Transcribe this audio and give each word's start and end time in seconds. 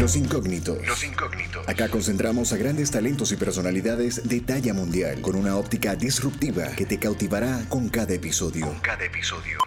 Los 0.00 0.16
incógnitos. 0.16 0.78
Los 0.86 1.04
incógnitos. 1.04 1.68
Acá 1.68 1.90
concentramos 1.90 2.54
a 2.54 2.56
grandes 2.56 2.90
talentos 2.90 3.32
y 3.32 3.36
personalidades 3.36 4.26
de 4.26 4.40
talla 4.40 4.72
mundial 4.72 5.20
con 5.20 5.36
una 5.36 5.58
óptica 5.58 5.94
disruptiva 5.94 6.68
que 6.74 6.86
te 6.86 6.98
cautivará 6.98 7.62
con 7.68 7.90
cada 7.90 8.14
episodio. 8.14 8.66
Con 8.66 8.80
cada 8.80 9.04
episodio. 9.04 9.58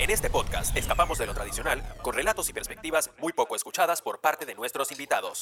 En 0.00 0.10
este 0.10 0.30
podcast 0.30 0.76
escapamos 0.76 1.18
de 1.18 1.26
lo 1.26 1.34
tradicional 1.34 1.80
con 2.02 2.14
relatos 2.14 2.50
y 2.50 2.54
perspectivas 2.54 3.12
muy 3.20 3.32
poco 3.32 3.54
escuchadas 3.54 4.02
por 4.02 4.20
parte 4.20 4.46
de 4.46 4.56
nuestros 4.56 4.90
invitados. 4.90 5.38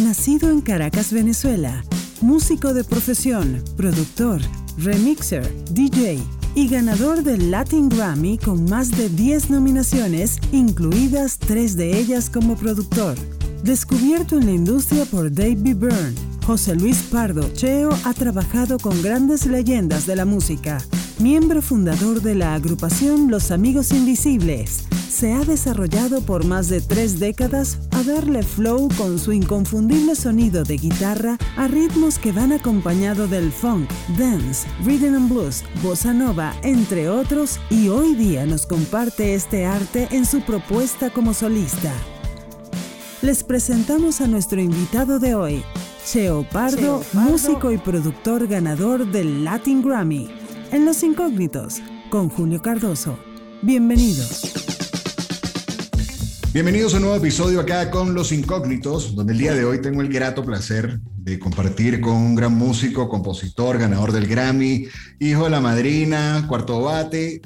Nacido 0.00 0.48
en 0.48 0.62
Caracas, 0.62 1.12
Venezuela, 1.12 1.84
músico 2.22 2.72
de 2.72 2.82
profesión, 2.82 3.62
productor, 3.76 4.40
remixer, 4.78 5.44
DJ 5.66 6.18
y 6.54 6.68
ganador 6.68 7.22
del 7.22 7.50
Latin 7.50 7.88
Grammy 7.88 8.38
con 8.38 8.64
más 8.64 8.90
de 8.90 9.08
10 9.08 9.50
nominaciones, 9.50 10.38
incluidas 10.52 11.38
tres 11.38 11.76
de 11.76 11.98
ellas 11.98 12.30
como 12.30 12.56
productor. 12.56 13.16
Descubierto 13.62 14.38
en 14.38 14.46
la 14.46 14.52
industria 14.52 15.04
por 15.04 15.32
David 15.32 15.76
Byrne, 15.76 16.14
José 16.46 16.74
Luis 16.74 16.98
Pardo 17.10 17.48
Cheo 17.52 17.90
ha 18.04 18.14
trabajado 18.14 18.78
con 18.78 19.02
grandes 19.02 19.46
leyendas 19.46 20.06
de 20.06 20.16
la 20.16 20.24
música. 20.24 20.78
Miembro 21.18 21.60
fundador 21.60 22.22
de 22.22 22.34
la 22.34 22.54
agrupación 22.54 23.30
Los 23.30 23.50
Amigos 23.50 23.90
Invisibles, 23.90 24.84
se 25.08 25.32
ha 25.32 25.40
desarrollado 25.44 26.20
por 26.20 26.44
más 26.44 26.68
de 26.68 26.80
tres 26.80 27.18
décadas 27.18 27.78
a 27.92 28.02
darle 28.02 28.42
flow 28.42 28.88
con 28.96 29.18
su 29.18 29.32
inconfundible 29.32 30.14
sonido 30.14 30.64
de 30.64 30.76
guitarra 30.76 31.38
a 31.56 31.66
ritmos 31.66 32.18
que 32.18 32.32
van 32.32 32.52
acompañado 32.52 33.26
del 33.26 33.50
funk, 33.50 33.90
dance, 34.18 34.68
rhythm 34.84 35.14
and 35.14 35.30
blues, 35.30 35.64
bossa 35.82 36.12
nova, 36.12 36.54
entre 36.62 37.08
otros, 37.08 37.58
y 37.70 37.88
hoy 37.88 38.14
día 38.14 38.46
nos 38.46 38.66
comparte 38.66 39.34
este 39.34 39.64
arte 39.64 40.08
en 40.10 40.26
su 40.26 40.40
propuesta 40.42 41.10
como 41.10 41.34
solista. 41.34 41.92
Les 43.22 43.42
presentamos 43.42 44.20
a 44.20 44.26
nuestro 44.26 44.60
invitado 44.60 45.18
de 45.18 45.34
hoy, 45.34 45.62
Cheo 46.06 46.46
Pardo, 46.48 47.02
músico 47.12 47.72
y 47.72 47.78
productor 47.78 48.46
ganador 48.46 49.10
del 49.10 49.44
Latin 49.44 49.82
Grammy, 49.82 50.30
en 50.70 50.84
Los 50.84 51.02
Incógnitos, 51.02 51.80
con 52.10 52.28
Julio 52.28 52.62
Cardoso. 52.62 53.18
Bienvenidos. 53.62 54.67
Bienvenidos 56.58 56.92
a 56.92 56.96
un 56.96 57.02
nuevo 57.02 57.16
episodio 57.16 57.60
acá 57.60 57.88
con 57.88 58.14
Los 58.14 58.32
Incógnitos, 58.32 59.14
donde 59.14 59.32
el 59.32 59.38
día 59.38 59.54
de 59.54 59.64
hoy 59.64 59.80
tengo 59.80 60.02
el 60.02 60.08
grato 60.08 60.44
placer 60.44 60.98
de 61.18 61.38
compartir 61.38 62.00
con 62.00 62.14
un 62.16 62.34
gran 62.34 62.52
músico, 62.52 63.08
compositor, 63.08 63.78
ganador 63.78 64.10
del 64.10 64.26
Grammy, 64.26 64.88
hijo 65.20 65.44
de 65.44 65.50
la 65.50 65.60
madrina, 65.60 66.46
cuarto 66.48 66.80
bate. 66.82 67.42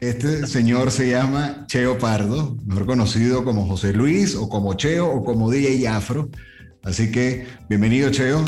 Este 0.00 0.46
señor 0.46 0.90
se 0.90 1.10
llama 1.10 1.66
Cheo 1.66 1.98
Pardo, 1.98 2.56
mejor 2.64 2.86
conocido 2.86 3.44
como 3.44 3.66
José 3.66 3.92
Luis 3.92 4.34
o 4.34 4.48
como 4.48 4.72
Cheo 4.72 5.08
o 5.10 5.22
como 5.22 5.50
DJ 5.50 5.86
Afro. 5.86 6.30
Así 6.82 7.12
que 7.12 7.46
bienvenido 7.68 8.10
Cheo. 8.10 8.46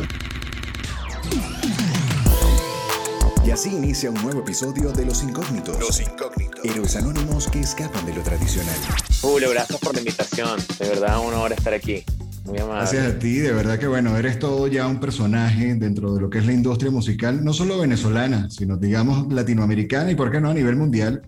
Y 3.45 3.51
así 3.51 3.69
inicia 3.69 4.09
un 4.11 4.23
nuevo 4.23 4.41
episodio 4.41 4.93
de 4.93 5.05
Los 5.05 5.23
Incógnitos. 5.23 5.79
Los 5.79 6.01
Incógnitos. 6.01 6.50
Héroes 6.63 6.97
anónimos 6.97 7.47
que 7.47 7.61
escapan 7.61 8.05
de 8.05 8.15
lo 8.15 8.23
tradicional. 8.23 8.75
Julio, 9.23 9.51
gracias 9.51 9.79
por 9.81 9.95
la 9.95 10.01
invitación. 10.01 10.61
De 10.79 10.89
verdad, 10.89 11.19
una 11.27 11.39
hora 11.39 11.55
estar 11.55 11.73
aquí. 11.73 12.05
Muy 12.45 12.59
amable. 12.59 12.81
Gracias 12.81 13.07
a 13.07 13.19
ti, 13.19 13.39
de 13.39 13.53
verdad 13.53 13.79
que 13.79 13.87
bueno, 13.87 14.17
eres 14.17 14.39
todo 14.39 14.67
ya 14.67 14.87
un 14.87 15.01
personaje 15.01 15.75
dentro 15.75 16.15
de 16.15 16.21
lo 16.21 16.29
que 16.29 16.39
es 16.39 16.47
la 16.47 16.53
industria 16.53 16.91
musical, 16.91 17.43
no 17.45 17.53
solo 17.53 17.79
venezolana, 17.79 18.51
sino 18.51 18.77
digamos 18.77 19.33
latinoamericana 19.33 20.11
y 20.11 20.15
por 20.15 20.31
qué 20.31 20.41
no 20.41 20.51
a 20.51 20.55
nivel 20.55 20.77
mundial. 20.77 21.23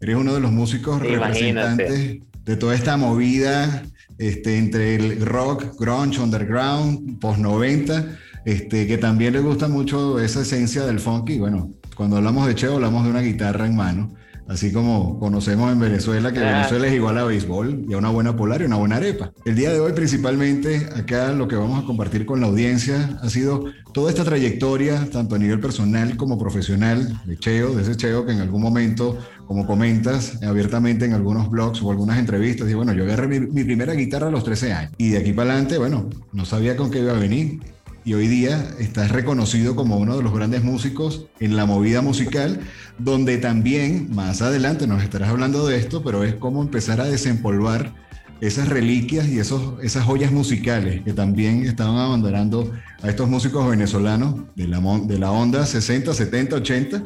Eres 0.00 0.16
uno 0.16 0.34
de 0.34 0.40
los 0.40 0.52
músicos 0.52 1.00
representantes 1.00 2.18
de 2.44 2.56
toda 2.56 2.74
esta 2.74 2.96
movida 2.96 3.82
este, 4.18 4.58
entre 4.58 4.94
el 4.94 5.24
rock, 5.24 5.78
grunge, 5.78 6.20
underground, 6.20 7.18
post 7.18 7.38
90 7.38 8.18
este, 8.46 8.86
que 8.86 8.96
también 8.96 9.32
le 9.32 9.40
gusta 9.40 9.66
mucho 9.66 10.20
esa 10.20 10.42
esencia 10.42 10.86
del 10.86 11.00
funky. 11.00 11.34
Y 11.34 11.38
bueno, 11.40 11.74
cuando 11.96 12.16
hablamos 12.16 12.46
de 12.46 12.54
Cheo, 12.54 12.74
hablamos 12.74 13.04
de 13.04 13.10
una 13.10 13.20
guitarra 13.20 13.66
en 13.66 13.74
mano. 13.74 14.14
Así 14.48 14.72
como 14.72 15.18
conocemos 15.18 15.72
en 15.72 15.80
Venezuela 15.80 16.32
que 16.32 16.38
Venezuela 16.38 16.86
es 16.86 16.94
igual 16.94 17.18
a 17.18 17.24
béisbol 17.24 17.86
y 17.88 17.94
a 17.94 17.98
una 17.98 18.10
buena 18.10 18.36
polar 18.36 18.62
y 18.62 18.64
una 18.64 18.76
buena 18.76 18.96
arepa. 18.96 19.32
El 19.44 19.56
día 19.56 19.72
de 19.72 19.80
hoy 19.80 19.92
principalmente 19.92 20.88
acá 20.94 21.32
lo 21.32 21.48
que 21.48 21.56
vamos 21.56 21.82
a 21.82 21.86
compartir 21.86 22.26
con 22.26 22.40
la 22.40 22.46
audiencia 22.46 23.18
ha 23.22 23.28
sido 23.28 23.64
toda 23.92 24.10
esta 24.10 24.24
trayectoria, 24.24 25.08
tanto 25.10 25.34
a 25.34 25.38
nivel 25.38 25.58
personal 25.58 26.16
como 26.16 26.38
profesional, 26.38 27.20
de 27.24 27.36
Cheo, 27.38 27.74
de 27.74 27.82
ese 27.82 27.96
Cheo 27.96 28.24
que 28.24 28.32
en 28.32 28.40
algún 28.40 28.62
momento, 28.62 29.18
como 29.46 29.66
comentas 29.66 30.40
abiertamente 30.42 31.06
en 31.06 31.14
algunos 31.14 31.50
blogs 31.50 31.82
o 31.82 31.90
algunas 31.90 32.18
entrevistas, 32.18 32.70
y 32.70 32.74
bueno, 32.74 32.92
yo 32.92 33.04
agarré 33.04 33.26
mi, 33.26 33.40
mi 33.40 33.64
primera 33.64 33.94
guitarra 33.94 34.28
a 34.28 34.30
los 34.30 34.44
13 34.44 34.72
años 34.72 34.92
y 34.96 35.10
de 35.10 35.18
aquí 35.18 35.32
para 35.32 35.50
adelante, 35.50 35.78
bueno, 35.78 36.08
no 36.32 36.44
sabía 36.44 36.76
con 36.76 36.90
qué 36.90 37.00
iba 37.00 37.12
a 37.12 37.18
venir 37.18 37.58
y 38.06 38.14
hoy 38.14 38.28
día 38.28 38.70
estás 38.78 39.10
reconocido 39.10 39.74
como 39.74 39.96
uno 39.96 40.16
de 40.16 40.22
los 40.22 40.32
grandes 40.32 40.62
músicos 40.62 41.26
en 41.40 41.56
la 41.56 41.66
movida 41.66 42.02
musical, 42.02 42.60
donde 42.98 43.36
también 43.36 44.14
más 44.14 44.42
adelante 44.42 44.86
nos 44.86 45.02
estarás 45.02 45.30
hablando 45.30 45.66
de 45.66 45.76
esto, 45.76 46.04
pero 46.04 46.22
es 46.22 46.34
como 46.34 46.62
empezar 46.62 47.00
a 47.00 47.06
desempolvar 47.06 47.92
esas 48.40 48.68
reliquias 48.68 49.26
y 49.26 49.40
esos, 49.40 49.82
esas 49.82 50.04
joyas 50.04 50.30
musicales 50.30 51.02
que 51.02 51.14
también 51.14 51.64
estaban 51.64 51.96
abandonando 51.96 52.70
a 53.02 53.08
estos 53.08 53.28
músicos 53.28 53.68
venezolanos 53.68 54.36
de 54.54 54.68
la, 54.68 54.78
de 55.00 55.18
la 55.18 55.32
onda 55.32 55.66
60, 55.66 56.14
70, 56.14 56.56
80. 56.56 57.02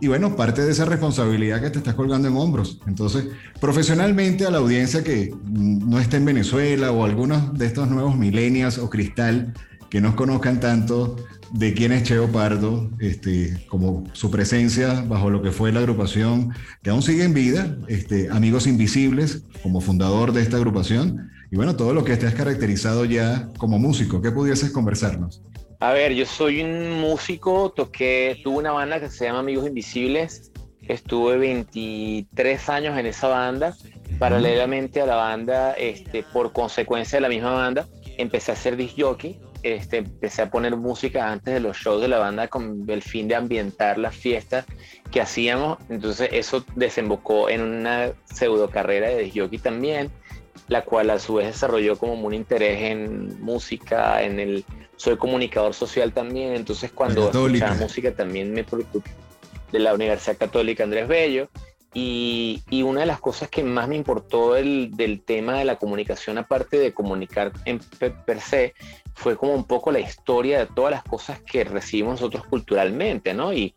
Y 0.00 0.08
bueno, 0.08 0.34
parte 0.34 0.62
de 0.64 0.72
esa 0.72 0.84
responsabilidad 0.84 1.60
que 1.60 1.70
te 1.70 1.78
estás 1.78 1.94
colgando 1.94 2.26
en 2.26 2.36
hombros. 2.36 2.80
Entonces, 2.88 3.26
profesionalmente 3.60 4.46
a 4.46 4.50
la 4.50 4.58
audiencia 4.58 5.04
que 5.04 5.32
no 5.44 6.00
esté 6.00 6.16
en 6.16 6.24
Venezuela 6.24 6.90
o 6.90 7.04
algunos 7.04 7.56
de 7.56 7.66
estos 7.66 7.88
nuevos 7.88 8.16
millennials 8.16 8.78
o 8.78 8.90
cristal 8.90 9.54
que 9.90 10.00
nos 10.00 10.14
conozcan 10.14 10.60
tanto 10.60 11.16
de 11.52 11.74
quién 11.74 11.92
es 11.92 12.04
Cheo 12.04 12.28
Pardo, 12.30 12.88
este, 13.00 13.64
como 13.68 14.04
su 14.12 14.30
presencia 14.30 15.04
bajo 15.06 15.30
lo 15.30 15.42
que 15.42 15.50
fue 15.50 15.72
la 15.72 15.80
agrupación, 15.80 16.54
que 16.82 16.90
aún 16.90 17.02
sigue 17.02 17.24
en 17.24 17.34
vida, 17.34 17.76
este, 17.88 18.28
Amigos 18.30 18.66
Invisibles, 18.66 19.42
como 19.62 19.80
fundador 19.80 20.32
de 20.32 20.42
esta 20.42 20.56
agrupación, 20.56 21.30
y 21.50 21.56
bueno, 21.56 21.74
todo 21.74 21.92
lo 21.92 22.04
que 22.04 22.16
te 22.16 22.26
has 22.26 22.34
caracterizado 22.34 23.04
ya 23.04 23.48
como 23.58 23.78
músico. 23.80 24.22
¿Qué 24.22 24.30
pudieses 24.30 24.70
conversarnos? 24.70 25.42
A 25.80 25.92
ver, 25.92 26.12
yo 26.12 26.24
soy 26.24 26.62
un 26.62 27.00
músico, 27.00 27.72
toqué, 27.74 28.40
tuve 28.44 28.58
una 28.58 28.70
banda 28.70 29.00
que 29.00 29.08
se 29.08 29.24
llama 29.24 29.40
Amigos 29.40 29.66
Invisibles, 29.66 30.52
estuve 30.82 31.38
23 31.38 32.68
años 32.68 32.96
en 32.96 33.06
esa 33.06 33.26
banda, 33.26 33.74
paralelamente 34.18 35.00
a 35.00 35.06
la 35.06 35.16
banda, 35.16 35.72
este, 35.72 36.22
por 36.22 36.52
consecuencia 36.52 37.16
de 37.16 37.22
la 37.22 37.28
misma 37.28 37.52
banda, 37.52 37.88
empecé 38.18 38.52
a 38.52 38.54
hacer 38.54 38.76
disc 38.76 38.94
jockey, 38.96 39.40
este, 39.62 39.98
empecé 39.98 40.42
a 40.42 40.50
poner 40.50 40.76
música 40.76 41.30
antes 41.30 41.54
de 41.54 41.60
los 41.60 41.76
shows 41.76 42.00
de 42.00 42.08
la 42.08 42.18
banda 42.18 42.48
con 42.48 42.84
el 42.88 43.02
fin 43.02 43.28
de 43.28 43.34
ambientar 43.34 43.98
las 43.98 44.14
fiestas 44.14 44.64
que 45.10 45.20
hacíamos. 45.20 45.78
Entonces 45.88 46.30
eso 46.32 46.64
desembocó 46.74 47.48
en 47.48 47.62
una 47.62 48.12
pseudo 48.24 48.70
carrera 48.70 49.08
de 49.08 49.30
jockey 49.34 49.58
también, 49.58 50.10
la 50.68 50.84
cual 50.84 51.10
a 51.10 51.18
su 51.18 51.34
vez 51.34 51.46
desarrolló 51.46 51.96
como 51.98 52.14
un 52.14 52.34
interés 52.34 52.82
en 52.82 53.40
música, 53.40 54.22
en 54.22 54.40
el... 54.40 54.64
Soy 54.96 55.16
comunicador 55.16 55.72
social 55.72 56.12
también, 56.12 56.54
entonces 56.54 56.92
cuando 56.92 57.30
escuchaba 57.30 57.74
música 57.74 58.14
también 58.14 58.52
me 58.52 58.64
de 59.72 59.78
la 59.78 59.94
Universidad 59.94 60.36
Católica 60.36 60.84
Andrés 60.84 61.08
Bello. 61.08 61.48
Y, 61.92 62.62
y, 62.70 62.82
una 62.82 63.00
de 63.00 63.06
las 63.06 63.20
cosas 63.20 63.48
que 63.48 63.64
más 63.64 63.88
me 63.88 63.96
importó 63.96 64.54
del, 64.54 64.92
del 64.92 65.22
tema 65.22 65.58
de 65.58 65.64
la 65.64 65.76
comunicación, 65.76 66.38
aparte 66.38 66.78
de 66.78 66.94
comunicar 66.94 67.52
en 67.64 67.80
per 67.98 68.40
se, 68.40 68.74
fue 69.14 69.36
como 69.36 69.54
un 69.54 69.64
poco 69.64 69.90
la 69.90 69.98
historia 69.98 70.60
de 70.60 70.66
todas 70.66 70.92
las 70.92 71.02
cosas 71.02 71.40
que 71.42 71.64
recibimos 71.64 72.20
nosotros 72.20 72.46
culturalmente, 72.46 73.34
¿no? 73.34 73.52
Y, 73.52 73.74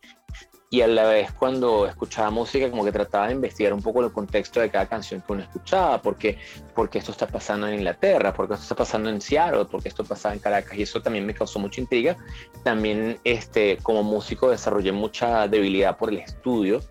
y 0.74 0.82
a 0.82 0.88
la 0.88 1.04
vez 1.04 1.32
cuando 1.32 1.86
escuchaba 1.86 2.32
música 2.32 2.68
como 2.72 2.84
que 2.84 2.92
trataba 2.92 3.28
de 3.28 3.34
investigar 3.34 3.76
un 3.76 3.84
poco 3.84 4.04
el 4.04 4.12
contexto 4.12 4.60
de 4.60 4.72
cada 4.72 4.88
canción 4.88 5.22
que 5.22 5.34
uno 5.34 5.44
escuchaba, 5.44 6.02
porque, 6.02 6.40
porque 6.74 6.98
esto 6.98 7.12
está 7.12 7.28
pasando 7.28 7.68
en 7.68 7.76
Inglaterra, 7.76 8.34
porque 8.34 8.56
esto 8.56 8.64
está 8.64 8.76
pasando 8.76 9.12
en 9.12 9.22
Seattle, 9.22 9.66
porque 9.66 9.90
esto 9.90 10.04
pasaba 10.04 10.34
en 10.34 10.40
Caracas, 10.40 10.76
y 10.76 10.82
eso 10.82 11.00
también 11.00 11.28
me 11.28 11.36
causó 11.36 11.60
mucha 11.60 11.80
intriga. 11.80 12.18
También 12.64 13.20
este, 13.24 13.78
como 13.84 14.02
músico 14.02 14.50
desarrollé 14.50 14.92
mucha 14.92 15.48
debilidad 15.48 15.96
por 15.96 16.10
el 16.10 16.18
estudio, 16.18 16.82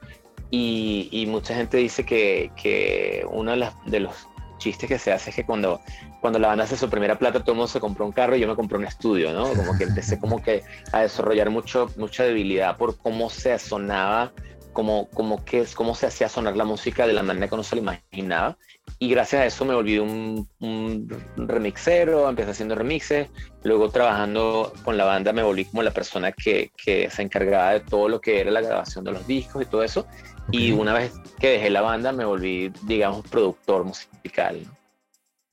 y, 0.53 1.09
y 1.11 1.27
mucha 1.27 1.57
gente 1.57 1.79
dice 1.79 2.05
que, 2.05 2.53
que 2.55 3.27
uno 3.29 3.51
de, 3.51 3.57
las, 3.57 3.75
de 3.87 4.01
los 4.01 4.29
chistes 4.59 4.89
que 4.89 4.99
se 4.99 5.13
hace 5.13 5.31
es 5.31 5.37
que 5.37 5.45
cuando 5.45 5.81
cuando 6.23 6.39
la 6.39 6.49
banda 6.49 6.63
hace 6.63 6.77
su 6.77 6.89
primera 6.89 7.19
plata, 7.19 7.41
todo 7.41 7.51
el 7.51 7.57
mundo 7.57 7.67
se 7.67 7.81
compró 7.81 8.07
un 8.07 8.13
carro 8.13 8.37
y 8.37 8.41
yo 8.41 8.47
me 8.47 8.55
compré 8.55 8.79
un 8.79 8.85
estudio, 8.85 9.33
¿no? 9.33 9.49
Como 9.55 9.77
que 9.77 9.83
empecé 9.83 10.21
como 10.21 10.41
que 10.41 10.63
a 10.93 11.01
desarrollar 11.01 11.51
mucho, 11.51 11.91
mucha 11.97 12.23
debilidad 12.23 12.77
por 12.77 12.97
cómo 12.97 13.29
se 13.29 13.59
sonaba, 13.59 14.33
como, 14.73 15.09
como 15.11 15.45
que, 15.45 15.67
cómo 15.75 15.97
se 15.97 16.07
hacía 16.07 16.29
sonar 16.29 16.57
la 16.57 16.65
música 16.65 17.09
de 17.09 17.13
la 17.13 17.25
manera 17.25 17.49
que 17.49 17.57
no 17.57 17.65
se 17.65 17.75
lo 17.75 17.83
imaginaba. 17.83 18.57
Y 19.01 19.11
gracias 19.11 19.43
a 19.43 19.47
eso 19.47 19.65
me 19.65 19.75
volví 19.75 19.99
un, 19.99 20.49
un 20.61 21.09
remixero, 21.37 22.29
empecé 22.29 22.53
haciendo 22.53 22.77
remixes, 22.77 23.29
luego 23.65 23.91
trabajando 23.91 24.73
con 24.85 24.97
la 24.97 25.05
banda 25.05 25.33
me 25.33 25.43
volví 25.43 25.65
como 25.65 25.83
la 25.83 25.91
persona 25.91 26.31
que, 26.31 26.71
que 26.77 27.11
se 27.11 27.23
encargaba 27.23 27.73
de 27.73 27.81
todo 27.81 28.09
lo 28.09 28.21
que 28.21 28.41
era 28.41 28.53
la 28.53 28.61
grabación 28.61 29.05
de 29.05 29.11
los 29.11 29.27
discos 29.27 29.63
y 29.63 29.67
todo 29.67 29.83
eso. 29.83 30.07
Y 30.51 30.73
una 30.73 30.93
vez 30.93 31.13
que 31.39 31.51
dejé 31.51 31.71
la 31.71 31.81
banda 31.81 32.13
me 32.13 32.25
volví, 32.25 32.73
digamos, 32.83 33.27
productor 33.29 33.85
musical. 33.85 34.63
¿no? 34.65 34.83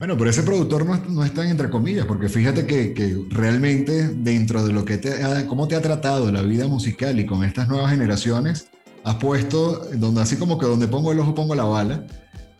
Bueno, 0.00 0.16
pero 0.16 0.30
ese 0.30 0.42
productor 0.42 0.86
no, 0.86 0.96
no 0.96 1.24
está 1.24 1.46
entre 1.46 1.68
comillas, 1.68 2.06
porque 2.06 2.30
fíjate 2.30 2.66
que, 2.66 2.94
que, 2.94 3.22
realmente 3.28 4.08
dentro 4.08 4.64
de 4.64 4.72
lo 4.72 4.86
que 4.86 4.96
te 4.96 5.22
ha, 5.22 5.46
cómo 5.46 5.68
te 5.68 5.76
ha 5.76 5.82
tratado 5.82 6.32
la 6.32 6.40
vida 6.40 6.66
musical 6.66 7.20
y 7.20 7.26
con 7.26 7.44
estas 7.44 7.68
nuevas 7.68 7.90
generaciones, 7.90 8.68
has 9.04 9.16
puesto 9.16 9.84
donde 9.92 10.22
así 10.22 10.36
como 10.36 10.58
que 10.58 10.64
donde 10.64 10.88
pongo 10.88 11.12
el 11.12 11.20
ojo 11.20 11.34
pongo 11.34 11.54
la 11.54 11.64
bala. 11.64 12.06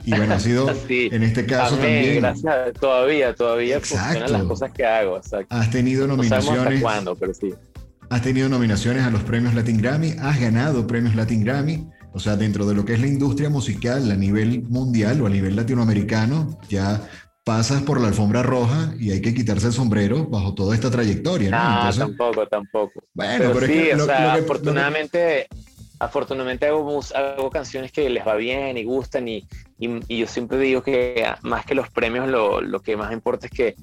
Y 0.04 0.14
bueno, 0.14 0.34
ha 0.34 0.40
sido 0.40 0.68
en 0.88 1.22
este 1.22 1.46
caso 1.46 1.76
también. 1.76 2.16
Gracias, 2.16 2.74
todavía, 2.78 3.34
todavía 3.34 3.80
funcionan 3.80 4.32
las 4.32 4.42
cosas 4.44 4.70
que 4.72 4.84
hago. 4.84 5.18
Has 5.48 5.70
tenido 5.70 6.06
nominaciones. 6.06 6.82
cuándo, 6.82 7.14
pero 7.16 7.32
sí. 7.32 7.54
Has 8.10 8.20
tenido 8.20 8.50
nominaciones 8.50 9.02
a 9.02 9.10
los 9.10 9.22
premios 9.22 9.54
Latin 9.54 9.80
Grammy, 9.80 10.14
has 10.20 10.38
ganado 10.38 10.86
premios 10.86 11.14
Latin 11.14 11.42
Grammy. 11.42 11.88
O 12.12 12.18
sea, 12.18 12.36
dentro 12.36 12.66
de 12.66 12.74
lo 12.74 12.84
que 12.84 12.94
es 12.94 13.00
la 13.00 13.06
industria 13.06 13.48
musical 13.50 14.10
a 14.10 14.16
nivel 14.16 14.62
mundial 14.62 15.20
o 15.20 15.26
a 15.26 15.30
nivel 15.30 15.54
latinoamericano, 15.56 16.58
ya 16.68 17.00
pasas 17.44 17.82
por 17.82 18.00
la 18.00 18.08
alfombra 18.08 18.42
roja 18.42 18.92
y 18.98 19.12
hay 19.12 19.20
que 19.20 19.34
quitarse 19.34 19.68
el 19.68 19.72
sombrero 19.72 20.26
bajo 20.26 20.54
toda 20.54 20.74
esta 20.74 20.90
trayectoria. 20.90 21.50
¿no? 21.50 21.96
tampoco, 21.96 22.46
tampoco. 22.46 23.02
Bueno, 23.14 23.50
pero, 23.54 23.66
sí, 23.66 23.90
o 23.92 24.04
sea, 24.04 24.34
afortunadamente, 24.34 25.46
afortunadamente 25.98 26.66
hago, 26.66 27.00
hago, 27.14 27.50
canciones 27.50 27.92
que 27.92 28.10
les 28.10 28.26
va 28.26 28.34
bien 28.34 28.76
y 28.76 28.84
gustan 28.84 29.28
y, 29.28 29.46
y, 29.78 30.18
yo 30.18 30.26
siempre 30.26 30.58
digo 30.58 30.82
que 30.82 31.24
más 31.42 31.64
que 31.64 31.74
los 31.74 31.88
premios, 31.90 32.28
lo, 32.28 32.60
lo, 32.60 32.80
que 32.80 32.96
más 32.96 33.12
importa 33.12 33.46
es 33.46 33.52
que 33.52 33.76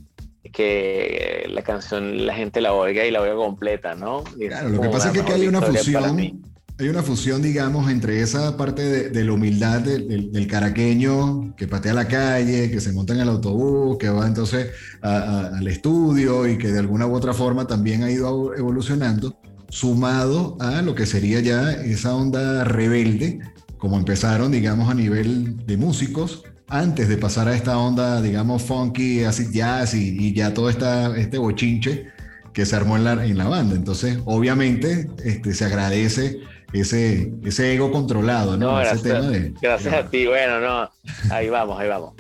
que 0.52 1.46
la 1.50 1.62
canción 1.62 2.26
la 2.26 2.34
gente 2.34 2.62
la 2.62 2.74
oiga 2.74 3.06
y 3.06 3.12
la 3.12 3.22
oiga 3.22 3.36
completa, 3.36 3.96
¿no? 3.96 4.24
claro, 4.24 4.70
lo 4.70 4.82
que 4.82 4.90
pasa 4.90 5.12
es 5.12 5.22
que 5.22 5.34
hay 5.34 5.46
una 5.46 5.62
fusión 5.62 6.42
hay 6.80 6.90
una 6.90 7.02
fusión, 7.02 7.42
digamos, 7.42 7.90
entre 7.90 8.22
esa 8.22 8.56
parte 8.56 9.10
de, 9.10 9.24
la 9.24 9.34
humildad 9.34 9.82
del, 9.82 10.48
caraqueño 10.48 11.56
que 11.56 11.68
patea 11.68 11.94
la 11.94 12.08
calle, 12.08 12.70
que 12.70 12.80
se 12.80 12.92
monta 12.92 13.14
en 13.14 13.22
el 13.22 13.30
autobús, 13.30 13.98
que 13.98 14.10
va 14.10 14.28
entonces 14.28 14.68
al 15.02 15.68
estudio 15.68 16.48
y 16.48 16.58
que 16.58 16.72
de 16.72 16.80
alguna 16.80 17.08
u 17.08 17.16
otra 17.16 17.34
forma 17.34 17.66
también 17.66 18.04
ha 18.04 18.12
ido 18.12 18.56
evolucionando, 18.56 19.40
sumado 19.70 20.56
a 20.60 20.84
lo 20.84 20.94
que 20.94 21.08
sería 21.08 21.40
ya 21.40 21.72
esa 21.72 22.16
onda 22.16 22.64
rebelde, 22.64 23.40
como 23.80 23.98
empezaron, 23.98 24.52
digamos, 24.52 24.90
a 24.90 24.94
nivel 24.94 25.66
de 25.66 25.78
músicos, 25.78 26.44
antes 26.70 27.10
de 27.10 27.18
pasar 27.18 27.48
a 27.48 27.56
esta 27.56 27.78
onda, 27.78 28.22
digamos, 28.22 28.62
funky, 28.62 29.24
así 29.24 29.52
jazz 29.52 29.96
y, 29.96 30.16
y 30.20 30.34
ya 30.34 30.54
todo 30.54 30.70
esta, 30.70 31.18
este 31.18 31.40
bochinche 31.40 32.08
que 32.54 32.66
se 32.66 32.76
armó 32.76 32.98
en 32.98 33.04
la, 33.04 33.26
en 33.26 33.38
la 33.38 33.48
banda. 33.48 33.76
Entonces, 33.76 34.18
obviamente, 34.26 35.08
este, 35.24 35.54
se 35.54 35.66
agradece 35.66 36.40
ese, 36.74 37.34
ese 37.44 37.74
ego 37.74 37.92
controlado, 37.92 38.58
¿no? 38.58 38.76
gracias, 38.76 39.94
a 39.94 40.10
ti, 40.10 40.28
bueno, 40.28 40.60
no, 40.60 40.90
ahí 41.32 41.50
vamos, 41.50 41.80
ahí 41.80 41.88
vamos. 41.88 42.14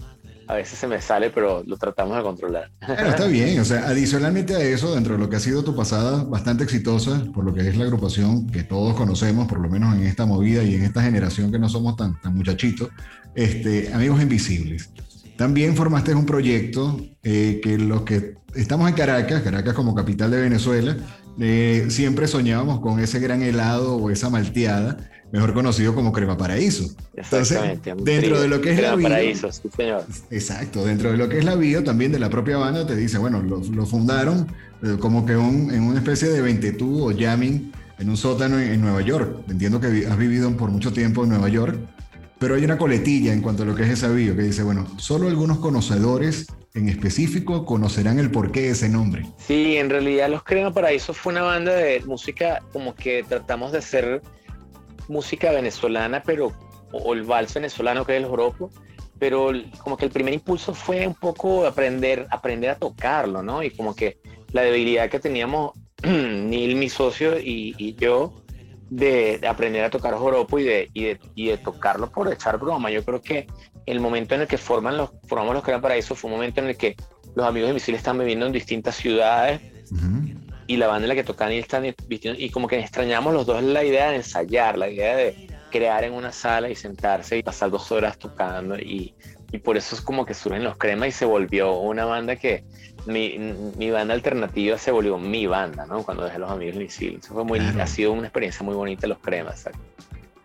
A 0.49 0.55
veces 0.55 0.79
se 0.79 0.87
me 0.87 1.01
sale, 1.01 1.29
pero 1.29 1.61
lo 1.67 1.75
tratamos 1.75 2.15
de 2.15 2.23
controlar. 2.23 2.71
está 2.87 3.27
bien, 3.27 3.59
o 3.59 3.65
sea, 3.65 3.85
adicionalmente 3.89 4.55
a 4.55 4.61
eso, 4.61 4.95
dentro 4.95 5.15
de 5.15 5.19
lo 5.19 5.29
que 5.29 5.35
ha 5.35 5.41
sido 5.41 5.61
tu 5.61 5.75
pasada 5.75 6.23
bastante 6.23 6.63
exitosa, 6.63 7.21
por 7.33 7.43
lo 7.43 7.53
que 7.53 7.67
es 7.67 7.75
la 7.75 7.83
agrupación 7.83 8.47
que 8.47 8.63
todos 8.63 8.95
conocemos, 8.95 9.47
por 9.47 9.59
lo 9.59 9.69
menos 9.69 9.93
en 9.93 10.03
esta 10.03 10.25
movida 10.25 10.63
y 10.63 10.75
en 10.75 10.83
esta 10.83 11.01
generación 11.01 11.51
que 11.51 11.59
no 11.59 11.67
somos 11.67 11.97
tan, 11.97 12.19
tan 12.21 12.33
muchachitos, 12.33 12.89
este, 13.35 13.93
Amigos 13.93 14.21
Invisibles. 14.21 14.89
También 15.35 15.75
formaste 15.75 16.15
un 16.15 16.25
proyecto 16.25 16.97
eh, 17.23 17.59
que 17.61 17.77
los 17.77 18.03
que 18.03 18.35
estamos 18.55 18.87
en 18.87 18.95
Caracas, 18.95 19.41
Caracas 19.41 19.73
como 19.73 19.93
capital 19.93 20.31
de 20.31 20.41
Venezuela, 20.41 20.95
eh, 21.39 21.85
siempre 21.89 22.27
soñábamos 22.27 22.79
con 22.79 22.99
ese 22.99 23.19
gran 23.19 23.41
helado 23.41 23.97
o 23.97 24.09
esa 24.09 24.29
malteada, 24.29 24.97
mejor 25.31 25.53
conocido 25.53 25.93
como 25.93 26.11
crema 26.11 26.37
paraíso. 26.37 26.95
Entonces, 27.15 27.59
dentro 28.03 28.41
de 28.41 28.47
lo 28.47 28.61
que 28.61 28.71
es 28.71 28.81
la 28.81 28.95
bio, 28.95 29.07
paraíso, 29.07 29.51
sí, 29.51 29.69
señor. 29.75 30.05
Exacto, 30.31 30.85
dentro 30.85 31.11
de 31.11 31.17
lo 31.17 31.29
que 31.29 31.39
es 31.39 31.45
la 31.45 31.55
bio, 31.55 31.83
también 31.83 32.11
de 32.11 32.19
la 32.19 32.29
propia 32.29 32.57
banda 32.57 32.87
te 32.87 32.95
dice, 32.95 33.17
bueno, 33.17 33.41
lo, 33.41 33.85
fundaron 33.85 34.47
eh, 34.83 34.97
como 34.99 35.25
que 35.25 35.33
en 35.33 35.83
una 35.83 35.99
especie 35.99 36.29
de 36.29 36.41
ventetú 36.41 37.09
o 37.09 37.13
jamming 37.17 37.71
en 37.99 38.09
un 38.09 38.17
sótano 38.17 38.59
en, 38.59 38.73
en 38.73 38.81
Nueva 38.81 39.01
York. 39.01 39.43
Entiendo 39.49 39.79
que 39.79 40.07
has 40.07 40.17
vivido 40.17 40.55
por 40.55 40.71
mucho 40.71 40.93
tiempo 40.93 41.23
en 41.23 41.29
Nueva 41.29 41.49
York. 41.49 41.77
Pero 42.39 42.53
hay 42.53 42.63
una 42.63 42.77
coletilla 42.77 43.33
en 43.33 43.41
cuanto 43.41 43.63
a 43.63 43.65
lo 43.65 43.73
que 43.73 43.83
es 43.83 43.89
ese 43.89 44.09
bio 44.13 44.35
que 44.35 44.43
dice, 44.43 44.61
bueno, 44.61 44.85
solo 44.97 45.27
algunos 45.27 45.57
conocedores 45.57 46.45
en 46.77 46.89
específico 46.89 47.65
conocerán 47.65 48.19
el 48.19 48.29
porqué 48.29 48.61
de 48.61 48.69
ese 48.69 48.87
nombre. 48.87 49.25
Sí, 49.37 49.77
en 49.77 49.89
realidad 49.89 50.29
Los 50.29 50.43
Crema 50.43 50.71
Paraíso 50.71 51.13
fue 51.13 51.33
una 51.33 51.41
banda 51.41 51.73
de 51.73 52.01
música 52.05 52.61
como 52.71 52.93
que 52.95 53.23
tratamos 53.27 53.71
de 53.71 53.79
hacer 53.79 54.21
música 55.07 55.51
venezolana, 55.51 56.21
pero 56.23 56.53
o 56.91 57.13
el 57.13 57.23
vals 57.23 57.53
venezolano 57.53 58.05
que 58.05 58.15
es 58.15 58.23
el 58.23 58.29
joropo, 58.29 58.69
pero 59.19 59.51
como 59.79 59.97
que 59.97 60.05
el 60.05 60.11
primer 60.11 60.33
impulso 60.33 60.73
fue 60.73 61.07
un 61.07 61.15
poco 61.15 61.65
aprender, 61.65 62.27
aprender 62.29 62.69
a 62.69 62.75
tocarlo, 62.75 63.41
¿no? 63.41 63.63
Y 63.63 63.71
como 63.71 63.95
que 63.95 64.19
la 64.51 64.61
debilidad 64.61 65.09
que 65.09 65.19
teníamos 65.19 65.71
Neil, 66.03 66.75
mi 66.75 66.89
socio, 66.89 67.39
y, 67.39 67.95
yo, 67.95 68.33
de, 68.89 69.41
aprender 69.47 69.83
a 69.83 69.89
tocar 69.89 70.13
joropo 70.13 70.59
y 70.59 70.63
de, 70.63 70.89
y 70.93 71.03
de, 71.05 71.19
y 71.35 71.47
de, 71.47 71.57
tocarlo 71.57 72.11
por 72.11 72.31
echar 72.31 72.59
broma. 72.59 72.91
Yo 72.91 73.03
creo 73.03 73.21
que 73.21 73.47
el 73.87 73.99
momento 73.99 74.35
en 74.35 74.41
el 74.41 74.47
que 74.47 74.57
forman 74.57 74.97
los, 74.97 75.09
formamos 75.27 75.55
los 75.55 75.63
Crean 75.63 75.81
Paraíso 75.81 76.13
fue 76.13 76.29
un 76.29 76.35
momento 76.35 76.61
en 76.61 76.67
el 76.67 76.77
que 76.77 76.95
los 77.35 77.47
amigos 77.47 77.67
de 77.67 77.71
Invisibles 77.71 77.99
están 77.99 78.19
viviendo 78.19 78.45
en 78.45 78.51
distintas 78.51 78.95
ciudades 78.95 79.61
y 80.67 80.75
la 80.75 80.87
banda 80.87 81.05
en 81.05 81.09
la 81.09 81.15
que 81.15 81.23
tocan 81.23 81.51
y 81.53 81.57
están 81.57 81.85
y 81.85 82.49
como 82.49 82.67
que 82.67 82.77
extrañamos 82.79 83.33
los 83.33 83.45
dos 83.45 83.63
la 83.63 83.83
idea 83.83 84.11
de 84.11 84.17
ensayar, 84.17 84.77
la 84.77 84.89
idea 84.89 85.15
de 85.15 85.47
crear 85.71 86.03
en 86.03 86.13
una 86.13 86.31
sala 86.31 86.69
y 86.69 86.75
sentarse 86.75 87.37
y 87.37 87.43
pasar 87.43 87.71
dos 87.71 87.91
horas 87.91 88.17
tocando 88.17 88.77
y, 88.77 89.15
y 89.51 89.57
por 89.59 89.77
eso 89.77 89.95
es 89.95 90.01
como 90.01 90.25
que 90.25 90.33
surgen 90.33 90.63
los 90.63 90.77
cremas 90.77 91.07
y 91.07 91.11
se 91.11 91.25
volvió 91.25 91.79
una 91.79 92.05
banda 92.05 92.35
que 92.35 92.65
mi, 93.05 93.37
mi, 93.77 93.89
banda 93.89 94.13
alternativa 94.13 94.77
se 94.77 94.91
volvió 94.91 95.17
mi 95.17 95.47
banda, 95.47 95.85
¿no? 95.85 96.03
Cuando 96.03 96.25
dejé 96.25 96.39
los 96.39 96.51
amigos 96.51 96.75
Invisibles. 96.75 97.23
Eso 97.23 97.33
fue 97.33 97.45
muy, 97.45 97.59
ha 97.59 97.87
sido 97.87 98.11
una 98.11 98.23
experiencia 98.23 98.65
muy 98.65 98.75
bonita 98.75 99.07
los 99.07 99.19
cremas. 99.19 99.69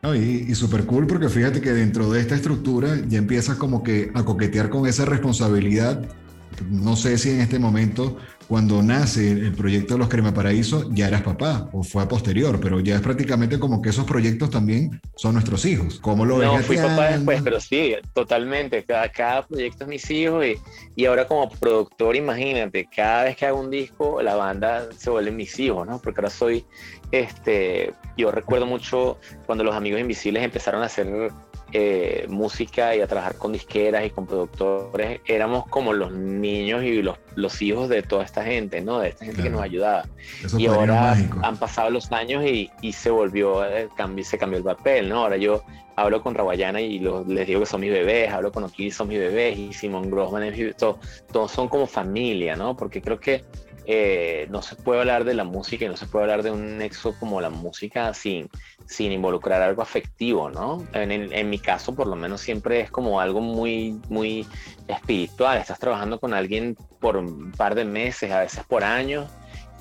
Y, 0.05 0.51
y 0.51 0.55
súper 0.57 0.85
cool 0.85 1.07
porque 1.07 1.29
fíjate 1.29 1.61
que 1.61 1.73
dentro 1.73 2.11
de 2.11 2.21
esta 2.21 2.35
estructura 2.35 2.97
ya 3.07 3.19
empiezas 3.19 3.57
como 3.57 3.85
que 3.85 4.11
a 4.15 4.25
coquetear 4.25 4.69
con 4.69 4.89
esa 4.89 5.05
responsabilidad. 5.05 6.05
No 6.69 6.97
sé 6.97 7.17
si 7.19 7.31
en 7.31 7.41
este 7.41 7.61
momento 7.61 8.19
cuando 8.53 8.83
nace 8.83 9.31
el 9.31 9.55
proyecto 9.55 9.95
de 9.95 9.99
los 9.99 10.11
Crema 10.11 10.35
Paraíso, 10.35 10.91
ya 10.91 11.09
eras 11.09 11.23
papá 11.23 11.71
o 11.73 11.83
fue 11.83 12.03
a 12.03 12.07
posterior, 12.07 12.61
pero 12.61 12.81
ya 12.81 12.97
es 12.97 13.01
prácticamente 13.01 13.59
como 13.59 13.81
que 13.81 13.89
esos 13.89 14.05
proyectos 14.05 14.51
también 14.51 15.01
son 15.17 15.33
nuestros 15.33 15.65
hijos. 15.65 15.99
¿Cómo 16.01 16.27
lo? 16.27 16.37
No, 16.37 16.59
fui 16.59 16.77
papá 16.77 17.13
después, 17.13 17.41
pero 17.41 17.59
sí, 17.59 17.95
totalmente. 18.13 18.85
Cada, 18.85 19.09
cada 19.09 19.47
proyecto 19.47 19.85
es 19.85 19.89
mis 19.89 20.11
hijos 20.11 20.45
y, 20.45 20.57
y, 20.97 21.07
ahora 21.07 21.27
como 21.27 21.49
productor, 21.49 22.15
imagínate, 22.15 22.87
cada 22.95 23.25
vez 23.25 23.39
que 23.39 23.47
hago 23.47 23.59
un 23.59 23.71
disco, 23.71 24.21
la 24.21 24.35
banda 24.35 24.87
se 24.99 25.09
vuelve 25.09 25.31
mis 25.31 25.59
hijos, 25.59 25.87
¿no? 25.87 25.99
Porque 25.99 26.21
ahora 26.21 26.29
soy, 26.29 26.67
este, 27.11 27.95
yo 28.19 28.33
recuerdo 28.33 28.67
mucho 28.67 29.17
cuando 29.47 29.65
los 29.65 29.75
Amigos 29.75 29.99
Invisibles 29.99 30.43
empezaron 30.43 30.83
a 30.83 30.87
hacer 30.87 31.33
eh, 31.73 32.27
música 32.29 32.95
y 32.95 33.01
a 33.01 33.07
trabajar 33.07 33.37
con 33.37 33.53
disqueras 33.53 34.05
y 34.05 34.11
con 34.11 34.27
productores, 34.27 35.21
éramos 35.27 35.67
como 35.69 35.93
los 35.93 36.13
niños 36.13 36.83
y 36.85 37.03
los, 37.03 37.19
los 37.35 37.63
hijos 37.63 37.89
de 37.89 38.03
toda 38.03 38.25
esta 38.25 38.45
gente, 38.45 38.81
¿no? 38.81 39.01
De 39.01 39.09
esta 39.09 39.25
gente 39.25 39.43
que 39.43 39.51
nos 39.51 39.63
ayudaba. 39.63 40.05
y 40.59 40.67
ahora 40.67 41.17
han 41.43 41.57
pasado 41.57 41.91
los 41.91 42.13
años 42.13 42.45
y, 42.45 42.71
y 42.83 42.93
se 42.93 43.11
volvió, 43.11 43.65
eh, 43.65 43.89
se 44.23 44.39
cambió 44.39 44.59
el 44.59 44.65
papel, 44.65 45.09
¿no? 45.09 45.23
Ahora 45.23 45.37
yo 45.37 45.63
hablo 45.97 46.23
con 46.23 46.35
Rawayana 46.35 46.81
y 46.81 46.99
les 46.99 47.47
digo 47.47 47.61
que 47.61 47.67
son 47.67 47.81
mis 47.81 47.91
bebés, 47.91 48.31
hablo 48.31 48.53
con 48.53 48.65
Okiri, 48.65 48.91
son 48.91 49.09
mis 49.09 49.19
bebés, 49.19 49.59
y 49.59 49.73
Simon 49.73 50.11
Grossman, 50.11 50.53
todos 50.77 50.97
todo 51.31 51.49
son 51.49 51.69
como 51.69 51.87
familia, 51.87 52.57
¿no? 52.57 52.77
Porque 52.77 53.01
creo 53.01 53.19
que 53.19 53.45
eh, 53.85 54.47
no 54.51 54.63
se 54.63 54.77
puede 54.77 55.01
hablar 55.01 55.25
de 55.25 55.35
la 55.35 55.45
música 55.45 55.85
y 55.85 55.89
no 55.89 55.97
se 55.97 56.07
puede 56.07 56.25
hablar 56.25 56.43
de 56.43 56.51
un 56.51 56.79
nexo 56.79 57.15
como 57.19 57.41
la 57.41 57.51
música 57.51 58.15
sin, 58.15 58.49
sin 58.87 59.13
involucrar 59.13 59.61
algo 59.63 59.83
afectivo, 59.83 60.51
¿no? 60.51 60.87
En, 60.93 61.11
en, 61.11 61.51
mi 61.51 61.59
caso, 61.59 61.95
por 61.95 62.07
lo 62.07 62.15
menos, 62.15 62.41
siempre 62.41 62.81
es 62.81 62.91
como 62.91 63.21
algo 63.21 63.41
muy, 63.41 64.01
muy 64.09 64.47
espiritual. 64.87 65.59
Estás 65.59 65.79
trabajando 65.79 66.21
con 66.21 66.33
alguien 66.33 66.77
por 67.01 67.17
un 67.17 67.51
par 67.53 67.75
de 67.75 67.85
meses, 67.85 68.31
a 68.31 68.41
veces 68.41 68.63
por 68.65 68.85
años, 68.85 69.31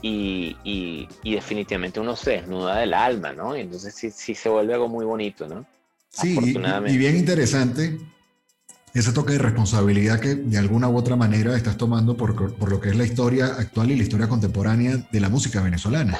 y, 0.01 0.57
y, 0.63 1.07
definitivamente 1.23 1.99
uno 1.99 2.15
se 2.15 2.31
desnuda 2.31 2.79
del 2.79 2.93
alma, 2.93 3.33
¿no? 3.33 3.55
Y 3.55 3.61
entonces 3.61 3.93
sí, 3.93 4.09
sí 4.09 4.33
se 4.33 4.49
vuelve 4.49 4.73
algo 4.73 4.87
muy 4.87 5.05
bonito, 5.05 5.47
¿no? 5.47 5.65
Sí, 6.09 6.37
y 6.87 6.97
bien 6.97 7.15
interesante 7.15 7.97
ese 8.93 9.13
toque 9.13 9.33
de 9.33 9.39
responsabilidad 9.39 10.19
que 10.19 10.35
de 10.35 10.57
alguna 10.57 10.89
u 10.89 10.97
otra 10.97 11.15
manera 11.15 11.55
estás 11.55 11.77
tomando 11.77 12.17
por, 12.17 12.35
por, 12.35 12.69
lo 12.69 12.79
que 12.79 12.89
es 12.89 12.95
la 12.95 13.05
historia 13.05 13.45
actual 13.45 13.91
y 13.91 13.95
la 13.95 14.03
historia 14.03 14.27
contemporánea 14.27 14.97
de 15.11 15.19
la 15.19 15.29
música 15.29 15.61
venezolana. 15.61 16.19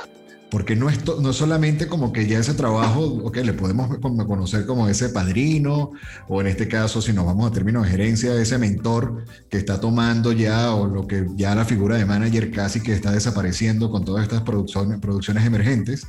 Porque 0.50 0.76
no 0.76 0.90
es, 0.90 1.00
no 1.06 1.32
solamente 1.32 1.88
como 1.88 2.12
que 2.12 2.28
ya 2.28 2.40
ese 2.40 2.54
trabajo, 2.54 3.06
ok, 3.24 3.38
le 3.38 3.54
podemos 3.54 3.98
conocer 4.00 4.66
como 4.66 4.90
ese 4.90 5.08
padrino, 5.08 5.92
o 6.28 6.42
en 6.42 6.48
este 6.48 6.68
caso, 6.68 7.02
si 7.02 7.14
nos 7.14 7.26
vamos 7.26 7.50
a 7.50 7.54
términos 7.54 7.84
de 7.84 7.92
gerencia, 7.92 8.34
ese 8.36 8.58
mentor 8.58 9.24
que 9.50 9.58
está 9.58 9.80
tomando 9.80 10.34
ya, 10.34 10.76
o 10.76 10.88
lo 10.88 11.08
que 11.08 11.26
ya 11.38 11.56
la 11.56 11.64
figura 11.64 11.96
de 11.96 12.06
manager 12.06 12.52
casi 12.52 12.82
que 12.82 12.92
está 12.92 13.12
desapareciendo 13.14 13.90
con 13.90 14.04
todas 14.04 14.24
estas 14.24 14.42
producciones, 14.42 15.00
producciones 15.00 15.46
emergentes, 15.46 16.08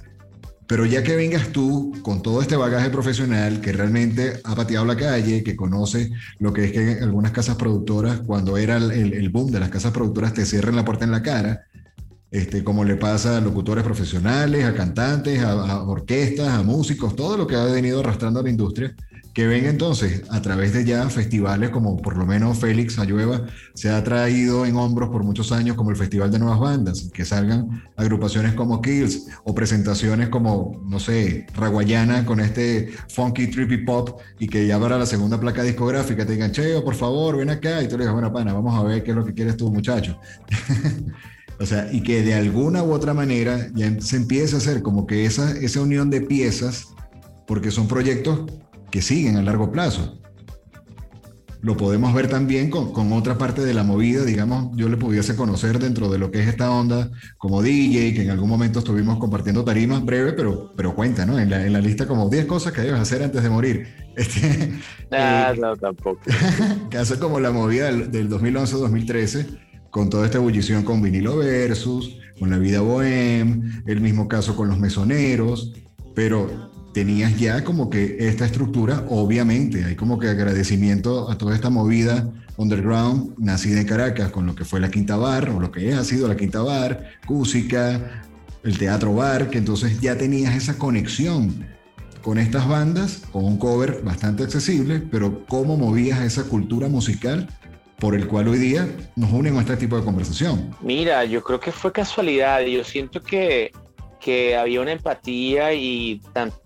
Pero 0.72 0.86
ya 0.86 1.02
que 1.02 1.14
vengas 1.14 1.48
tú 1.48 1.92
con 2.00 2.22
todo 2.22 2.40
este 2.40 2.56
bagaje 2.56 2.88
profesional 2.88 3.60
que 3.60 3.72
realmente 3.72 4.40
ha 4.42 4.54
pateado 4.54 4.86
la 4.86 4.96
calle, 4.96 5.42
que 5.42 5.54
conoce 5.54 6.10
lo 6.38 6.54
que 6.54 6.64
es 6.64 6.72
que 6.72 7.04
algunas 7.04 7.30
casas 7.30 7.56
productoras, 7.56 8.20
cuando 8.20 8.56
era 8.56 8.78
el, 8.78 9.28
boom 9.28 9.50
de 9.50 9.60
las 9.60 9.68
casas 9.68 9.92
productoras, 9.92 10.32
te 10.32 10.46
cierren 10.46 10.74
la 10.74 10.82
puerta 10.86 11.04
en 11.04 11.10
la 11.10 11.22
cara, 11.22 11.66
este, 12.30 12.64
como 12.64 12.84
le 12.84 12.96
pasa 12.96 13.36
a 13.36 13.42
locutores 13.42 13.84
profesionales, 13.84 14.64
a 14.64 14.72
cantantes, 14.72 15.42
a 15.42 15.82
orquestas, 15.82 16.48
a 16.48 16.62
músicos, 16.62 17.14
todo 17.14 17.36
lo 17.36 17.46
que 17.46 17.56
ha 17.56 17.64
venido 17.64 18.00
arrastrando 18.00 18.40
a 18.40 18.42
la 18.42 18.48
industria 18.48 18.96
que 19.32 19.46
ven 19.46 19.64
entonces 19.64 20.22
a 20.30 20.42
través 20.42 20.74
de 20.74 20.84
ya 20.84 21.08
festivales 21.08 21.70
como 21.70 21.96
por 21.96 22.18
lo 22.18 22.26
menos 22.26 22.58
Félix 22.58 22.98
Ayueva 22.98 23.46
se 23.74 23.88
ha 23.88 24.04
traído 24.04 24.66
en 24.66 24.76
hombros 24.76 25.08
por 25.08 25.24
muchos 25.24 25.52
años 25.52 25.74
como 25.76 25.90
el 25.90 25.96
Festival 25.96 26.30
de 26.30 26.38
Nuevas 26.38 26.60
Bandas, 26.60 27.10
que 27.12 27.24
salgan 27.24 27.82
agrupaciones 27.96 28.52
como 28.52 28.82
Kills 28.82 29.28
o 29.44 29.54
presentaciones 29.54 30.28
como, 30.28 30.82
no 30.86 31.00
sé, 31.00 31.46
Raguayana 31.54 32.26
con 32.26 32.40
este 32.40 32.92
funky 33.08 33.46
trippy 33.46 33.78
pop 33.78 34.20
y 34.38 34.48
que 34.48 34.66
ya 34.66 34.78
para 34.78 34.98
la 34.98 35.06
segunda 35.06 35.40
placa 35.40 35.62
discográfica 35.62 36.26
te 36.26 36.32
digan, 36.32 36.52
Cheo, 36.52 36.84
por 36.84 36.94
favor, 36.94 37.38
ven 37.38 37.50
acá 37.50 37.82
y 37.82 37.88
tú 37.88 37.96
le 37.96 38.04
digas, 38.04 38.12
bueno, 38.12 38.32
pana, 38.32 38.52
vamos 38.52 38.78
a 38.78 38.82
ver 38.82 39.02
qué 39.02 39.12
es 39.12 39.16
lo 39.16 39.24
que 39.24 39.32
quieres 39.32 39.56
tú, 39.56 39.72
muchacho. 39.72 40.18
o 41.58 41.64
sea, 41.64 41.90
y 41.90 42.02
que 42.02 42.22
de 42.22 42.34
alguna 42.34 42.82
u 42.82 42.92
otra 42.92 43.14
manera 43.14 43.68
ya 43.74 43.98
se 44.00 44.16
empieza 44.16 44.56
a 44.56 44.58
hacer 44.58 44.82
como 44.82 45.06
que 45.06 45.24
esa, 45.24 45.52
esa 45.52 45.80
unión 45.80 46.10
de 46.10 46.20
piezas, 46.20 46.88
porque 47.46 47.70
son 47.70 47.88
proyectos 47.88 48.44
que 48.92 49.02
siguen 49.02 49.36
a 49.36 49.42
largo 49.42 49.72
plazo. 49.72 50.18
Lo 51.62 51.76
podemos 51.76 52.12
ver 52.12 52.28
también 52.28 52.70
con, 52.70 52.92
con, 52.92 53.12
otra 53.12 53.38
parte 53.38 53.62
de 53.64 53.72
la 53.72 53.84
movida, 53.84 54.24
digamos, 54.24 54.76
yo 54.76 54.88
le 54.88 54.96
pudiese 54.96 55.36
conocer 55.36 55.78
dentro 55.78 56.10
de 56.10 56.18
lo 56.18 56.32
que 56.32 56.42
es 56.42 56.48
esta 56.48 56.72
onda 56.72 57.10
como 57.38 57.62
DJ, 57.62 58.14
que 58.14 58.22
en 58.22 58.30
algún 58.30 58.50
momento 58.50 58.80
estuvimos 58.80 59.18
compartiendo 59.18 59.64
tarimas 59.64 60.04
breve, 60.04 60.32
pero, 60.32 60.72
pero 60.76 60.94
cuenta, 60.96 61.24
¿no? 61.24 61.38
En 61.38 61.50
la, 61.50 61.64
en 61.64 61.72
la 61.72 61.80
lista 61.80 62.06
como 62.06 62.28
10 62.28 62.46
cosas 62.46 62.72
que 62.72 62.80
debes 62.80 63.00
hacer 63.00 63.22
antes 63.22 63.42
de 63.42 63.50
morir. 63.50 63.88
Este, 64.14 64.78
ah, 65.10 65.54
no, 65.58 65.74
tampoco. 65.74 66.20
caso 66.90 67.18
como 67.18 67.40
la 67.40 67.50
movida 67.50 67.86
del, 67.86 68.10
del 68.10 68.28
2011-2013, 68.28 69.58
con 69.88 70.10
toda 70.10 70.26
esta 70.26 70.36
ebullición 70.36 70.82
con 70.82 71.00
vinilo 71.00 71.38
versus, 71.38 72.18
con 72.38 72.50
la 72.50 72.58
vida 72.58 72.82
bohem, 72.82 73.82
el 73.86 74.00
mismo 74.02 74.28
caso 74.28 74.54
con 74.54 74.68
los 74.68 74.78
mesoneros, 74.78 75.72
pero 76.14 76.71
tenías 76.92 77.38
ya 77.38 77.64
como 77.64 77.90
que 77.90 78.16
esta 78.28 78.44
estructura, 78.44 79.04
obviamente, 79.08 79.84
hay 79.84 79.96
como 79.96 80.18
que 80.18 80.28
agradecimiento 80.28 81.30
a 81.30 81.38
toda 81.38 81.54
esta 81.54 81.70
movida 81.70 82.28
underground 82.56 83.34
nacida 83.38 83.80
en 83.80 83.86
Caracas 83.86 84.30
con 84.30 84.46
lo 84.46 84.54
que 84.54 84.64
fue 84.64 84.78
la 84.80 84.90
Quinta 84.90 85.16
Bar, 85.16 85.50
o 85.50 85.60
lo 85.60 85.72
que 85.72 85.92
ha 85.94 86.04
sido 86.04 86.28
la 86.28 86.36
Quinta 86.36 86.60
Bar, 86.62 87.12
Cúsica, 87.26 88.22
el 88.62 88.78
Teatro 88.78 89.14
Bar, 89.14 89.50
que 89.50 89.58
entonces 89.58 90.00
ya 90.00 90.16
tenías 90.16 90.54
esa 90.54 90.78
conexión 90.78 91.66
con 92.22 92.38
estas 92.38 92.68
bandas, 92.68 93.22
con 93.32 93.44
un 93.44 93.58
cover 93.58 94.02
bastante 94.02 94.44
accesible, 94.44 95.00
pero 95.10 95.44
cómo 95.46 95.76
movías 95.76 96.20
esa 96.20 96.44
cultura 96.44 96.88
musical 96.88 97.48
por 97.98 98.14
el 98.14 98.26
cual 98.26 98.48
hoy 98.48 98.58
día 98.58 98.88
nos 99.16 99.32
unen 99.32 99.56
a 99.56 99.60
este 99.60 99.76
tipo 99.76 99.96
de 99.96 100.04
conversación. 100.04 100.74
Mira, 100.82 101.24
yo 101.24 101.42
creo 101.42 101.58
que 101.58 101.72
fue 101.72 101.92
casualidad, 101.92 102.60
yo 102.62 102.84
siento 102.84 103.22
que 103.22 103.72
que 104.22 104.56
había 104.56 104.80
una 104.80 104.92
empatía 104.92 105.74
y 105.74 106.22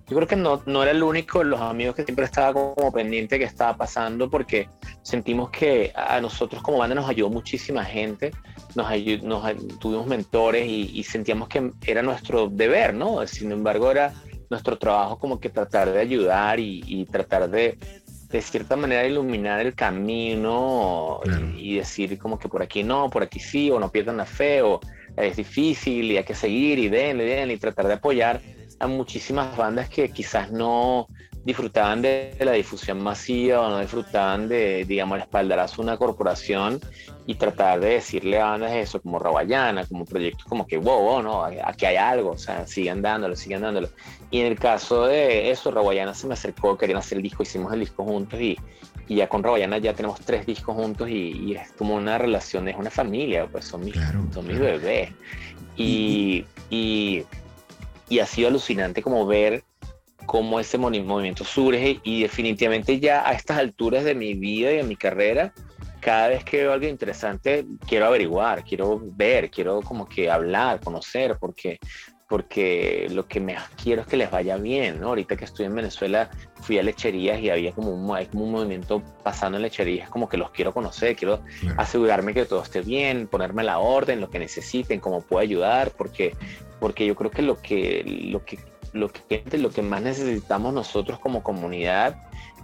yo 0.08 0.16
creo 0.16 0.28
que 0.28 0.36
no, 0.36 0.62
no 0.66 0.82
era 0.82 0.92
el 0.92 1.02
único 1.02 1.42
los 1.42 1.58
amigos 1.60 1.96
que 1.96 2.04
siempre 2.04 2.26
estaba 2.26 2.52
como 2.52 2.92
pendiente 2.92 3.38
que 3.38 3.46
estaba 3.46 3.74
pasando 3.76 4.28
porque 4.28 4.68
sentimos 5.02 5.48
que 5.50 5.90
a 5.96 6.20
nosotros 6.20 6.62
como 6.62 6.78
banda 6.78 6.94
nos 6.94 7.08
ayudó 7.08 7.30
muchísima 7.30 7.82
gente, 7.82 8.30
nos, 8.74 8.86
nos 9.22 9.78
tuvimos 9.78 10.06
mentores 10.06 10.66
y, 10.68 11.02
sentíamos 11.02 11.48
que 11.48 11.72
era 11.86 12.02
nuestro 12.02 12.48
deber, 12.48 12.92
¿no? 12.92 13.26
Sin 13.26 13.50
embargo, 13.50 13.90
era 13.90 14.12
nuestro 14.50 14.76
trabajo 14.76 15.18
como 15.18 15.40
que 15.40 15.48
tratar 15.48 15.90
de 15.90 15.98
ayudar 15.98 16.60
y, 16.60 17.06
tratar 17.10 17.48
de, 17.48 17.78
de 18.28 18.42
cierta 18.42 18.76
manera 18.76 19.06
iluminar 19.06 19.60
el 19.64 19.74
camino 19.74 21.20
y 21.56 21.76
decir 21.76 22.18
como 22.18 22.38
que 22.38 22.50
por 22.50 22.62
aquí 22.62 22.82
no, 22.82 23.08
por 23.08 23.22
aquí 23.22 23.40
sí, 23.40 23.70
o 23.70 23.80
no 23.80 23.90
pierdan 23.90 24.18
la 24.18 24.26
fe, 24.26 24.60
o 24.60 24.78
es 25.16 25.36
difícil 25.36 26.10
y 26.12 26.16
hay 26.16 26.24
que 26.24 26.34
seguir 26.34 26.78
y 26.78 26.88
denle, 26.88 27.24
denle 27.24 27.54
y 27.54 27.58
tratar 27.58 27.86
de 27.86 27.94
apoyar 27.94 28.40
a 28.78 28.86
muchísimas 28.86 29.56
bandas 29.56 29.88
que 29.88 30.10
quizás 30.10 30.50
no 30.52 31.08
disfrutaban 31.46 32.02
de, 32.02 32.36
la 32.40 32.52
difusión 32.52 33.00
masiva 33.00 33.60
o 33.60 33.70
no 33.70 33.78
disfrutaban 33.78 34.48
de, 34.48 34.84
digamos, 34.84 35.20
espaldarazo 35.20 35.76
de 35.76 35.82
una 35.82 35.96
corporación 35.96 36.80
y 37.24 37.36
tratar 37.36 37.78
de 37.78 37.90
decirle 37.90 38.40
a 38.40 38.46
bandas 38.46 38.72
eso, 38.72 39.00
como 39.00 39.20
Rawayana, 39.20 39.86
como 39.86 40.04
proyectos 40.04 40.44
como 40.46 40.66
que, 40.66 40.76
wow, 40.76 41.00
wow, 41.00 41.22
no, 41.22 41.44
aquí 41.44 41.86
hay 41.86 41.94
algo, 41.94 42.32
o 42.32 42.38
sea, 42.38 42.66
sigan 42.66 43.00
dándolo, 43.00 43.36
sigan 43.36 43.62
dándolo. 43.62 43.88
Y 44.32 44.40
en 44.40 44.46
el 44.46 44.58
caso 44.58 45.06
de 45.06 45.52
eso, 45.52 45.70
Rawayana 45.70 46.14
se 46.14 46.26
me 46.26 46.34
acercó, 46.34 46.76
querían 46.76 46.98
hacer 46.98 47.18
el 47.18 47.22
disco, 47.22 47.44
hicimos 47.44 47.72
el 47.72 47.78
disco 47.78 48.02
juntos 48.02 48.40
y, 48.40 48.58
y 49.06 49.14
ya 49.14 49.28
con 49.28 49.44
Rawayana 49.44 49.78
ya 49.78 49.94
tenemos 49.94 50.20
tres 50.22 50.46
discos 50.46 50.74
juntos 50.74 51.08
y, 51.08 51.54
es 51.54 51.70
como 51.78 51.94
una 51.94 52.18
relación, 52.18 52.66
es 52.66 52.76
una 52.76 52.90
familia, 52.90 53.46
pues 53.46 53.66
son 53.66 53.84
mis, 53.84 53.94
son 54.34 54.48
mis 54.48 54.58
bebés. 54.58 55.10
Y, 55.76 56.44
y, 56.70 57.24
y, 58.08 58.18
ha 58.18 58.26
sido 58.26 58.48
alucinante 58.48 59.00
como 59.00 59.26
ver 59.26 59.62
cómo 60.26 60.60
ese 60.60 60.76
movimiento 60.76 61.44
surge 61.44 62.00
y 62.02 62.22
definitivamente 62.22 63.00
ya 63.00 63.26
a 63.26 63.32
estas 63.32 63.58
alturas 63.58 64.04
de 64.04 64.14
mi 64.14 64.34
vida 64.34 64.72
y 64.72 64.76
de 64.76 64.82
mi 64.82 64.96
carrera, 64.96 65.52
cada 66.00 66.28
vez 66.28 66.44
que 66.44 66.58
veo 66.58 66.72
algo 66.72 66.86
interesante, 66.86 67.64
quiero 67.86 68.06
averiguar, 68.06 68.64
quiero 68.64 69.00
ver, 69.02 69.50
quiero 69.50 69.80
como 69.80 70.06
que 70.06 70.30
hablar, 70.30 70.80
conocer, 70.80 71.36
porque 71.40 71.78
porque 72.28 73.06
lo 73.10 73.26
que 73.26 73.38
me 73.38 73.56
quiero 73.80 74.02
es 74.02 74.08
que 74.08 74.16
les 74.16 74.30
vaya 74.30 74.56
bien, 74.56 75.00
¿no? 75.00 75.08
Ahorita 75.08 75.36
que 75.36 75.44
estoy 75.44 75.66
en 75.66 75.74
Venezuela 75.76 76.28
fui 76.60 76.78
a 76.78 76.82
lecherías 76.82 77.40
y 77.40 77.50
había 77.50 77.72
como 77.72 77.90
un, 77.90 78.16
hay 78.16 78.26
como 78.26 78.44
un 78.44 78.52
movimiento 78.52 79.00
pasando 79.22 79.58
en 79.58 79.62
lecherías, 79.62 80.10
como 80.10 80.28
que 80.28 80.36
los 80.36 80.50
quiero 80.50 80.72
conocer, 80.72 81.14
quiero 81.14 81.40
asegurarme 81.76 82.34
que 82.34 82.44
todo 82.44 82.62
esté 82.62 82.80
bien, 82.80 83.28
ponerme 83.28 83.62
la 83.62 83.78
orden, 83.78 84.20
lo 84.20 84.28
que 84.28 84.40
necesiten, 84.40 84.98
cómo 84.98 85.20
puedo 85.20 85.40
ayudar, 85.40 85.92
porque, 85.92 86.34
porque 86.80 87.06
yo 87.06 87.14
creo 87.14 87.30
que 87.30 87.42
lo 87.42 87.60
que, 87.62 88.02
lo 88.04 88.44
que, 88.44 88.58
lo 88.92 89.10
que, 89.10 89.44
lo 89.58 89.70
que 89.70 89.82
más 89.82 90.02
necesitamos 90.02 90.72
nosotros 90.74 91.18
como 91.18 91.42
comunidad 91.42 92.16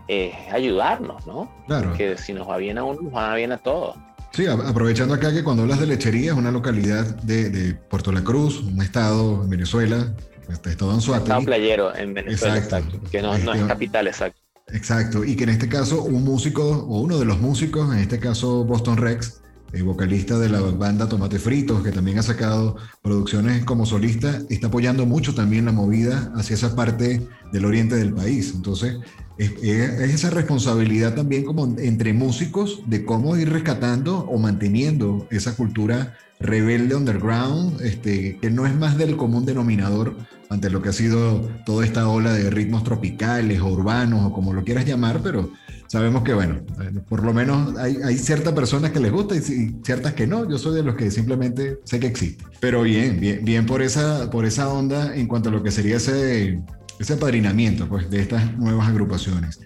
es 0.08 0.34
ayudarnos, 0.52 1.26
¿no? 1.26 1.50
Claro. 1.66 1.90
Porque 1.90 2.16
si 2.18 2.32
nos 2.32 2.48
va 2.48 2.56
bien 2.56 2.78
a 2.78 2.84
uno, 2.84 3.00
nos 3.00 3.14
va 3.14 3.34
bien 3.34 3.52
a 3.52 3.58
todos. 3.58 3.96
Sí, 4.32 4.46
aprovechando 4.46 5.14
acá 5.14 5.32
que 5.32 5.44
cuando 5.44 5.62
hablas 5.62 5.78
de 5.80 5.86
lechería 5.86 6.32
es 6.32 6.36
una 6.36 6.50
localidad 6.50 7.04
de, 7.22 7.74
Puerto 7.90 8.12
La 8.12 8.24
Cruz, 8.24 8.60
un 8.60 8.80
estado 8.80 9.42
en 9.44 9.50
Venezuela, 9.50 10.14
este 10.48 10.70
estado 10.70 10.94
en 10.94 11.02
Suárez. 11.02 11.24
Estado 11.24 11.44
playero 11.44 11.94
en 11.94 12.14
Venezuela, 12.14 12.56
exacto, 12.56 12.98
que 13.10 13.20
no, 13.20 13.34
es 13.34 13.44
este, 13.44 13.66
capital, 13.66 14.06
exacto. 14.06 14.40
Exacto, 14.68 15.24
y 15.24 15.36
que 15.36 15.44
en 15.44 15.50
este 15.50 15.68
caso 15.68 16.02
un 16.02 16.24
músico, 16.24 16.62
o 16.62 17.00
uno 17.00 17.18
de 17.18 17.26
los 17.26 17.40
músicos, 17.40 17.92
en 17.92 17.98
este 17.98 18.18
caso 18.18 18.64
Boston 18.64 18.96
Rex, 18.96 19.41
el 19.72 19.84
vocalista 19.84 20.38
de 20.38 20.48
la 20.48 20.60
banda 20.60 21.08
Tomate 21.08 21.38
Fritos, 21.38 21.82
que 21.82 21.92
también 21.92 22.18
ha 22.18 22.22
sacado 22.22 22.76
producciones 23.02 23.64
como 23.64 23.86
solista, 23.86 24.42
está 24.50 24.66
apoyando 24.66 25.06
mucho 25.06 25.34
también 25.34 25.64
la 25.64 25.72
movida 25.72 26.32
hacia 26.36 26.54
esa 26.54 26.76
parte 26.76 27.26
del 27.52 27.64
oriente 27.64 27.96
del 27.96 28.12
país. 28.12 28.52
Entonces, 28.54 28.96
es, 29.38 29.52
esa 29.62 30.30
responsabilidad 30.30 31.14
también 31.14 31.44
como 31.44 31.64
entre 31.78 32.12
músicos 32.12 32.82
de 32.86 33.04
cómo 33.04 33.36
ir 33.36 33.50
rescatando 33.50 34.18
o 34.18 34.38
manteniendo 34.38 35.26
esa 35.30 35.56
cultura 35.56 36.16
rebelde 36.38 36.94
underground, 36.94 37.80
este, 37.82 38.38
que 38.40 38.50
no 38.50 38.66
es 38.66 38.74
más 38.74 38.98
del 38.98 39.16
común 39.16 39.46
denominador 39.46 40.16
ante 40.50 40.68
lo 40.68 40.82
que 40.82 40.90
ha 40.90 40.92
sido 40.92 41.48
toda 41.64 41.84
esta 41.84 42.08
ola 42.08 42.32
de 42.34 42.50
ritmos 42.50 42.84
tropicales 42.84 43.60
urbanos 43.62 44.26
o 44.26 44.32
como 44.32 44.52
lo 44.52 44.64
quieras 44.64 44.84
llamar, 44.84 45.20
pero 45.22 45.50
sabemos 45.92 46.22
que, 46.22 46.32
bueno, 46.32 46.62
por 47.06 47.22
lo 47.22 47.34
menos 47.34 47.76
hay, 47.76 47.98
hay 48.02 48.16
ciertas 48.16 48.54
personas 48.54 48.92
que 48.92 48.98
les 48.98 49.12
gusta 49.12 49.36
y, 49.36 49.40
ciertas 49.84 50.14
que 50.14 50.26
no. 50.26 50.48
Yo 50.48 50.56
soy 50.56 50.74
de 50.74 50.82
los 50.82 50.96
que 50.96 51.10
simplemente 51.10 51.80
sé 51.84 52.00
que 52.00 52.06
existe. 52.06 52.42
Pero 52.60 52.80
bien, 52.80 53.20
bien, 53.20 53.44
bien 53.44 53.66
por 53.66 53.82
esa, 53.82 54.30
por 54.30 54.46
esa 54.46 54.70
onda 54.70 55.14
en 55.14 55.26
cuanto 55.26 55.50
a 55.50 55.52
lo 55.52 55.62
que 55.62 55.70
sería 55.70 55.98
ese 55.98 56.58
ese 56.98 57.12
apadrinamiento 57.12 57.86
pues, 57.88 58.08
de 58.08 58.20
estas 58.20 58.56
nuevas 58.56 58.88
agrupaciones. 58.88 59.60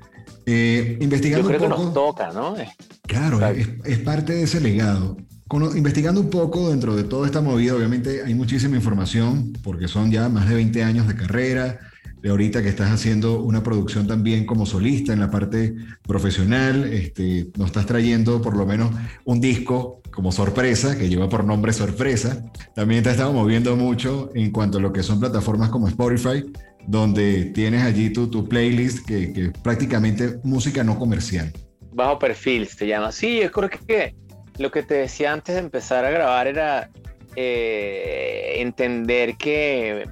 Eh, 0.47 0.99
investigando 1.01 1.49
Yo 1.49 1.57
creo 1.57 1.69
un 1.69 1.71
poco, 1.71 1.81
que 1.81 1.85
nos 1.85 1.95
toca, 1.95 2.33
¿no? 2.33 2.57
Claro, 3.07 3.47
es, 3.85 3.99
parte 4.01 4.33
de 4.33 4.43
ese 4.43 4.61
legado. 4.61 5.17
investigando 5.77 6.21
un 6.21 6.31
poco 6.31 6.71
dentro 6.71 6.97
de 6.97 7.05
toda 7.05 7.27
esta 7.27 7.41
movida, 7.41 7.77
obviamente 7.77 8.25
hay 8.25 8.35
muchísima 8.35 8.75
información, 8.75 9.53
porque 9.63 9.87
son 9.87 10.11
ya 10.11 10.29
más 10.29 10.49
de 10.49 10.57
20 10.57 10.83
años 10.83 11.07
de 11.07 11.15
carrera, 11.15 11.79
de 12.27 12.33
ahorita 12.33 12.61
que 12.61 12.71
estás 12.71 12.91
haciendo 12.91 13.41
una 13.41 13.63
producción 13.63 14.09
también 14.09 14.47
como 14.47 14.67
solista 14.67 15.13
en 15.13 15.21
la 15.21 15.31
parte 15.31 15.77
profesional, 16.03 16.93
este, 16.93 17.47
nos 17.57 17.69
estás 17.69 17.87
trayendo 17.87 18.43
por 18.43 18.57
lo 18.57 18.67
menos 18.67 18.91
un 19.25 19.41
disco 19.41 20.03
como 20.11 20.33
sorpresa, 20.33 20.99
que 20.99 21.09
lleva 21.09 21.29
por 21.29 21.45
nombre 21.45 21.73
Sorpresa. 21.73 22.45
También 22.75 23.05
te 23.05 23.11
has 23.11 23.15
estado 23.15 23.33
moviendo 23.33 23.77
mucho 23.77 24.33
en 24.35 24.51
cuanto 24.51 24.79
a 24.79 24.81
lo 24.81 24.93
que 24.93 25.05
son 25.05 25.21
plataformas 25.21 25.71
como 25.71 25.87
Spotify, 25.87 26.45
donde 26.89 27.45
tienes 27.55 27.85
allí 27.85 28.13
tu, 28.13 28.29
tu 28.29 28.49
playlist 28.49 29.07
que, 29.07 29.33
que 29.33 29.53
prácticamente 29.63 30.41
música 30.43 30.83
no 30.83 30.99
comercial. 30.99 31.53
Bajo 31.93 32.19
perfil 32.19 32.67
se 32.67 32.89
llama. 32.89 33.13
Sí, 33.13 33.39
yo 33.41 33.53
creo 33.53 33.71
que 33.71 34.17
lo 34.59 34.73
que 34.73 34.83
te 34.83 34.95
decía 34.95 35.33
antes 35.33 35.55
de 35.55 35.61
empezar 35.61 36.05
a 36.05 36.11
grabar 36.11 36.49
era 36.49 36.91
eh, 37.37 38.55
entender 38.57 39.37
que 39.37 40.09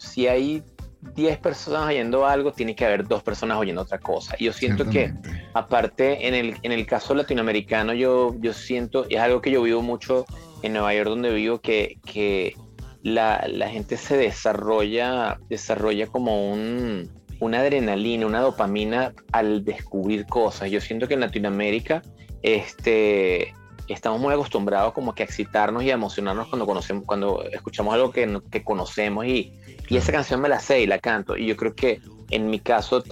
si 0.00 0.26
hay 0.26 0.62
10 1.02 1.38
personas 1.38 1.88
oyendo 1.88 2.26
algo, 2.26 2.52
tiene 2.52 2.74
que 2.74 2.84
haber 2.84 3.06
dos 3.06 3.22
personas 3.22 3.58
oyendo 3.58 3.82
otra 3.82 3.98
cosa. 3.98 4.36
Y 4.38 4.44
yo 4.44 4.52
siento 4.52 4.88
que, 4.88 5.12
aparte, 5.54 6.26
en 6.28 6.34
el, 6.34 6.56
en 6.62 6.72
el 6.72 6.86
caso 6.86 7.14
latinoamericano, 7.14 7.94
yo, 7.94 8.34
yo 8.40 8.52
siento, 8.52 9.06
y 9.08 9.14
es 9.14 9.20
algo 9.20 9.40
que 9.40 9.50
yo 9.50 9.62
vivo 9.62 9.82
mucho 9.82 10.26
en 10.62 10.74
Nueva 10.74 10.94
York, 10.94 11.08
donde 11.08 11.32
vivo, 11.32 11.60
que, 11.60 11.98
que 12.04 12.54
la, 13.02 13.46
la 13.48 13.68
gente 13.68 13.96
se 13.96 14.16
desarrolla, 14.16 15.38
desarrolla 15.48 16.06
como 16.06 16.52
un, 16.52 17.10
una 17.40 17.60
adrenalina, 17.60 18.26
una 18.26 18.40
dopamina 18.40 19.14
al 19.32 19.64
descubrir 19.64 20.26
cosas. 20.26 20.70
Yo 20.70 20.80
siento 20.80 21.08
que 21.08 21.14
en 21.14 21.20
Latinoamérica, 21.20 22.02
este, 22.42 23.54
estamos 23.88 24.20
muy 24.20 24.34
acostumbrados 24.34 24.92
como 24.92 25.14
que 25.14 25.22
a 25.22 25.26
excitarnos 25.26 25.82
y 25.82 25.90
a 25.90 25.94
emocionarnos 25.94 26.48
cuando 26.48 26.66
conocemos, 26.66 27.04
cuando 27.06 27.42
escuchamos 27.44 27.94
algo 27.94 28.10
que, 28.10 28.40
que 28.50 28.62
conocemos 28.62 29.26
y, 29.26 29.54
y, 29.90 29.96
esa 29.96 30.12
canción 30.12 30.40
me 30.40 30.48
la 30.48 30.60
sé 30.60 30.80
y 30.80 30.86
la 30.86 30.98
canto. 30.98 31.36
Y 31.36 31.46
yo 31.46 31.56
creo 31.56 31.74
que 31.74 32.00
en 32.30 32.48
mi 32.48 32.60
caso 32.60 33.02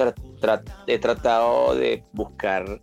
he 0.87 0.99
tratado 0.99 1.75
de 1.75 2.05
buscar 2.13 2.81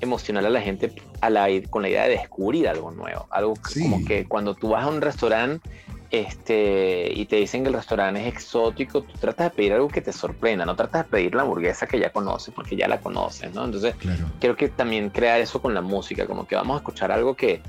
emocionar 0.00 0.44
a 0.46 0.50
la 0.50 0.60
gente 0.60 0.92
a 1.20 1.30
la, 1.30 1.48
con 1.70 1.82
la 1.82 1.88
idea 1.88 2.04
de 2.04 2.10
descubrir 2.10 2.68
algo 2.68 2.90
nuevo. 2.90 3.26
Algo 3.30 3.54
como 3.80 4.04
que 4.04 4.26
cuando 4.26 4.54
tú 4.54 4.70
vas 4.70 4.84
a 4.84 4.88
un 4.88 5.00
restaurante 5.00 5.68
este, 6.10 7.10
y 7.12 7.26
te 7.26 7.36
dicen 7.36 7.62
que 7.62 7.68
el 7.68 7.74
restaurante 7.74 8.20
es 8.20 8.32
exótico, 8.32 9.02
tú 9.02 9.18
tratas 9.18 9.50
de 9.50 9.56
pedir 9.56 9.72
algo 9.72 9.88
que 9.88 10.00
te 10.00 10.12
sorprenda, 10.12 10.64
no 10.64 10.76
tratas 10.76 11.04
de 11.04 11.10
pedir 11.10 11.34
la 11.34 11.42
hamburguesa 11.42 11.86
que 11.86 11.98
ya 11.98 12.10
conoces 12.10 12.54
porque 12.54 12.76
ya 12.76 12.86
la 12.86 13.00
conoces, 13.00 13.52
¿no? 13.54 13.64
Entonces, 13.64 13.94
creo 14.38 14.56
que 14.56 14.68
también 14.68 15.10
crear 15.10 15.40
eso 15.40 15.60
con 15.60 15.74
la 15.74 15.80
música, 15.80 16.26
como 16.26 16.46
que 16.46 16.54
vamos 16.54 16.76
a 16.76 16.78
escuchar 16.78 17.10
algo 17.10 17.34
que, 17.34 17.60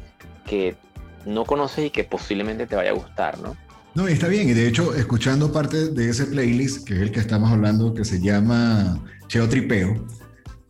que 0.46 0.76
no 1.26 1.46
conoces 1.46 1.86
y 1.86 1.90
que 1.90 2.04
posiblemente 2.04 2.68
te 2.68 2.76
vaya 2.76 2.92
a 2.92 2.94
gustar, 2.94 3.40
¿no? 3.40 3.56
No, 3.98 4.08
está 4.08 4.27
bien, 4.27 4.48
y 4.48 4.54
de 4.54 4.68
hecho, 4.68 4.94
escuchando 4.94 5.51
parte 5.51 5.88
de 5.88 6.10
ese 6.12 6.27
playlist, 6.27 6.86
que 6.86 6.94
es 6.94 7.00
el 7.01 7.12
que 7.12 7.20
estamos 7.20 7.51
hablando, 7.51 7.96
que 7.96 8.06
se 8.06 8.22
llama 8.22 9.04
Cheo 9.27 9.50
Tripeo, 9.50 10.06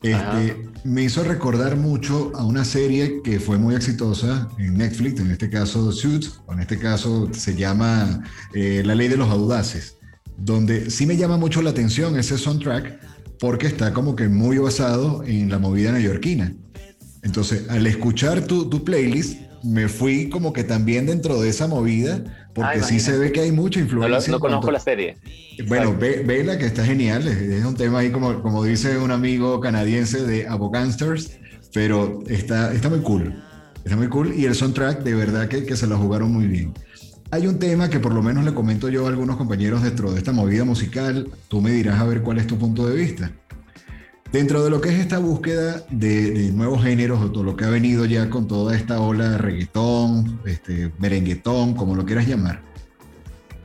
este, 0.02 0.70
me 0.86 1.04
hizo 1.04 1.26
recordar 1.26 1.76
mucho 1.76 2.32
a 2.36 2.46
una 2.46 2.64
serie 2.64 3.22
que 3.22 3.42
fue 3.42 3.58
muy 3.58 3.76
exitosa 3.76 4.48
en 4.58 4.78
Netflix, 4.78 5.20
en 5.20 5.30
este 5.30 5.50
caso 5.50 5.92
Suits, 5.92 6.40
o 6.46 6.54
en 6.54 6.62
este 6.62 6.80
caso 6.80 7.28
se 7.34 7.54
llama 7.54 8.24
eh, 8.54 8.82
La 8.86 8.96
Ley 8.96 9.10
de 9.10 9.18
los 9.18 9.30
Audaces, 9.30 9.98
donde 10.38 10.90
sí 10.90 11.06
me 11.06 11.18
llama 11.18 11.36
mucho 11.36 11.62
la 11.62 11.72
atención 11.72 12.18
ese 12.18 12.38
soundtrack 12.38 12.98
porque 13.42 13.68
está 13.68 13.92
como 13.92 14.16
que 14.16 14.30
muy 14.30 14.58
basado 14.58 15.26
en 15.26 15.50
la 15.50 15.60
movida 15.60 15.92
neoyorquina. 15.92 16.54
Entonces, 17.24 17.70
al 17.70 17.88
escuchar 17.88 18.48
tu, 18.48 18.70
tu 18.70 18.86
playlist, 18.86 19.42
me 19.64 19.90
fui 19.90 20.30
como 20.30 20.54
que 20.54 20.64
también 20.64 21.06
dentro 21.06 21.42
de 21.42 21.50
esa 21.50 21.68
movida, 21.68 22.47
porque 22.58 22.82
sí 22.82 23.00
se 23.00 23.18
ve 23.18 23.32
que 23.32 23.42
hay 23.42 23.52
mucha 23.52 23.80
influencia. 23.80 24.32
No, 24.32 24.40
conozco 24.40 24.72
la 24.72 24.80
serie. 24.80 25.18
Bueno, 25.68 25.96
ve, 25.98 26.44
la 26.44 26.58
que 26.58 26.66
está 26.66 26.84
genial, 26.84 27.28
es, 27.28 27.64
un 27.64 27.76
tema 27.76 28.00
ahí 28.00 28.12
como, 28.12 28.42
como 28.42 28.64
dice 28.64 28.98
un 28.98 29.12
amigo 29.12 29.60
canadiense 29.62 30.26
de 30.26 30.48
Abogánsters, 30.48 31.40
pero 31.74 32.24
está, 32.28 32.74
está 32.74 32.90
muy 32.90 33.00
cool, 33.00 33.42
está 33.86 33.96
muy 33.96 34.10
cool 34.10 34.34
y 34.36 34.46
el 34.46 34.56
soundtrack 34.56 35.04
de 35.04 35.14
verdad 35.14 35.48
que, 35.48 35.66
que 35.66 35.76
se 35.76 35.88
lo 35.88 35.98
jugaron 35.98 36.34
muy 36.34 36.48
bien. 36.48 36.74
Hay 37.30 37.46
un 37.46 37.60
tema 37.60 37.90
que 37.90 38.00
por 38.00 38.14
lo 38.14 38.24
menos 38.24 38.44
le 38.44 38.54
comento 38.54 38.90
yo 38.90 39.06
a 39.06 39.10
algunos 39.10 39.36
compañeros 39.36 39.84
dentro 39.84 40.12
de 40.12 40.18
esta 40.18 40.32
movida 40.32 40.64
musical, 40.64 41.30
tú 41.50 41.62
me 41.62 41.72
dirás 41.72 42.00
a 42.00 42.06
ver 42.06 42.22
cuál 42.22 42.40
es 42.40 42.48
tu 42.48 42.58
punto 42.58 42.88
de 42.88 42.96
vista. 42.96 43.32
Dentro 44.38 44.64
de 44.64 44.70
lo 44.70 44.80
que 44.80 44.90
es 44.90 45.00
esta 45.00 45.18
búsqueda 45.18 45.84
de, 45.90 46.52
nuevos 46.54 46.84
géneros, 46.84 47.20
o 47.20 47.32
todo 47.32 47.44
lo 47.44 47.58
que 47.58 47.66
ha 47.66 47.72
venido 47.72 48.06
ya 48.06 48.30
con 48.30 48.48
toda 48.48 48.78
esta 48.78 49.02
ola 49.02 49.32
de 49.32 49.38
reggaetón, 49.40 50.40
este, 50.46 50.92
merenguetón, 51.00 51.74
como 51.74 51.96
lo 51.96 52.06
quieras 52.06 52.28
llamar, 52.28 52.62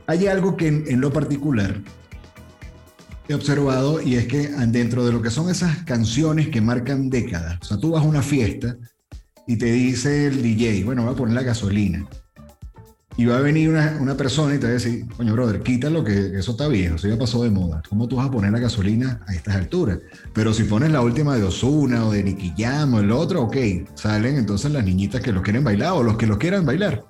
hay 0.07 0.25
algo 0.25 0.57
que 0.57 0.69
en, 0.69 0.99
lo 0.99 1.13
particular 1.13 1.79
he 3.27 3.35
observado 3.35 4.01
y 4.01 4.15
es 4.15 4.25
que 4.25 4.47
dentro 4.47 5.05
de 5.05 5.11
lo 5.11 5.21
que 5.21 5.29
son 5.29 5.51
esas 5.51 5.83
canciones 5.83 6.49
que 6.49 6.59
marcan 6.59 7.11
décadas, 7.11 7.59
o 7.61 7.65
sea, 7.65 7.77
tú 7.77 7.91
vas 7.91 8.03
a 8.03 8.07
una 8.07 8.23
fiesta 8.23 8.75
y 9.45 9.57
te 9.57 9.71
dice 9.71 10.25
el 10.25 10.41
DJ, 10.41 10.85
bueno, 10.85 11.03
voy 11.03 11.13
a 11.13 11.15
poner 11.15 11.35
la 11.35 11.43
gasolina. 11.43 12.03
Y 13.15 13.25
va 13.25 13.37
a 13.37 13.41
venir 13.41 13.69
una, 13.69 13.97
una, 14.01 14.17
persona 14.17 14.55
y 14.55 14.57
te 14.57 14.65
va 14.65 14.71
a 14.71 14.73
decir, 14.73 15.05
coño, 15.15 15.33
brother, 15.33 15.61
quítalo 15.61 16.03
que 16.03 16.37
eso 16.37 16.51
está 16.51 16.67
viejo, 16.67 16.95
eso 16.95 17.07
ya 17.07 17.17
pasó 17.17 17.43
de 17.43 17.51
moda. 17.51 17.83
¿Cómo 17.87 18.07
tú 18.07 18.15
vas 18.15 18.27
a 18.27 18.31
poner 18.31 18.51
la 18.51 18.59
gasolina 18.59 19.21
a 19.27 19.35
estas 19.35 19.55
alturas? 19.55 19.99
Pero 20.33 20.51
si 20.53 20.63
pones 20.63 20.91
la 20.91 21.01
última 21.01 21.35
de 21.35 21.43
Osuna 21.43 22.07
o 22.07 22.11
de 22.11 22.23
Nicky 22.23 22.53
Jam 22.57 22.95
o 22.95 22.99
el 22.99 23.11
otro, 23.11 23.43
ok, 23.43 23.55
salen 23.93 24.37
entonces 24.37 24.71
las 24.71 24.83
niñitas 24.83 25.21
que 25.21 25.31
los 25.31 25.43
quieren 25.43 25.63
bailar 25.63 25.93
o 25.93 26.01
los 26.01 26.17
que 26.17 26.25
los 26.25 26.37
quieran 26.37 26.65
bailar. 26.65 27.05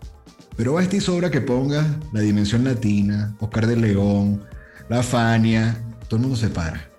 Pero 0.56 0.74
va 0.74 0.82
a 0.82 1.02
sobra 1.02 1.32
que 1.32 1.42
ponga 1.42 1.86
la 2.12 2.20
dimensión 2.20 2.63
latina, 2.63 3.36
Oscar 3.39 3.66
de 3.66 3.76
León, 3.76 4.44
la 4.89 5.02
Fania, 5.02 5.78
todo 6.08 6.18
el 6.18 6.22
mundo 6.24 6.38
se 6.38 6.50
para. 6.50 6.89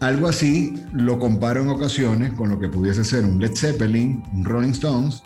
Algo 0.00 0.28
así 0.28 0.74
lo 0.92 1.18
comparo 1.18 1.62
en 1.62 1.68
ocasiones 1.68 2.32
con 2.32 2.50
lo 2.50 2.58
que 2.58 2.68
pudiese 2.68 3.04
ser 3.04 3.24
un 3.24 3.40
Led 3.40 3.54
Zeppelin, 3.54 4.22
un 4.32 4.44
Rolling 4.44 4.72
Stones, 4.72 5.22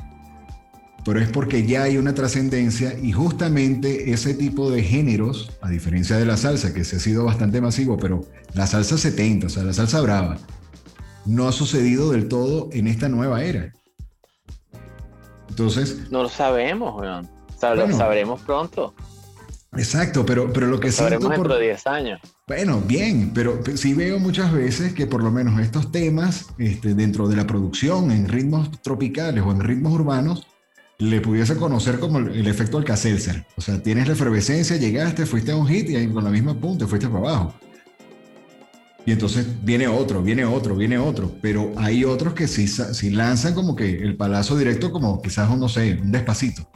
pero 1.05 1.21
es 1.21 1.29
porque 1.29 1.67
ya 1.67 1.85
hay 1.85 1.97
una 1.97 2.15
trascendencia 2.15 2.99
y 2.99 3.13
justamente 3.13 4.13
ese 4.13 4.35
tipo 4.35 4.71
de 4.71 4.83
géneros, 4.83 5.51
a 5.61 5.69
diferencia 5.69 6.17
de 6.17 6.27
la 6.27 6.37
salsa, 6.37 6.75
que 6.75 6.85
se 6.85 6.97
ha 6.97 7.01
sido 7.01 7.25
bastante 7.25 7.61
masivo, 7.61 7.97
pero 7.97 8.25
la 8.55 8.67
salsa 8.67 8.99
70, 8.99 9.47
o 9.47 9.51
sea, 9.51 9.63
la 9.63 9.73
salsa 9.73 10.01
brava, 10.01 10.39
no 11.27 11.49
ha 11.49 11.53
sucedido 11.53 12.11
del 12.13 12.29
todo 12.29 12.69
en 12.73 12.87
esta 12.87 13.09
nueva 13.09 13.43
era. 13.43 13.73
Entonces... 15.49 16.11
No 16.11 16.23
lo 16.23 16.29
sabemos, 16.29 17.01
weón. 17.01 17.29
lo 17.63 17.97
sabremos 17.97 18.41
pronto. 18.43 18.95
Exacto, 19.77 20.27
pero, 20.27 20.53
pero 20.53 20.67
lo 20.67 20.81
que 20.81 20.89
lo 20.89 20.93
sabremos 20.93 21.31
dentro 21.31 21.55
de 21.55 21.63
10 21.63 21.87
años. 21.87 22.21
Bueno, 22.49 22.81
bien, 22.85 23.31
pero 23.33 23.61
sí 23.77 23.95
veo 23.95 24.19
muchas 24.19 24.53
veces 24.53 24.93
que 24.93 25.07
por 25.07 25.23
lo 25.23 25.31
menos 25.31 25.61
estos 25.61 25.93
temas, 25.93 26.49
este, 26.59 26.95
dentro 26.95 27.29
de 27.29 27.37
la 27.37 27.47
producción, 27.47 28.11
en 28.11 28.29
ritmos 28.29 28.83
tropicales 28.83 29.45
o 29.47 29.53
en 29.53 29.61
ritmos 29.61 29.93
urbanos, 29.93 30.49
le 31.01 31.21
pudiese 31.23 31.57
conocer 31.57 31.99
como 31.99 32.19
el, 32.19 32.47
efecto 32.47 32.77
Alka-Seltzer. 32.77 33.47
O 33.57 33.61
sea, 33.63 33.83
tienes 33.83 34.07
la 34.07 34.13
efervescencia, 34.13 34.77
llegaste, 34.77 35.25
fuiste 35.25 35.51
a 35.51 35.57
un 35.57 35.67
hit 35.67 35.89
y 35.89 35.97
ahí 35.97 36.07
con 36.07 36.23
la 36.23 36.31
misma 36.31 36.55
punta 36.55 36.87
fuiste 36.87 37.09
para 37.09 37.21
abajo. 37.21 37.55
Y 39.07 39.13
entonces 39.13 39.47
viene 39.63 39.89
otro, 39.89 40.23
viene 40.23 40.45
otro, 40.45 40.77
viene 40.77 40.99
otro. 40.99 41.33
Pero 41.41 41.73
hay 41.79 42.05
otros 42.05 42.35
que 42.35 42.47
sí, 42.47 42.69
sí 42.69 43.11
lanzan 43.11 43.55
como 43.55 43.75
que 43.75 43.91
el 43.91 44.15
palazo 44.17 44.59
directo, 44.59 44.93
como 44.93 45.23
quizás, 45.23 45.49
no 45.57 45.71
sé, 45.71 45.99
un 46.03 46.13
despacito. 46.13 46.71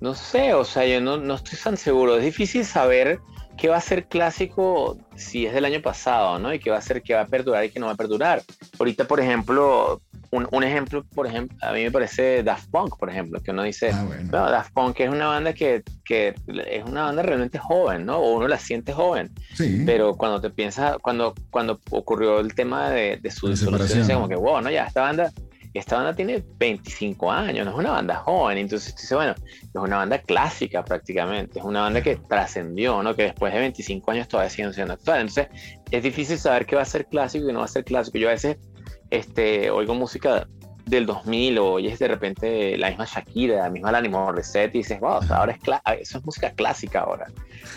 No 0.00 0.14
sé, 0.14 0.54
o 0.54 0.64
sea, 0.64 0.86
yo 0.86 1.00
no, 1.00 1.18
no 1.18 1.36
estoy 1.36 1.58
tan 1.62 1.76
seguro. 1.76 2.18
Es 2.18 2.24
difícil 2.24 2.64
saber 2.64 3.20
qué 3.58 3.68
va 3.68 3.76
a 3.76 3.80
ser 3.80 4.06
clásico 4.06 4.96
si 5.16 5.44
es 5.44 5.52
del 5.52 5.64
año 5.64 5.82
pasado, 5.82 6.38
¿no? 6.38 6.54
Y 6.54 6.60
qué 6.60 6.70
va 6.70 6.78
a 6.78 6.82
ser, 6.82 7.02
qué 7.02 7.14
va 7.14 7.22
a 7.22 7.26
perdurar 7.26 7.64
y 7.64 7.70
qué 7.70 7.80
no 7.80 7.86
va 7.86 7.92
a 7.92 7.96
perdurar. 7.96 8.42
Ahorita, 8.78 9.06
por 9.06 9.20
ejemplo, 9.20 10.00
un, 10.30 10.62
ejemplo, 10.62 11.04
por 11.14 11.26
ejemplo, 11.26 11.56
a 11.62 11.72
mí 11.72 11.82
me 11.82 11.90
parece 11.90 12.42
Daft 12.42 12.70
Punk, 12.70 12.96
por 12.98 13.10
ejemplo, 13.10 13.40
que 13.42 13.50
uno 13.50 13.62
dice, 13.62 13.90
ah, 13.92 14.06
Daft 14.30 14.72
Punk 14.72 15.00
es 15.00 15.10
una 15.10 15.26
banda 15.26 15.52
que, 15.52 15.82
que, 16.04 16.34
es 16.66 16.84
una 16.84 17.04
banda 17.04 17.22
realmente 17.22 17.58
joven, 17.58 18.06
¿no? 18.06 18.18
O 18.18 18.36
uno 18.36 18.46
la 18.46 18.58
siente 18.58 18.92
joven. 18.92 19.30
Sí. 19.54 19.82
Pero 19.84 20.14
cuando 20.14 20.40
te 20.40 20.50
piensas, 20.50 20.96
cuando, 20.98 21.34
cuando 21.50 21.80
ocurrió 21.90 22.40
el 22.40 22.54
tema 22.54 22.90
de, 22.90 23.18
de 23.20 23.30
su 23.30 23.48
disolución, 23.48 24.06
como 24.06 24.28
que, 24.28 24.36
wow, 24.36 24.60
¿no? 24.60 24.70
Ya, 24.70 24.84
esta 24.84 25.00
banda, 25.00 25.32
esta 25.78 25.96
banda 25.96 26.14
tiene 26.14 26.44
25 26.58 27.30
años, 27.30 27.64
no 27.64 27.72
es 27.72 27.78
una 27.78 27.92
banda 27.92 28.16
joven. 28.16 28.58
Entonces, 28.58 28.94
dice, 28.94 29.14
bueno, 29.14 29.34
es 29.62 29.74
una 29.74 29.98
banda 29.98 30.18
clásica 30.18 30.84
prácticamente, 30.84 31.58
es 31.58 31.64
una 31.64 31.82
banda 31.82 32.02
que 32.02 32.16
trascendió, 32.16 33.02
¿no? 33.02 33.14
Que 33.14 33.24
después 33.24 33.52
de 33.52 33.60
25 33.60 34.10
años 34.10 34.28
todavía 34.28 34.50
siguen 34.50 34.74
siendo 34.74 34.94
actual. 34.94 35.20
Entonces, 35.20 35.48
es 35.90 36.02
difícil 36.02 36.38
saber 36.38 36.66
qué 36.66 36.76
va 36.76 36.82
a 36.82 36.86
ser 36.86 37.06
clásico 37.06 37.48
y 37.48 37.52
no 37.52 37.60
va 37.60 37.64
a 37.64 37.68
ser 37.68 37.84
clásico. 37.84 38.18
Yo 38.18 38.28
a 38.28 38.32
veces 38.32 38.56
este, 39.10 39.70
oigo 39.70 39.94
música 39.94 40.46
del 40.86 41.06
2000 41.06 41.58
o 41.58 41.72
oyes 41.72 41.98
de 41.98 42.08
repente 42.08 42.78
la 42.78 42.88
misma 42.88 43.04
Shakira, 43.04 43.64
la 43.64 43.70
misma 43.70 43.90
Alanis 43.90 44.10
Morissette 44.10 44.74
y 44.74 44.78
dices, 44.78 44.98
wow, 45.00 45.20
ahora 45.30 45.52
es 45.52 46.00
eso 46.00 46.18
es 46.18 46.24
música 46.24 46.50
clásica 46.52 47.00
ahora. 47.00 47.26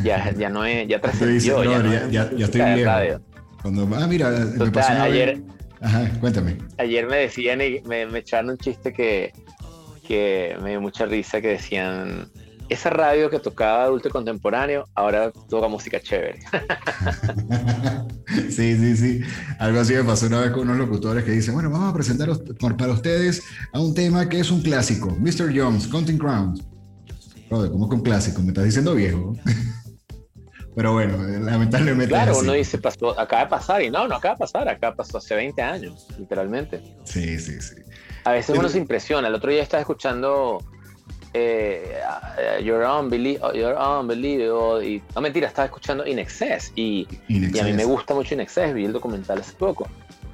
Ya, 0.04 0.32
ya 0.32 0.50
no 0.50 0.66
es, 0.66 0.88
ya 0.88 1.00
trascendió. 1.00 1.64
ya, 1.64 2.08
ya, 2.10 2.32
ya, 2.32 2.46
estoy 2.46 2.62
viejo. 2.74 3.22
Cuando, 3.62 3.88
ah, 3.96 4.08
mira, 4.08 4.30
me 4.30 4.72
pasó 4.72 4.94
ayer, 4.94 5.40
Ajá, 5.82 6.10
cuéntame. 6.20 6.58
Ayer 6.78 7.08
me 7.08 7.18
decían, 7.18 7.62
y 7.62 7.82
me, 7.82 8.06
me 8.06 8.20
echaron 8.20 8.52
un 8.52 8.58
chiste 8.58 8.94
que, 8.94 9.34
que 10.08 10.56
me 10.62 10.72
dio 10.72 10.82
mucha 10.82 11.06
risa, 11.06 11.42
que 11.42 11.50
decían, 11.50 12.30
esa 12.72 12.90
radio 12.90 13.30
que 13.30 13.40
tocaba 13.40 13.84
adulto 13.84 14.10
contemporáneo, 14.10 14.86
ahora 14.96 15.32
toca 15.50 15.68
música 15.68 16.00
chévere. 16.00 16.40
sí, 18.50 18.78
sí, 18.78 18.96
sí. 18.96 19.22
Algo 19.60 19.82
así 19.82 19.94
me 19.94 20.04
pasó 20.06 20.28
una 20.28 20.40
vez 20.40 20.52
con 20.52 20.62
unos 20.62 20.78
locutores 20.78 21.26
que 21.26 21.32
dicen, 21.32 21.54
bueno, 21.54 21.70
vamos 21.70 21.92
a 21.92 21.94
presentar 21.94 22.30
para 22.78 22.94
ustedes 22.94 23.44
a 23.74 23.80
un 23.82 23.94
tema 23.94 24.30
que 24.30 24.40
es 24.40 24.52
un 24.52 24.62
clásico, 24.62 25.10
Mr. 25.20 25.52
Jones, 25.54 25.88
Counting 25.88 26.18
Crowns. 26.18 26.64
Joder, 27.50 27.72
¿cómo 27.72 27.88
un 27.88 28.02
clásico? 28.02 28.42
Me 28.42 28.50
estás 28.50 28.64
diciendo 28.64 28.96
viejo. 28.96 29.36
Pero 30.76 30.94
bueno, 30.94 31.18
lamentablemente. 31.18 32.08
Claro, 32.08 32.38
uno 32.40 32.54
dice, 32.54 32.78
pasó, 32.78 33.20
acaba 33.20 33.44
de 33.44 33.50
pasar, 33.50 33.82
y 33.82 33.90
no, 33.90 34.08
no 34.08 34.16
acaba 34.16 34.36
de 34.36 34.40
pasar, 34.40 34.70
acá 34.70 34.94
pasó 34.94 35.18
hace 35.18 35.36
20 35.36 35.62
años, 35.62 36.08
literalmente. 36.18 36.82
Sí, 37.04 37.38
sí, 37.40 37.62
sí. 37.62 37.76
A 38.24 38.32
veces 38.32 38.58
uno 38.58 38.70
se 38.70 38.78
impresiona. 38.78 39.28
El 39.28 39.36
otro 39.36 39.52
día 39.52 39.64
estaba 39.64 39.82
escuchando 39.82 40.64
eh, 41.34 42.00
You're, 42.64 42.86
Unbelievable, 42.86 43.60
You're 43.60 43.78
Unbelievable, 43.78 44.88
y 44.88 45.04
no 45.14 45.22
mentira, 45.22 45.48
estaba 45.48 45.66
escuchando 45.66 46.06
In 46.06 46.20
Excess, 46.20 46.72
y, 46.76 47.08
y 47.28 47.60
a 47.60 47.64
mí 47.64 47.74
me 47.74 47.86
gusta 47.86 48.14
mucho 48.14 48.34
In 48.34 48.42
Excess, 48.42 48.74
vi 48.74 48.86
el 48.86 48.94
documental 48.94 49.40
hace 49.40 49.54
poco. 49.54 49.90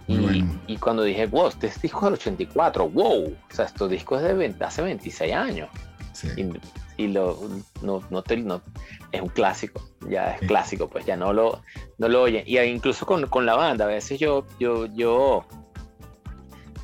Y, 0.08 0.46
y, 0.68 0.78
cuando 0.78 1.04
dije, 1.04 1.26
wow, 1.26 1.50
este 1.50 1.70
disco 1.82 2.00
es 2.00 2.04
del 2.06 2.14
84, 2.14 2.90
wow, 2.90 3.26
o 3.26 3.54
sea, 3.54 3.66
estos 3.66 3.90
discos 3.90 4.24
es 4.24 4.38
de 4.38 4.66
hace 4.66 4.82
26 4.82 5.34
años. 5.34 5.70
Sí. 6.14 6.30
Y, 6.38 6.50
y, 6.98 7.08
lo, 7.08 7.40
no, 7.82 8.02
no, 8.10 8.24
te, 8.24 8.38
no, 8.38 8.62
es 9.12 9.22
un 9.22 9.30
clásico, 9.30 9.82
ya 10.10 10.32
es 10.32 10.48
clásico, 10.48 10.90
pues 10.90 11.06
ya 11.06 11.16
no 11.16 11.34
lo, 11.34 11.62
no 11.98 12.10
lo 12.10 12.24
oyen. 12.24 12.44
Y 12.46 12.58
incluso 12.60 13.06
con, 13.06 13.28
con, 13.28 13.46
la 13.46 13.56
banda, 13.56 13.86
a 13.86 13.88
veces 13.88 14.20
yo, 14.20 14.46
yo, 14.60 14.88
yo 14.88 15.46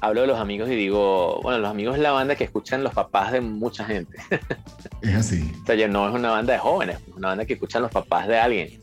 hablo 0.02 0.22
de 0.22 0.28
los 0.28 0.40
amigos 0.40 0.70
y 0.70 0.76
digo, 0.76 1.40
bueno, 1.42 1.60
los 1.60 1.70
amigos 1.72 1.96
es 1.96 2.02
la 2.02 2.12
banda 2.12 2.36
que 2.36 2.44
escuchan 2.44 2.84
los 2.84 2.94
papás 2.94 3.32
de 3.32 3.42
mucha 3.42 3.86
gente. 3.86 4.18
Es 5.02 5.16
así. 5.16 5.52
o 5.62 5.66
sea, 5.66 5.76
ya 5.76 5.90
no 5.90 6.08
es 6.08 6.16
una 6.16 6.32
banda 6.32 6.54
de 6.54 6.60
jóvenes, 6.60 6.98
es 7.06 7.14
una 7.14 7.30
banda 7.30 7.46
que 7.46 7.54
escuchan 7.54 7.82
los 7.82 7.92
papás 7.92 8.26
de 8.26 8.40
alguien. 8.40 8.80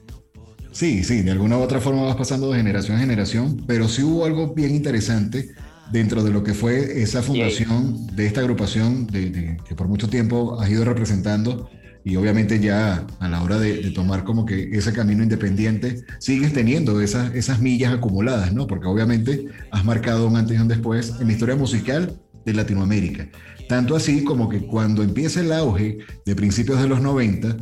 Sí, 0.71 1.03
sí, 1.03 1.23
de 1.23 1.31
alguna 1.31 1.57
u 1.57 1.63
otra 1.63 1.81
forma 1.81 2.03
vas 2.03 2.17
pasando 2.17 2.51
de 2.51 2.59
generación 2.59 2.99
a 2.99 3.01
generación, 3.01 3.65
pero 3.67 3.89
sí 3.89 4.03
hubo 4.03 4.27
algo 4.27 4.53
bien 4.55 4.75
interesante 4.75 5.51
dentro 5.93 6.23
de 6.23 6.31
lo 6.31 6.43
que 6.43 6.55
fue 6.55 7.03
esa 7.03 7.23
fundación 7.23 8.07
de 8.15 8.27
esta 8.27 8.41
agrupación 8.41 9.07
de, 9.07 9.57
que 9.67 9.75
por 9.75 9.89
mucho 9.89 10.09
tiempo 10.09 10.61
has 10.61 10.71
ido 10.71 10.85
representando 10.85 11.69
y 12.05 12.17
obviamente 12.17 12.59
ya 12.61 13.07
a 13.19 13.29
la 13.29 13.43
hora 13.43 13.59
de, 13.59 13.91
tomar 13.91 14.25
como 14.25 14.47
que 14.47 14.71
ese 14.73 14.93
camino 14.93 15.23
independiente, 15.23 16.03
sigues 16.19 16.53
teniendo 16.53 17.01
esas, 17.01 17.35
esas 17.35 17.61
millas 17.61 17.93
acumuladas, 17.93 18.55
¿no? 18.55 18.67
Porque 18.67 18.87
obviamente 18.87 19.47
has 19.71 19.85
marcado 19.85 20.27
un 20.27 20.37
antes 20.37 20.57
y 20.57 20.61
un 20.61 20.69
después 20.69 21.15
en 21.21 21.27
la 21.27 21.33
historia 21.33 21.57
musical 21.57 22.19
de 22.47 22.55
Latinoamérica. 22.55 23.29
Tanto 23.69 23.95
así 23.95 24.25
como 24.25 24.49
que 24.49 24.67
cuando 24.67 25.03
empieza 25.03 25.41
el 25.41 25.53
auge 25.53 25.99
de 26.25 26.35
principios 26.35 26.81
de 26.81 26.89
los 26.89 27.03
90, 27.03 27.57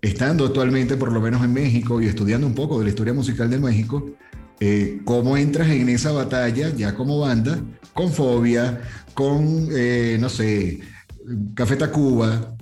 estando 0.00 0.46
actualmente 0.46 0.96
por 0.96 1.10
lo 1.12 1.20
menos 1.20 1.42
en 1.42 1.52
México 1.52 2.00
y 2.00 2.06
estudiando 2.06 2.46
un 2.46 2.54
poco 2.54 2.78
de 2.78 2.84
la 2.84 2.90
historia 2.90 3.12
musical 3.12 3.50
de 3.50 3.58
México, 3.58 4.14
eh, 4.60 5.00
cómo 5.04 5.36
entras 5.36 5.68
en 5.68 5.88
esa 5.88 6.12
batalla 6.12 6.70
ya 6.70 6.94
como 6.94 7.20
banda, 7.20 7.60
con 7.92 8.12
Fobia, 8.12 8.80
con, 9.14 9.68
eh, 9.72 10.16
no 10.20 10.28
sé, 10.28 10.80
Café 11.54 11.76
Tacuba, 11.76 12.56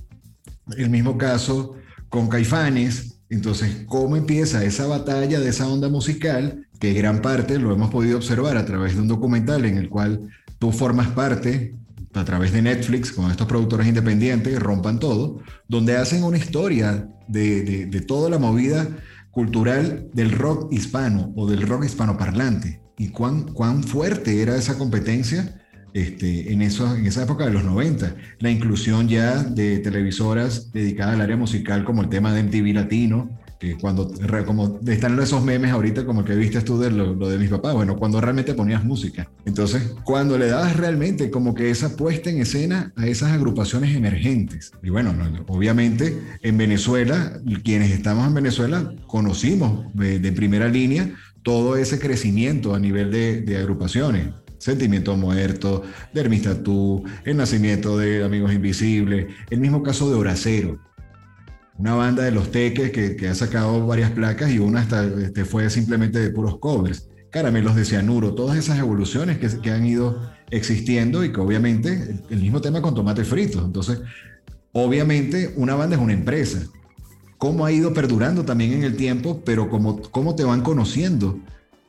el 0.76 0.90
mismo 0.90 1.18
caso 1.18 1.76
con 2.08 2.28
Caifanes. 2.28 3.18
Entonces, 3.30 3.84
¿cómo 3.86 4.16
empieza 4.16 4.64
esa 4.64 4.86
batalla 4.86 5.40
de 5.40 5.48
esa 5.48 5.66
onda 5.68 5.88
musical? 5.88 6.66
Que 6.78 6.92
gran 6.92 7.22
parte 7.22 7.58
lo 7.58 7.72
hemos 7.72 7.90
podido 7.90 8.18
observar 8.18 8.56
a 8.56 8.66
través 8.66 8.94
de 8.94 9.00
un 9.00 9.08
documental 9.08 9.64
en 9.64 9.78
el 9.78 9.88
cual 9.88 10.28
tú 10.58 10.72
formas 10.72 11.08
parte 11.08 11.74
a 12.14 12.24
través 12.24 12.52
de 12.52 12.62
Netflix 12.62 13.12
con 13.12 13.30
estos 13.30 13.46
productores 13.46 13.86
independientes, 13.86 14.58
rompan 14.60 14.98
todo, 14.98 15.40
donde 15.66 15.96
hacen 15.96 16.24
una 16.24 16.36
historia 16.36 17.08
de, 17.26 17.86
de, 17.86 18.00
toda 18.02 18.28
la 18.28 18.38
movida 18.38 18.86
cultural 19.32 20.08
del 20.12 20.30
rock 20.30 20.72
hispano 20.72 21.32
o 21.34 21.48
del 21.50 21.66
rock 21.66 21.86
hispanoparlante 21.86 22.80
y 22.96 23.08
cuán, 23.08 23.42
cuán 23.52 23.82
fuerte 23.82 24.42
era 24.42 24.54
esa 24.54 24.78
competencia 24.78 25.58
este, 25.94 26.52
en, 26.52 26.62
eso, 26.62 26.94
en 26.94 27.06
esa 27.06 27.24
época 27.24 27.46
de 27.46 27.50
los 27.50 27.64
90. 27.64 28.14
La 28.38 28.50
inclusión 28.50 29.08
ya 29.08 29.42
de 29.42 29.78
televisoras 29.78 30.70
dedicadas 30.70 31.14
al 31.14 31.22
área 31.22 31.36
musical 31.36 31.84
como 31.84 32.02
el 32.02 32.08
tema 32.08 32.32
de 32.32 32.44
MTV 32.44 32.74
Latino, 32.74 33.30
que 33.62 33.76
cuando 33.76 34.10
como 34.44 34.80
están 34.88 35.16
esos 35.20 35.44
memes 35.44 35.70
ahorita 35.70 36.04
como 36.04 36.24
que 36.24 36.34
viste 36.34 36.60
tú 36.62 36.80
de 36.80 36.90
lo, 36.90 37.14
de 37.14 37.38
mis 37.38 37.48
papás, 37.48 37.74
bueno, 37.74 37.96
cuando 37.96 38.20
realmente 38.20 38.54
ponías 38.54 38.84
música. 38.84 39.30
Entonces, 39.44 39.94
cuando 40.02 40.36
le 40.36 40.48
dabas 40.48 40.76
realmente 40.76 41.30
como 41.30 41.54
que 41.54 41.70
esa 41.70 41.96
puesta 41.96 42.28
en 42.28 42.40
escena 42.40 42.92
a 42.96 43.06
esas 43.06 43.30
agrupaciones 43.30 43.94
emergentes. 43.94 44.72
Y 44.82 44.90
bueno, 44.90 45.14
obviamente 45.46 46.20
en 46.42 46.58
Venezuela, 46.58 47.40
quienes 47.62 47.92
estamos 47.92 48.26
en 48.26 48.34
Venezuela, 48.34 48.92
conocimos 49.06 49.86
de, 49.94 50.32
primera 50.32 50.68
línea 50.68 51.14
todo 51.44 51.76
ese 51.76 52.00
crecimiento 52.00 52.74
a 52.74 52.80
nivel 52.80 53.12
de, 53.12 53.42
de 53.42 53.58
agrupaciones 53.58 54.30
Sentimiento 54.58 55.16
Muerto, 55.16 55.82
Dermistatú, 56.14 57.04
El 57.24 57.36
Nacimiento 57.36 57.98
de 57.98 58.24
Amigos 58.24 58.52
Invisibles, 58.52 59.26
el 59.50 59.58
mismo 59.58 59.82
caso 59.82 60.08
de 60.08 60.16
Horacero, 60.16 60.78
una 61.78 61.94
banda 61.94 62.22
de 62.22 62.30
los 62.30 62.50
teques 62.50 62.90
que, 62.90 63.28
ha 63.28 63.34
sacado 63.34 63.86
varias 63.86 64.10
placas 64.10 64.50
y 64.50 64.58
una 64.58 64.80
hasta 64.80 65.04
este, 65.04 65.44
fue 65.44 65.68
simplemente 65.70 66.18
de 66.18 66.30
puros 66.30 66.58
covers. 66.58 67.08
Caramelos 67.30 67.74
de 67.74 67.84
cianuro, 67.84 68.34
todas 68.34 68.58
esas 68.58 68.78
evoluciones 68.78 69.38
que, 69.38 69.48
que 69.60 69.70
han 69.70 69.86
ido 69.86 70.20
existiendo 70.50 71.24
y 71.24 71.32
que 71.32 71.40
obviamente 71.40 72.20
el 72.28 72.40
mismo 72.40 72.60
tema 72.60 72.82
con 72.82 72.94
tomate 72.94 73.24
frito. 73.24 73.64
Entonces, 73.64 74.00
obviamente 74.72 75.54
una 75.56 75.74
banda 75.74 75.96
es 75.96 76.02
una 76.02 76.12
empresa. 76.12 76.60
¿Cómo 77.38 77.64
ha 77.64 77.72
ido 77.72 77.94
perdurando 77.94 78.44
también 78.44 78.74
en 78.74 78.84
el 78.84 78.96
tiempo, 78.96 79.42
pero 79.44 79.70
cómo, 79.70 80.02
cómo 80.02 80.34
te 80.34 80.44
van 80.44 80.60
conociendo? 80.60 81.40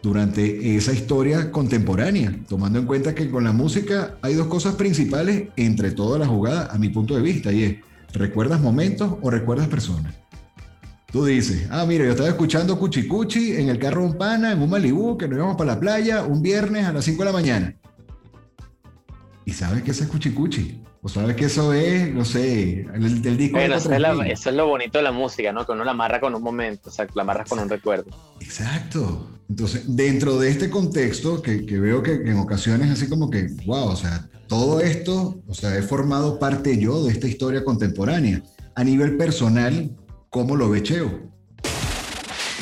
durante 0.04 0.76
esa 0.76 0.91
historia 0.91 1.50
contemporánea, 1.50 2.38
tomando 2.50 2.78
en 2.78 2.86
cuenta 2.86 3.15
que 3.15 3.32
con 3.32 3.46
la 3.46 3.54
música 3.54 4.17
hay 4.22 4.34
dos 4.34 4.48
cosas 4.48 4.76
principales 4.76 5.48
entre 5.56 5.91
toda 5.91 6.19
la 6.19 6.28
jugada, 6.28 6.67
a 6.69 6.78
mi 6.78 6.89
punto 6.89 7.15
de 7.15 7.22
vista, 7.22 7.54
y 7.54 7.63
es, 7.63 7.76
¿recuerdas 8.13 8.62
momentos 8.62 9.17
o 9.21 9.30
recuerdas 9.30 9.67
personas? 9.67 10.13
Tú 11.12 11.26
dices, 11.26 11.67
ah, 11.69 11.86
mira, 11.88 12.06
yo 12.06 12.12
estaba 12.12 12.30
escuchando 12.30 12.80
Cuchi 12.80 13.08
Cuchi 13.08 13.58
en 13.58 13.69
el 13.69 13.78
carro 13.78 14.04
un 14.04 14.17
pana, 14.17 14.52
en 14.52 14.62
un 14.62 14.69
Malibú, 14.69 15.15
que 15.17 15.28
nos 15.28 15.38
íbamos 15.38 15.58
para 15.58 15.76
la 15.76 15.80
playa 15.80 16.23
un 16.23 16.41
viernes 16.41 16.86
a 16.86 16.93
las 16.93 17.06
5 17.06 17.19
de 17.19 17.26
la 17.26 17.32
mañana. 17.32 17.76
¿Y 19.45 19.52
sabes 19.52 19.84
qué 19.84 19.91
es 19.91 20.02
Cuchi 20.08 20.32
Cuchi? 20.32 20.82
O 21.05 21.09
sabes 21.09 21.35
que 21.35 21.45
eso 21.45 21.73
es, 21.73 22.13
no 22.13 22.23
sé, 22.23 22.87
el, 22.93 23.37
disco. 23.37 23.57
Bueno, 23.57 23.75
eso 23.75 23.93
es, 24.49 24.55
lo 24.55 24.67
bonito 24.67 24.99
de 24.99 25.03
la 25.03 25.11
música, 25.11 25.51
¿no? 25.51 25.65
Que 25.65 25.73
uno 25.73 25.83
la 25.83 25.91
amarra 25.91 26.21
con 26.21 26.33
un 26.33 26.41
momento, 26.41 26.89
o 26.89 26.93
sea, 26.93 27.05
la 27.13 27.23
amarra 27.23 27.43
con 27.43 27.59
un 27.59 27.67
recuerdo. 27.67 28.05
Exacto. 28.39 29.29
Entonces, 29.49 29.83
dentro 29.85 30.39
de 30.39 30.49
este 30.49 30.69
contexto, 30.69 31.41
que, 31.41 31.59
veo 31.59 32.01
que, 32.01 32.13
en 32.13 32.37
ocasiones 32.39 32.89
así 32.89 33.09
como 33.09 33.29
que, 33.29 33.49
wow, 33.65 33.89
o 33.89 33.95
sea, 33.97 34.29
todo 34.47 34.79
esto, 34.79 35.41
o 35.45 35.53
sea, 35.53 35.77
he 35.77 35.81
formado 35.81 36.39
parte 36.39 36.77
yo 36.77 37.03
de 37.03 37.11
esta 37.11 37.27
historia 37.27 37.65
contemporánea. 37.65 38.41
A 38.75 38.85
nivel 38.85 39.17
personal, 39.17 39.91
¿cómo 40.29 40.55
lo 40.55 40.69
ve 40.69 40.83
Cheo? 40.83 41.33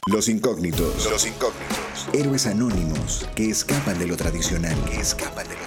Los 0.08 0.28
incógnitos. 0.28 1.08
Los 1.12 1.28
incógnitos. 1.28 2.08
Héroes 2.12 2.48
anónimos 2.48 3.24
que 3.36 3.52
escapan 3.52 4.00
de 4.00 4.08
lo 4.08 4.18
tradicional. 4.18 4.76
Que 4.86 5.00
escapan 5.00 5.48
de 5.48 5.54
lo 5.54 5.61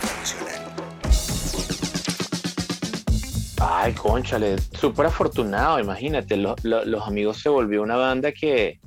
Ay, 3.66 3.94
conchale, 3.94 4.58
súper 4.58 5.06
afortunado, 5.06 5.80
imagínate, 5.80 6.36
los 6.36 7.08
amigos 7.08 7.40
se 7.40 7.48
volvió 7.48 7.82
una 7.82 7.96
banda 7.96 8.30
que, 8.30 8.78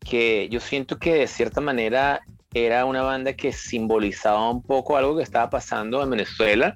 que 0.00 0.48
yo 0.50 0.60
siento 0.60 0.98
que 0.98 1.14
de 1.14 1.26
cierta 1.26 1.60
manera 1.60 2.22
era 2.54 2.86
una 2.86 3.02
banda 3.02 3.34
que 3.34 3.52
simbolizaba 3.52 4.50
un 4.50 4.62
poco 4.62 4.96
algo 4.96 5.16
que 5.18 5.22
estaba 5.22 5.50
pasando 5.50 6.02
en 6.02 6.08
Venezuela. 6.08 6.74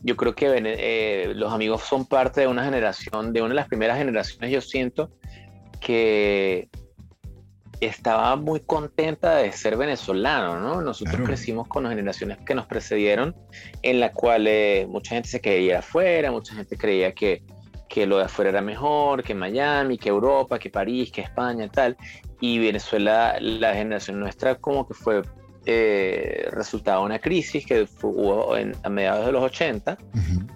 Yo 0.00 0.16
creo 0.16 0.34
que 0.34 0.46
eh, 0.56 1.34
los 1.34 1.52
amigos 1.52 1.82
son 1.82 2.06
parte 2.06 2.40
de 2.40 2.46
una 2.46 2.64
generación, 2.64 3.34
de 3.34 3.42
una 3.42 3.50
de 3.50 3.56
las 3.56 3.68
primeras 3.68 3.98
generaciones, 3.98 4.50
yo 4.50 4.62
siento, 4.62 5.10
que 5.80 6.70
estaba 7.80 8.36
muy 8.36 8.60
contenta 8.60 9.36
de 9.36 9.52
ser 9.52 9.76
venezolano, 9.76 10.60
¿no? 10.60 10.82
Nosotros 10.82 11.22
crecimos 11.24 11.66
con 11.66 11.84
las 11.84 11.92
generaciones 11.92 12.38
que 12.44 12.54
nos 12.54 12.66
precedieron, 12.66 13.34
en 13.82 14.00
las 14.00 14.12
cuales 14.12 14.86
mucha 14.88 15.14
gente 15.14 15.28
se 15.28 15.40
creía 15.40 15.78
afuera, 15.78 16.30
mucha 16.30 16.54
gente 16.54 16.76
creía 16.76 17.12
que, 17.12 17.42
que 17.88 18.06
lo 18.06 18.18
de 18.18 18.24
afuera 18.24 18.50
era 18.50 18.60
mejor, 18.60 19.22
que 19.22 19.34
Miami, 19.34 19.96
que 19.96 20.10
Europa, 20.10 20.58
que 20.58 20.70
París, 20.70 21.10
que 21.10 21.22
España, 21.22 21.68
tal. 21.68 21.96
Y 22.40 22.58
Venezuela, 22.58 23.36
la 23.40 23.74
generación 23.74 24.20
nuestra 24.20 24.56
como 24.56 24.86
que 24.86 24.94
fue 24.94 25.22
eh, 25.66 26.48
resultado 26.52 27.00
de 27.00 27.06
una 27.06 27.18
crisis 27.18 27.66
que 27.66 27.86
hubo 28.02 28.56
en, 28.56 28.74
a 28.82 28.88
mediados 28.88 29.26
de 29.26 29.32
los 29.32 29.42
80 29.42 29.98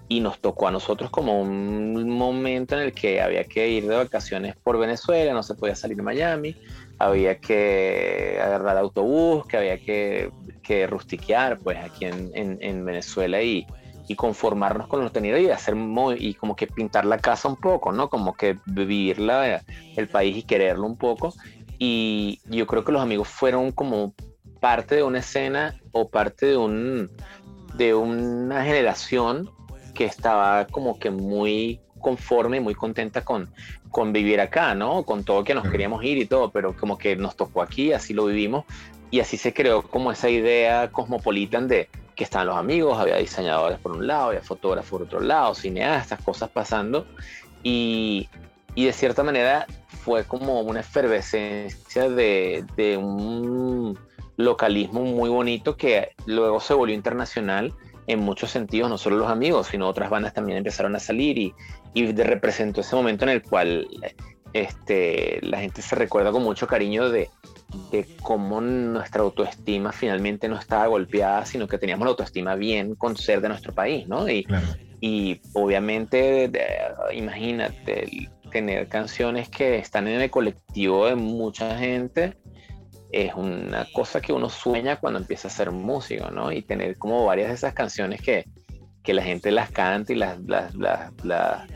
y 0.07 0.19
nos 0.19 0.39
tocó 0.39 0.67
a 0.67 0.71
nosotros 0.71 1.11
como 1.11 1.41
un 1.41 2.09
momento 2.09 2.75
en 2.75 2.81
el 2.81 2.91
que 2.91 3.21
había 3.21 3.43
que 3.43 3.69
ir 3.69 3.87
de 3.87 3.95
vacaciones 3.95 4.55
por 4.55 4.79
Venezuela, 4.79 5.31
no 5.33 5.43
se 5.43 5.53
podía 5.53 5.75
salir 5.75 5.99
a 5.99 6.03
Miami, 6.03 6.55
había 6.99 7.39
que 7.39 8.39
agarrar 8.41 8.77
autobús, 8.77 9.45
que 9.47 9.57
había 9.57 9.77
que, 9.77 10.31
que 10.63 10.87
rustiquear 10.87 11.59
pues 11.59 11.77
aquí 11.77 12.05
en, 12.05 12.31
en, 12.33 12.85
Venezuela 12.85 13.41
y, 13.41 13.65
y, 14.07 14.15
conformarnos 14.15 14.87
con 14.87 15.03
lo 15.03 15.11
tenido 15.11 15.37
y 15.37 15.49
hacer 15.49 15.75
muy, 15.75 16.15
y 16.19 16.33
como 16.33 16.55
que 16.55 16.67
pintar 16.67 17.05
la 17.05 17.17
casa 17.17 17.47
un 17.47 17.57
poco, 17.57 17.91
¿no? 17.91 18.09
Como 18.09 18.35
que 18.35 18.57
vivir 18.65 19.17
el 19.95 20.07
país 20.07 20.37
y 20.37 20.43
quererlo 20.43 20.85
un 20.85 20.97
poco. 20.97 21.33
Y 21.77 22.39
yo 22.45 22.65
creo 22.67 22.85
que 22.85 22.91
los 22.91 23.01
amigos 23.01 23.27
fueron 23.27 23.71
como 23.71 24.13
parte 24.61 24.95
de 24.95 25.03
una 25.03 25.19
escena 25.19 25.75
o 25.91 26.09
parte 26.09 26.45
de 26.47 26.57
un 26.57 27.11
de 27.75 27.93
una 27.93 28.63
generación 28.63 29.49
que 29.93 30.05
estaba 30.05 30.65
como 30.67 30.97
que 30.97 31.11
muy 31.11 31.81
conforme 32.05 32.57
y 32.57 32.59
muy 32.59 32.75
contenta 32.75 33.25
con, 33.25 33.49
con 33.89 34.13
vivir 34.13 34.39
acá, 34.39 34.75
¿no? 34.75 35.01
Con 35.01 35.23
todo 35.23 35.43
que 35.43 35.55
nos 35.55 35.67
queríamos 35.67 36.03
ir 36.03 36.19
y 36.19 36.27
todo, 36.27 36.51
pero 36.51 36.77
como 36.77 36.99
que 36.99 37.15
nos 37.15 37.35
tocó 37.35 37.63
aquí, 37.63 37.93
así 37.93 38.13
lo 38.13 38.25
vivimos 38.25 38.63
y 39.09 39.21
así 39.21 39.37
se 39.37 39.55
creó 39.55 39.81
como 39.81 40.11
esa 40.11 40.29
idea 40.29 40.91
cosmopolitan 40.91 41.67
de, 41.67 41.89
que 42.15 42.23
estaban 42.23 42.45
los 42.45 42.57
amigos, 42.57 42.99
había 42.99 43.17
diseñadores 43.17 43.79
por 43.79 43.93
un 43.93 44.05
lado, 44.05 44.27
había 44.27 44.41
fotógrafos 44.41 44.91
por 44.91 45.01
otro 45.01 45.19
lado, 45.19 45.55
cineastas, 45.55 46.21
cosas 46.21 46.51
pasando. 46.51 47.07
Y, 47.63 48.29
y 48.75 48.85
de 48.85 48.93
cierta 48.93 49.23
manera 49.23 49.65
fue 50.03 50.25
como 50.25 50.61
una 50.61 50.81
efervescencia 50.81 52.07
de, 52.07 52.65
de, 52.77 52.97
un 52.97 53.97
localismo 54.37 55.01
muy 55.01 55.31
bonito 55.31 55.75
que 55.75 56.11
luego 56.27 56.59
se 56.59 56.75
volvió 56.75 56.93
internacional 56.93 57.73
en 58.07 58.19
muchos 58.19 58.51
sentidos, 58.51 58.89
no 58.89 58.97
solo 58.97 59.17
los 59.17 59.29
amigos, 59.29 59.67
sino 59.67 59.87
otras 59.87 60.09
bandas 60.09 60.33
también 60.33 60.57
empezaron 60.57 60.95
a 60.95 60.99
salir 60.99 61.37
y, 61.37 61.53
y 61.93 62.11
representó 62.11 62.81
ese 62.81 62.95
momento 62.95 63.25
en 63.25 63.29
el 63.29 63.41
cual 63.41 63.87
este, 64.53 65.39
la 65.41 65.59
gente 65.59 65.81
se 65.81 65.95
recuerda 65.95 66.31
con 66.31 66.43
mucho 66.43 66.67
cariño 66.67 67.09
de, 67.09 67.29
de 67.91 68.05
cómo 68.21 68.61
nuestra 68.61 69.21
autoestima 69.21 69.91
finalmente 69.91 70.47
no 70.47 70.57
estaba 70.57 70.87
golpeada, 70.87 71.45
sino 71.45 71.67
que 71.67 71.77
teníamos 71.77 72.05
la 72.05 72.11
autoestima 72.11 72.55
bien 72.55 72.95
con 72.95 73.17
ser 73.17 73.41
de 73.41 73.49
nuestro 73.49 73.73
país, 73.73 74.07
¿no? 74.07 74.29
Y, 74.29 74.47
y 75.01 75.41
obviamente, 75.53 76.49
imagínate, 77.13 78.29
tener 78.51 78.87
canciones 78.87 79.49
que 79.49 79.77
están 79.77 80.07
en 80.07 80.21
el 80.21 80.31
colectivo 80.31 81.07
de 81.07 81.15
mucha 81.15 81.77
gente 81.77 82.37
es 83.11 83.33
una 83.33 83.87
cosa 83.93 84.21
que 84.21 84.33
uno 84.33 84.49
sueña 84.49 84.97
cuando 84.97 85.19
empieza 85.19 85.47
a 85.47 85.51
ser 85.51 85.71
músico, 85.71 86.29
¿no? 86.31 86.51
Y 86.51 86.61
tener 86.61 86.97
como 86.97 87.25
varias 87.25 87.49
de 87.49 87.55
esas 87.55 87.73
canciones 87.73 88.21
que, 88.21 88.45
que 89.03 89.13
la 89.13 89.23
gente 89.23 89.51
las 89.51 89.71
canta 89.71 90.13
y 90.13 90.15
las, 90.15 90.39
las, 90.41 90.75
las, 90.75 91.11
las 91.23 91.67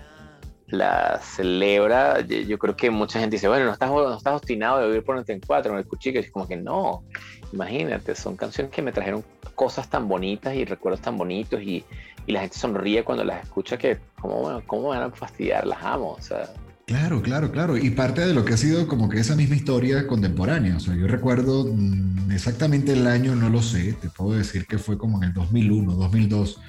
la 0.71 1.19
celebra, 1.21 2.21
yo 2.21 2.59
creo 2.59 2.75
que 2.75 2.91
mucha 2.91 3.19
gente 3.19 3.35
dice, 3.35 3.47
bueno, 3.47 3.65
no 3.65 3.71
estás, 3.71 3.89
no 3.89 4.15
estás 4.15 4.33
obstinado 4.35 4.79
de 4.79 4.87
vivir 4.87 5.03
por 5.03 5.15
94 5.15 5.71
en 5.71 5.79
el 5.79 5.87
cuchillo, 5.87 6.19
y 6.19 6.23
es 6.23 6.31
como 6.31 6.47
que 6.47 6.57
no, 6.57 7.03
imagínate, 7.51 8.15
son 8.15 8.35
canciones 8.35 8.71
que 8.71 8.81
me 8.81 8.91
trajeron 8.91 9.23
cosas 9.55 9.89
tan 9.89 10.07
bonitas 10.07 10.53
y 10.55 10.65
recuerdos 10.65 11.01
tan 11.01 11.17
bonitos 11.17 11.61
y, 11.61 11.83
y 12.25 12.31
la 12.31 12.41
gente 12.41 12.57
sonríe 12.57 13.03
cuando 13.03 13.23
las 13.23 13.43
escucha 13.43 13.77
que, 13.77 13.97
como, 14.21 14.41
bueno, 14.41 14.61
¿cómo 14.67 14.89
van 14.89 15.01
a 15.01 15.09
fastidiar? 15.09 15.65
Las 15.65 15.83
amo, 15.83 16.11
o 16.11 16.21
sea. 16.21 16.49
Claro, 16.89 17.21
claro, 17.21 17.51
claro. 17.51 17.77
Y 17.77 17.91
parte 17.91 18.21
de 18.25 18.33
lo 18.33 18.43
que 18.43 18.55
ha 18.55 18.57
sido 18.57 18.87
como 18.87 19.09
que 19.09 19.19
esa 19.19 19.35
misma 19.35 19.55
historia 19.55 20.07
contemporánea. 20.07 20.75
O 20.75 20.79
sea, 20.79 20.95
yo 20.95 21.05
recuerdo 21.05 21.71
mm, 21.71 22.31
exactamente 22.31 22.93
el 22.93 23.05
año, 23.05 23.35
no 23.35 23.47
lo 23.47 23.61
sé, 23.61 23.93
te 23.93 24.09
puedo 24.09 24.35
decir 24.35 24.65
que 24.65 24.79
fue 24.79 24.97
como 24.97 25.21
en 25.21 25.29
el 25.29 25.33
2001, 25.35 25.93
2002 25.93 26.59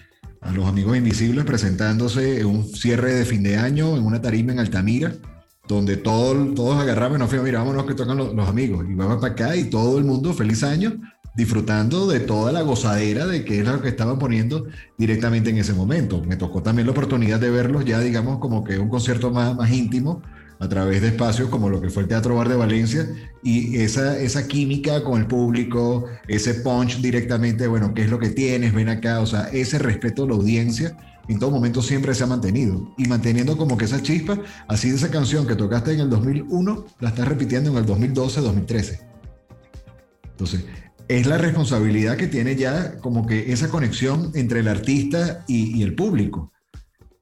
a 0.42 0.52
los 0.52 0.66
amigos 0.66 0.94
invisibles 0.98 1.46
presentándose 1.46 2.40
en 2.40 2.48
un 2.48 2.68
cierre 2.68 3.14
de 3.14 3.24
fin 3.24 3.42
de 3.42 3.56
año 3.56 3.96
en 3.96 4.04
una 4.04 4.20
tarima 4.20 4.52
en 4.52 4.58
Altamira, 4.58 5.14
donde 5.66 5.96
todo, 5.96 6.52
todos 6.52 6.78
agarraban, 6.78 7.18
no 7.18 7.42
mira, 7.42 7.60
vámonos 7.60 7.86
que 7.86 7.94
tocan 7.94 8.18
los, 8.18 8.46
amigos, 8.46 8.84
y 8.90 8.94
vamos 8.94 9.22
para 9.22 9.32
acá 9.32 9.56
y 9.56 9.70
todo 9.70 9.96
el 9.96 10.04
mundo, 10.04 10.34
feliz 10.34 10.62
año, 10.64 10.98
disfrutando 11.34 12.06
de 12.06 12.20
toda 12.20 12.52
la 12.52 12.62
gozadera 12.62 13.26
de 13.26 13.44
que 13.44 13.58
era 13.58 13.72
lo 13.72 13.82
que 13.82 13.88
estaban 13.88 14.18
poniendo 14.18 14.66
directamente 14.98 15.50
en 15.50 15.58
ese 15.58 15.72
momento. 15.72 16.22
Me 16.24 16.36
tocó 16.36 16.62
también 16.62 16.86
la 16.86 16.92
oportunidad 16.92 17.40
de 17.40 17.50
verlos 17.50 17.84
ya, 17.84 18.00
digamos, 18.00 18.38
como 18.38 18.64
que 18.64 18.78
un 18.78 18.88
concierto 18.88 19.30
más, 19.30 19.54
más 19.56 19.70
íntimo, 19.70 20.22
a 20.60 20.68
través 20.68 21.00
de 21.00 21.08
espacios 21.08 21.48
como 21.48 21.70
lo 21.70 21.80
que 21.80 21.88
fue 21.88 22.02
el 22.02 22.08
Teatro 22.08 22.36
Bar 22.36 22.48
de 22.48 22.54
Valencia 22.54 23.08
y 23.42 23.78
esa, 23.78 24.18
esa 24.18 24.46
química 24.46 25.02
con 25.02 25.18
el 25.18 25.26
público, 25.26 26.04
ese 26.28 26.52
punch 26.54 27.00
directamente, 27.00 27.66
bueno, 27.66 27.94
¿qué 27.94 28.02
es 28.02 28.10
lo 28.10 28.18
que 28.18 28.28
tienes? 28.28 28.74
Ven 28.74 28.90
acá, 28.90 29.20
o 29.20 29.26
sea, 29.26 29.48
ese 29.52 29.78
respeto 29.78 30.24
a 30.24 30.26
la 30.26 30.34
audiencia 30.34 30.96
en 31.28 31.38
todo 31.38 31.50
momento 31.50 31.80
siempre 31.80 32.14
se 32.14 32.24
ha 32.24 32.26
mantenido 32.26 32.92
y 32.98 33.06
manteniendo 33.06 33.56
como 33.56 33.78
que 33.78 33.86
esa 33.86 34.02
chispa, 34.02 34.38
así 34.68 34.90
de 34.90 34.96
esa 34.96 35.10
canción 35.10 35.46
que 35.46 35.54
tocaste 35.54 35.92
en 35.92 36.00
el 36.00 36.10
2001, 36.10 36.84
la 36.98 37.08
estás 37.08 37.26
repitiendo 37.26 37.70
en 37.70 37.76
el 37.76 37.86
2012, 37.86 38.40
2013. 38.40 39.00
Entonces, 40.24 40.64
es 41.10 41.26
la 41.26 41.38
responsabilidad 41.38 42.16
que 42.16 42.28
tiene 42.28 42.54
ya 42.54 42.98
como 42.98 43.26
que 43.26 43.52
esa 43.52 43.68
conexión 43.68 44.30
entre 44.34 44.60
el 44.60 44.68
artista 44.68 45.44
y, 45.48 45.82
el 45.82 45.96
público. 45.96 46.52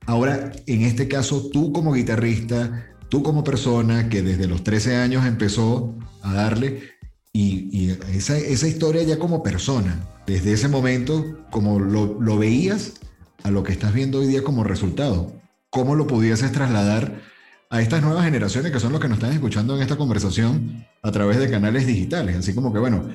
Ahora, 0.04 0.52
en 0.66 0.82
este 0.82 1.08
caso, 1.08 1.48
tú 1.50 1.72
como 1.72 1.94
guitarrista, 1.94 2.86
tú 3.08 3.22
como 3.22 3.42
persona 3.42 4.10
que 4.10 4.20
desde 4.20 4.46
los 4.46 4.62
13 4.62 4.96
años 4.96 5.24
empezó 5.24 5.96
a 6.20 6.34
darle 6.34 6.82
y, 7.32 7.92
esa, 8.12 8.36
esa, 8.36 8.68
historia 8.68 9.04
ya 9.04 9.18
como 9.18 9.42
persona, 9.42 10.06
desde 10.26 10.52
ese 10.52 10.68
momento, 10.68 11.46
como 11.50 11.80
lo, 11.80 12.20
lo, 12.20 12.36
veías 12.36 12.92
a 13.42 13.50
lo 13.50 13.62
que 13.62 13.72
estás 13.72 13.94
viendo 13.94 14.18
hoy 14.18 14.26
día 14.26 14.42
como 14.42 14.64
resultado, 14.64 15.32
¿cómo 15.70 15.94
lo 15.94 16.06
pudieses 16.06 16.52
trasladar 16.52 17.22
a 17.70 17.80
estas 17.80 18.02
nuevas 18.02 18.24
generaciones 18.26 18.70
que 18.70 18.80
son 18.80 18.92
los 18.92 19.00
que 19.00 19.08
nos 19.08 19.16
están 19.16 19.32
escuchando 19.32 19.76
en 19.76 19.82
esta 19.82 19.96
conversación 19.96 20.84
a 21.02 21.10
través 21.10 21.38
de 21.38 21.48
canales 21.48 21.86
digitales? 21.86 22.36
Así 22.36 22.54
como 22.54 22.70
que, 22.70 22.80
bueno, 22.80 23.08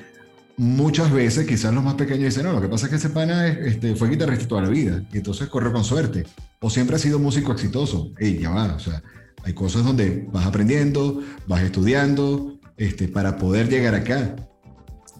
muchas 0.56 1.10
veces 1.12 1.46
quizás 1.46 1.74
los 1.74 1.82
más 1.82 1.94
pequeños 1.94 2.24
dicen, 2.24 2.44
no, 2.44 2.52
lo 2.52 2.60
que 2.60 2.68
pasa 2.68 2.86
es 2.86 2.90
que 2.90 2.96
ese 2.96 3.10
pana 3.10 3.48
este, 3.48 3.96
fue 3.96 4.08
guitarrista 4.08 4.46
toda 4.46 4.62
la 4.62 4.68
vida 4.68 5.02
y 5.12 5.18
entonces 5.18 5.48
corre 5.48 5.72
con 5.72 5.84
suerte, 5.84 6.24
o 6.60 6.70
siempre 6.70 6.96
ha 6.96 6.98
sido 6.98 7.18
músico 7.18 7.52
exitoso, 7.52 8.12
y 8.20 8.38
ya 8.38 8.50
va, 8.50 8.74
o 8.74 8.78
sea 8.78 9.02
hay 9.44 9.52
cosas 9.52 9.84
donde 9.84 10.24
vas 10.28 10.46
aprendiendo, 10.46 11.22
vas 11.46 11.62
estudiando, 11.62 12.54
este, 12.78 13.08
para 13.08 13.36
poder 13.36 13.68
llegar 13.68 13.94
acá. 13.94 14.36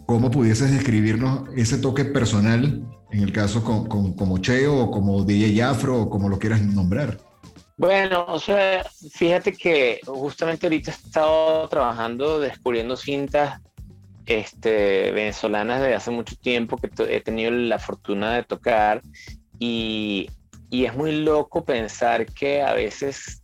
¿Cómo 0.07 0.31
pudieses 0.31 0.71
describirnos 0.71 1.47
ese 1.55 1.77
toque 1.77 2.05
personal, 2.05 2.83
en 3.11 3.21
el 3.21 3.31
caso 3.31 3.63
con, 3.63 3.87
como 3.87 4.37
Cheo 4.39 4.77
o 4.77 4.91
como 4.91 5.23
DJ 5.23 5.61
Afro 5.61 6.01
o 6.01 6.09
como 6.09 6.27
lo 6.27 6.39
quieras 6.39 6.61
nombrar? 6.61 7.19
Bueno, 7.77 8.25
o 8.27 8.39
sea, 8.39 8.83
fíjate 9.11 9.53
que 9.53 9.99
justamente 10.05 10.65
ahorita 10.65 10.91
he 10.91 10.93
estado 10.93 11.67
trabajando, 11.67 12.39
descubriendo 12.39 12.95
cintas 12.97 13.61
este, 14.25 15.11
venezolanas 15.11 15.81
desde 15.81 15.95
hace 15.95 16.11
mucho 16.11 16.35
tiempo 16.35 16.77
que 16.77 16.89
he 17.09 17.21
tenido 17.21 17.51
la 17.51 17.79
fortuna 17.79 18.33
de 18.33 18.43
tocar 18.43 19.01
y, 19.59 20.29
y 20.69 20.85
es 20.85 20.95
muy 20.95 21.23
loco 21.23 21.63
pensar 21.63 22.25
que 22.25 22.61
a 22.61 22.73
veces 22.73 23.43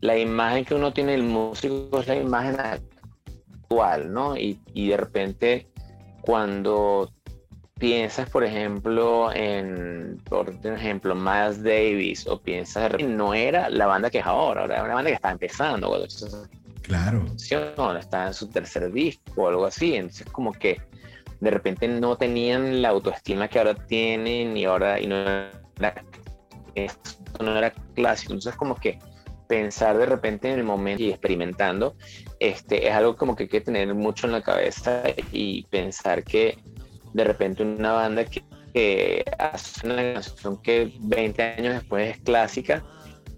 la 0.00 0.18
imagen 0.18 0.64
que 0.64 0.74
uno 0.74 0.92
tiene 0.92 1.12
del 1.12 1.22
músico 1.22 2.00
es 2.00 2.08
la 2.08 2.16
imagen 2.16 2.56
actual, 2.60 4.12
¿no? 4.12 4.36
Y, 4.36 4.60
y 4.72 4.88
de 4.88 4.96
repente 4.96 5.68
cuando 6.22 7.10
piensas, 7.78 8.30
por 8.30 8.44
ejemplo, 8.44 9.30
en, 9.32 10.20
por 10.24 10.48
ejemplo, 10.64 11.14
Miles 11.14 11.62
Davis, 11.62 12.26
o 12.26 12.40
piensas, 12.40 12.92
no 13.02 13.34
era 13.34 13.68
la 13.68 13.86
banda 13.86 14.10
que 14.10 14.18
es 14.18 14.26
ahora, 14.26 14.64
era 14.64 14.84
una 14.84 14.94
banda 14.94 15.10
que 15.10 15.16
está 15.16 15.30
empezando, 15.30 15.90
claro. 16.84 17.26
Está 17.98 18.26
en 18.28 18.34
su 18.34 18.48
tercer 18.48 18.92
disco 18.92 19.42
o 19.42 19.48
algo 19.48 19.66
así, 19.66 19.94
entonces 19.94 20.26
como 20.30 20.52
que 20.52 20.80
de 21.40 21.50
repente 21.50 21.88
no 21.88 22.16
tenían 22.16 22.80
la 22.80 22.90
autoestima 22.90 23.48
que 23.48 23.58
ahora 23.58 23.74
tienen 23.74 24.56
y 24.56 24.64
ahora 24.64 25.00
y 25.00 25.06
no 25.06 25.16
era, 25.16 25.50
no 27.40 27.56
era 27.56 27.70
clásico, 27.94 28.32
entonces 28.32 28.56
como 28.56 28.76
que 28.76 28.98
pensar 29.46 29.98
de 29.98 30.06
repente 30.06 30.50
en 30.50 30.58
el 30.58 30.64
momento 30.64 31.02
y 31.02 31.10
experimentando, 31.10 31.96
este, 32.40 32.88
es 32.88 32.94
algo 32.94 33.16
como 33.16 33.36
que 33.36 33.44
hay 33.44 33.48
que 33.48 33.60
tener 33.60 33.94
mucho 33.94 34.26
en 34.26 34.32
la 34.32 34.42
cabeza 34.42 35.02
y 35.32 35.64
pensar 35.64 36.24
que 36.24 36.58
de 37.12 37.24
repente 37.24 37.62
una 37.62 37.92
banda 37.92 38.24
que, 38.24 39.24
hace 39.38 39.86
una 39.86 40.14
canción 40.14 40.60
que 40.60 40.92
20 40.98 41.42
años 41.42 41.74
después 41.74 42.16
es 42.16 42.22
clásica, 42.22 42.82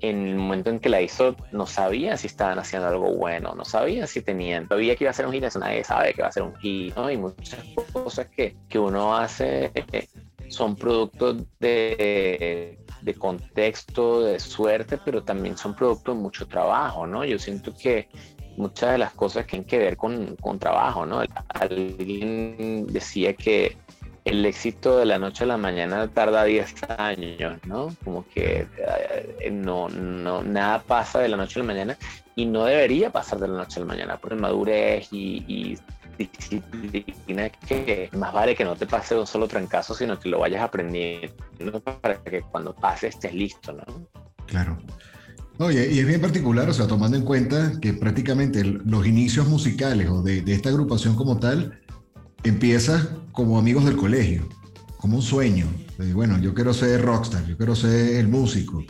en 0.00 0.26
el 0.26 0.36
momento 0.36 0.70
en 0.70 0.78
que 0.78 0.88
la 0.88 1.00
hizo 1.00 1.36
no 1.52 1.66
sabía 1.66 2.16
si 2.16 2.26
estaban 2.26 2.58
haciendo 2.58 2.88
algo 2.88 3.14
bueno, 3.14 3.54
no 3.54 3.64
sabía 3.64 4.06
si 4.06 4.22
tenían, 4.22 4.68
sabía 4.68 4.96
que 4.96 5.04
iba 5.04 5.10
a 5.10 5.14
ser 5.14 5.26
un 5.26 5.32
hit, 5.32 5.44
nadie 5.56 5.84
sabe 5.84 6.14
que 6.14 6.22
va 6.22 6.28
a 6.28 6.32
ser 6.32 6.42
un 6.42 6.56
hit, 6.56 6.94
¿no? 6.94 7.10
Y 7.10 7.16
muchas 7.16 7.64
cosas 7.92 8.26
que, 8.28 8.56
que 8.68 8.78
uno 8.78 9.16
hace 9.16 9.70
eh, 9.74 10.08
son 10.48 10.76
productos 10.76 11.44
de 11.58 12.78
de 13.06 13.14
contexto, 13.14 14.22
de 14.22 14.40
suerte, 14.40 14.98
pero 14.98 15.22
también 15.22 15.56
son 15.56 15.76
producto 15.76 16.12
de 16.12 16.20
mucho 16.20 16.48
trabajo, 16.48 17.06
¿no? 17.06 17.24
Yo 17.24 17.38
siento 17.38 17.72
que 17.72 18.08
muchas 18.56 18.92
de 18.92 18.98
las 18.98 19.12
cosas 19.12 19.46
tienen 19.46 19.64
que 19.64 19.78
ver 19.78 19.96
con, 19.96 20.34
con 20.36 20.58
trabajo, 20.58 21.06
¿no? 21.06 21.22
Alguien 21.48 22.86
decía 22.88 23.32
que 23.34 23.76
el 24.26 24.44
éxito 24.44 24.98
de 24.98 25.06
la 25.06 25.18
noche 25.18 25.44
a 25.44 25.46
la 25.46 25.56
mañana 25.56 26.08
tarda 26.08 26.44
10 26.44 26.74
años, 26.98 27.60
¿no? 27.64 27.94
Como 28.04 28.26
que 28.28 28.66
eh, 29.40 29.50
no, 29.50 29.88
no, 29.88 30.42
nada 30.42 30.82
pasa 30.82 31.20
de 31.20 31.28
la 31.28 31.36
noche 31.36 31.60
a 31.60 31.62
la 31.62 31.66
mañana 31.66 31.96
y 32.34 32.44
no 32.44 32.64
debería 32.64 33.10
pasar 33.10 33.38
de 33.38 33.48
la 33.48 33.58
noche 33.58 33.78
a 33.78 33.80
la 33.80 33.86
mañana 33.86 34.16
por 34.18 34.34
madurez 34.34 35.08
y, 35.12 35.44
y 35.46 35.78
disciplina 36.18 37.50
que 37.50 38.10
más 38.12 38.32
vale 38.32 38.56
que 38.56 38.64
no 38.64 38.74
te 38.74 38.86
pase 38.86 39.16
un 39.16 39.26
solo 39.26 39.46
trancazo, 39.46 39.94
sino 39.94 40.18
que 40.18 40.28
lo 40.28 40.40
vayas 40.40 40.62
aprendiendo 40.62 41.80
para 42.00 42.16
que 42.22 42.42
cuando 42.42 42.74
pase 42.74 43.08
estés 43.08 43.32
listo, 43.32 43.72
¿no? 43.72 43.84
Claro. 44.46 44.76
Oye, 45.58 45.90
y 45.90 46.00
es 46.00 46.06
bien 46.06 46.20
particular, 46.20 46.68
o 46.68 46.72
sea, 46.72 46.86
tomando 46.86 47.16
en 47.16 47.24
cuenta 47.24 47.72
que 47.80 47.94
prácticamente 47.94 48.62
los 48.62 49.06
inicios 49.06 49.46
musicales 49.48 50.08
o 50.10 50.22
de, 50.22 50.42
esta 50.46 50.68
agrupación 50.68 51.14
como 51.14 51.38
tal 51.38 51.80
empieza 52.48 53.08
como 53.32 53.58
amigos 53.58 53.84
del 53.84 53.96
colegio, 53.96 54.48
como 54.98 55.16
un 55.16 55.22
sueño. 55.22 55.66
bueno, 56.14 56.38
yo 56.38 56.54
quiero 56.54 56.72
ser 56.74 57.02
rockstar, 57.02 57.46
yo 57.46 57.56
quiero 57.56 57.74
ser 57.74 58.16
el 58.16 58.28
músico. 58.28 58.84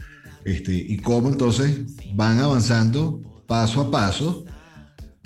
Este, 0.44 0.72
y 0.74 0.98
cómo 0.98 1.28
entonces 1.28 1.80
van 2.14 2.38
avanzando 2.38 3.20
paso 3.46 3.80
a 3.80 3.90
paso 3.90 4.44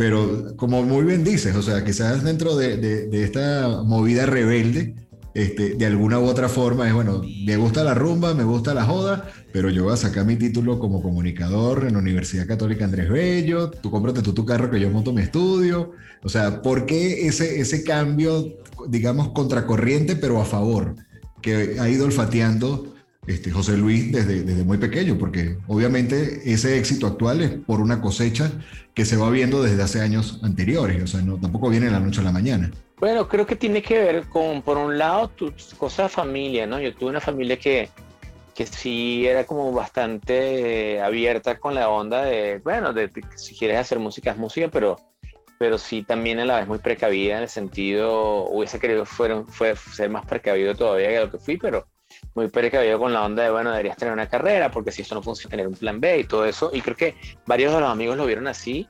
pero 0.00 0.56
como 0.56 0.82
muy 0.82 1.04
bien 1.04 1.24
dices, 1.24 1.54
o 1.54 1.60
sea, 1.60 1.84
quizás 1.84 2.24
dentro 2.24 2.56
de, 2.56 3.10
esta 3.22 3.82
movida 3.84 4.24
rebelde, 4.24 4.94
este, 5.34 5.74
de 5.74 5.86
alguna 5.86 6.18
u 6.18 6.24
otra 6.24 6.48
forma 6.48 6.88
es, 6.88 6.94
bueno, 6.94 7.22
me 7.44 7.56
gusta 7.56 7.84
la 7.84 7.94
rumba, 7.94 8.34
me 8.34 8.44
gusta 8.44 8.74
la 8.74 8.84
joda, 8.84 9.30
pero 9.52 9.70
yo 9.70 9.84
voy 9.84 9.92
a 9.92 9.96
sacar 9.96 10.24
mi 10.24 10.36
título 10.36 10.78
como 10.78 11.02
comunicador 11.02 11.84
en 11.86 11.92
la 11.92 12.00
Universidad 12.00 12.46
Católica 12.46 12.84
Andrés 12.84 13.08
Bello, 13.08 13.70
tú 13.70 13.90
cómprate 13.90 14.22
tú 14.22 14.32
tu 14.32 14.44
carro 14.44 14.70
que 14.70 14.80
yo 14.80 14.90
monto 14.90 15.12
mi 15.12 15.22
estudio. 15.22 15.92
O 16.22 16.28
sea, 16.28 16.62
¿por 16.62 16.84
qué 16.84 17.26
ese, 17.26 17.60
ese 17.60 17.84
cambio, 17.84 18.44
digamos, 18.88 19.30
contracorriente, 19.30 20.16
pero 20.16 20.40
a 20.40 20.44
favor, 20.44 20.96
que 21.40 21.76
ha 21.80 21.88
ido 21.88 22.04
olfateando 22.04 22.94
este, 23.26 23.50
José 23.50 23.76
Luis 23.76 24.12
desde, 24.12 24.42
desde 24.42 24.64
muy 24.64 24.78
pequeño? 24.78 25.16
Porque 25.16 25.58
obviamente 25.68 26.52
ese 26.52 26.78
éxito 26.78 27.06
actual 27.06 27.40
es 27.40 27.50
por 27.50 27.80
una 27.80 28.00
cosecha 28.00 28.52
que 28.94 29.04
se 29.04 29.16
va 29.16 29.30
viendo 29.30 29.62
desde 29.62 29.82
hace 29.82 30.00
años 30.00 30.40
anteriores, 30.42 31.02
o 31.02 31.06
sea, 31.06 31.22
no, 31.22 31.38
tampoco 31.38 31.70
viene 31.70 31.90
la 31.90 32.00
noche 32.00 32.20
a 32.20 32.24
la 32.24 32.32
mañana. 32.32 32.70
Bueno, 33.00 33.26
creo 33.26 33.46
que 33.46 33.56
tiene 33.56 33.80
que 33.80 33.98
ver 33.98 34.28
con, 34.28 34.60
por 34.60 34.76
un 34.76 34.98
lado, 34.98 35.28
tus 35.28 35.72
cosas 35.74 36.10
de 36.10 36.16
familia, 36.16 36.66
¿no? 36.66 36.78
Yo 36.78 36.94
tuve 36.94 37.08
una 37.08 37.20
familia 37.20 37.58
que, 37.58 37.88
que 38.54 38.66
sí 38.66 39.26
era 39.26 39.46
como 39.46 39.72
bastante 39.72 40.96
eh, 40.96 41.00
abierta 41.00 41.58
con 41.58 41.74
la 41.74 41.88
onda 41.88 42.22
de, 42.24 42.58
bueno, 42.58 42.92
de, 42.92 43.10
si 43.36 43.56
quieres 43.56 43.78
hacer 43.78 43.98
música 43.98 44.32
es 44.32 44.36
música, 44.36 44.68
pero, 44.68 44.98
pero 45.58 45.78
sí 45.78 46.02
también 46.02 46.40
a 46.40 46.44
la 46.44 46.58
vez 46.58 46.68
muy 46.68 46.78
precavida 46.78 47.38
en 47.38 47.44
el 47.44 47.48
sentido, 47.48 48.44
hubiese 48.50 48.78
querido 48.78 49.06
fueron, 49.06 49.46
fue, 49.48 49.74
ser 49.76 50.10
más 50.10 50.26
precavido 50.26 50.74
todavía 50.74 51.08
que 51.08 51.20
lo 51.20 51.30
que 51.30 51.38
fui, 51.38 51.56
pero 51.56 51.86
muy 52.34 52.48
precavido 52.48 52.98
con 52.98 53.14
la 53.14 53.24
onda 53.24 53.44
de, 53.44 53.50
bueno, 53.50 53.70
deberías 53.70 53.96
tener 53.96 54.12
una 54.12 54.28
carrera, 54.28 54.70
porque 54.70 54.92
si 54.92 55.00
esto 55.00 55.14
no 55.14 55.22
funciona, 55.22 55.52
tener 55.52 55.68
un 55.68 55.74
plan 55.74 56.00
B 56.00 56.18
y 56.18 56.24
todo 56.24 56.44
eso. 56.44 56.70
Y 56.74 56.82
creo 56.82 56.96
que 56.96 57.14
varios 57.46 57.72
de 57.72 57.80
los 57.80 57.88
amigos 57.88 58.18
lo 58.18 58.26
vieron 58.26 58.46
así 58.46 58.86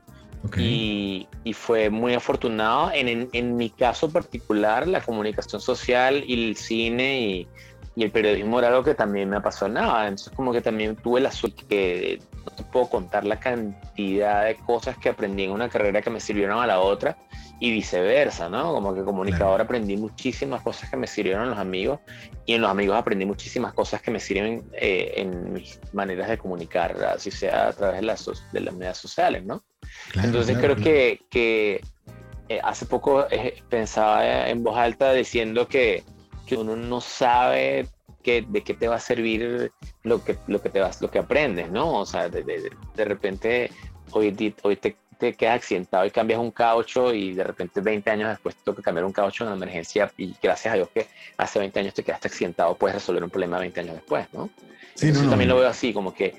y, 0.56 1.26
fue 1.52 1.90
muy 1.90 2.14
afortunado. 2.14 2.90
En, 2.92 3.28
en, 3.32 3.56
mi 3.56 3.70
caso 3.70 4.10
particular, 4.10 4.86
la 4.86 5.00
comunicación 5.00 5.60
social 5.60 6.24
y 6.26 6.48
el 6.48 6.56
cine 6.56 7.20
y, 7.20 7.48
y, 7.96 8.04
el 8.04 8.10
periodismo 8.10 8.58
era 8.58 8.68
algo 8.68 8.84
que 8.84 8.94
también 8.94 9.28
me 9.28 9.36
apasionaba. 9.36 10.06
Entonces, 10.06 10.32
como 10.34 10.52
que 10.52 10.60
también 10.60 10.96
tuve 10.96 11.20
la 11.20 11.30
suerte 11.30 11.64
que 11.68 12.20
no 12.44 12.52
te 12.52 12.62
puedo 12.64 12.88
contar 12.88 13.24
la 13.24 13.38
cantidad 13.38 14.46
de 14.46 14.56
cosas 14.56 14.96
que 14.96 15.10
aprendí 15.10 15.44
en 15.44 15.50
una 15.50 15.68
carrera 15.68 16.00
que 16.00 16.10
me 16.10 16.20
sirvieron 16.20 16.60
a 16.60 16.66
la 16.66 16.80
otra 16.80 17.16
y 17.60 17.70
viceversa, 17.70 18.48
¿no? 18.48 18.72
Como 18.72 18.94
que 18.94 19.04
comunicador 19.04 19.60
aprendí 19.60 19.96
muchísimas 19.96 20.62
cosas 20.62 20.88
que 20.88 20.96
me 20.96 21.06
sirvieron 21.06 21.42
a 21.42 21.46
los 21.46 21.58
amigos 21.58 22.00
y 22.46 22.54
en 22.54 22.62
los 22.62 22.70
amigos 22.70 22.96
aprendí 22.96 23.26
muchísimas 23.26 23.74
cosas 23.74 24.00
que 24.00 24.10
me 24.10 24.18
sirven 24.18 24.64
eh, 24.72 25.12
en 25.16 25.52
mis 25.52 25.78
maneras 25.92 26.30
de 26.30 26.38
comunicar, 26.38 26.96
así 27.04 27.30
sea 27.30 27.68
a 27.68 27.72
través 27.74 28.00
de 28.00 28.06
las, 28.06 28.30
de 28.50 28.60
las 28.60 28.74
medias 28.74 28.96
sociales, 28.96 29.44
¿no? 29.44 29.62
Entonces 30.22 30.56
creo 30.58 30.76
que, 30.76 31.22
que 31.30 31.80
eh, 32.48 32.60
hace 32.62 32.86
poco 32.86 33.26
eh, 33.30 33.62
pensaba 33.68 34.48
en 34.48 34.62
voz 34.62 34.76
alta 34.76 35.12
diciendo 35.12 35.68
que, 35.68 36.02
que 36.46 36.56
uno 36.56 36.76
no 36.76 37.00
sabe 37.00 37.86
que, 38.22 38.42
de 38.42 38.62
qué 38.62 38.74
te 38.74 38.88
va 38.88 38.96
a 38.96 39.00
servir 39.00 39.72
lo 40.02 40.24
que, 40.24 40.36
lo 40.46 40.60
que, 40.60 40.68
te 40.68 40.80
vas, 40.80 41.00
lo 41.00 41.10
que 41.10 41.18
aprendes, 41.18 41.70
¿no? 41.70 42.00
O 42.00 42.06
sea, 42.06 42.28
de, 42.28 42.42
de, 42.42 42.70
de 42.94 43.04
repente 43.04 43.70
hoy, 44.12 44.54
hoy 44.62 44.76
te 44.76 44.96
te 45.20 45.34
quedas 45.34 45.56
accidentado 45.56 46.04
y 46.06 46.10
cambias 46.10 46.40
un 46.40 46.50
caucho 46.50 47.14
y 47.14 47.34
de 47.34 47.44
repente 47.44 47.80
20 47.80 48.10
años 48.10 48.30
después 48.30 48.56
te 48.56 48.62
toca 48.64 48.82
cambiar 48.82 49.04
un 49.04 49.12
caucho 49.12 49.44
en 49.44 49.48
una 49.48 49.56
emergencia 49.56 50.10
y 50.16 50.34
gracias 50.42 50.72
a 50.72 50.76
Dios 50.76 50.88
que 50.92 51.06
hace 51.36 51.58
20 51.58 51.78
años 51.78 51.94
te 51.94 52.02
quedaste 52.02 52.28
accidentado, 52.28 52.74
puedes 52.74 52.94
resolver 52.94 53.22
un 53.22 53.30
problema 53.30 53.58
20 53.58 53.80
años 53.80 53.94
después, 53.96 54.26
¿no? 54.32 54.50
Sí, 54.94 55.12
no, 55.12 55.28
también 55.30 55.48
lo 55.48 55.56
veo 55.56 55.68
así, 55.68 55.92
como 55.92 56.12
que 56.12 56.34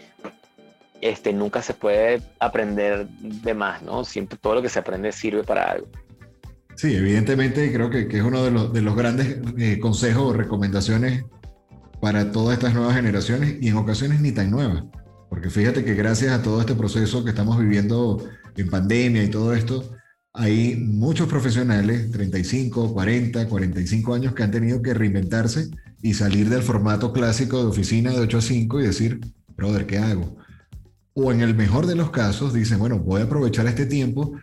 este, 1.02 1.34
nunca 1.34 1.62
se 1.62 1.74
puede 1.74 2.22
aprender 2.40 3.08
de 3.08 3.54
más, 3.54 3.82
¿no? 3.82 4.04
Siempre 4.04 4.38
todo 4.40 4.56
lo 4.56 4.62
que 4.62 4.70
se 4.70 4.80
aprende 4.80 5.12
sirve 5.12 5.44
para 5.44 5.72
algo. 5.72 5.88
Sí, 6.76 6.96
evidentemente 6.96 7.72
creo 7.74 7.90
que, 7.90 8.08
es 8.10 8.24
uno 8.24 8.44
de 8.44 8.52
los, 8.52 8.74
de 8.74 8.82
los 8.82 8.96
grandes 8.96 9.38
eh, 9.58 9.80
consejos 9.80 10.24
o 10.24 10.34
recomendaciones 10.34 11.24
para 12.00 12.32
todas 12.32 12.58
estas 12.58 12.74
nuevas 12.74 12.96
generaciones 12.96 13.58
y 13.62 13.68
en 13.68 13.76
ocasiones 13.76 14.22
ni 14.22 14.32
tan 14.32 14.50
nuevas. 14.50 14.84
Porque 15.30 15.50
fíjate 15.50 15.86
que 15.86 15.94
gracias 15.94 16.32
a 16.32 16.42
todo 16.42 16.60
este 16.60 16.76
proceso 16.76 17.24
que 17.24 17.30
estamos 17.30 17.60
viviendo 17.60 18.28
en 18.58 18.70
pandemia 18.70 19.24
y 19.24 19.30
todo 19.30 19.54
esto, 19.54 19.96
hay 20.34 20.76
muchos 20.76 21.28
profesionales, 21.28 22.10
35, 22.12 22.94
40, 22.94 23.48
45 23.48 24.14
años, 24.14 24.34
que 24.34 24.44
han 24.44 24.52
tenido 24.52 24.82
que 24.82 24.94
reinventarse 24.94 25.70
y 26.02 26.14
salir 26.14 26.50
del 26.50 26.62
formato 26.64 27.14
clásico 27.14 27.60
de 27.60 27.70
oficina 27.70 28.12
de 28.12 28.20
8 28.20 28.38
a 28.38 28.42
5 28.42 28.80
y 28.80 28.84
decir, 28.84 29.20
brother, 29.56 29.86
¿qué 29.86 30.00
hago? 30.00 30.38
O 31.14 31.32
en 31.32 31.42
el 31.42 31.56
mejor 31.56 31.88
de 31.88 31.96
los 31.96 32.10
casos, 32.12 32.54
dicen, 32.54 32.80
bueno, 32.80 33.00
voy 33.00 33.22
a 33.22 33.26
aprovechar 33.26 33.68
este 33.68 33.86
tiempo 33.86 34.34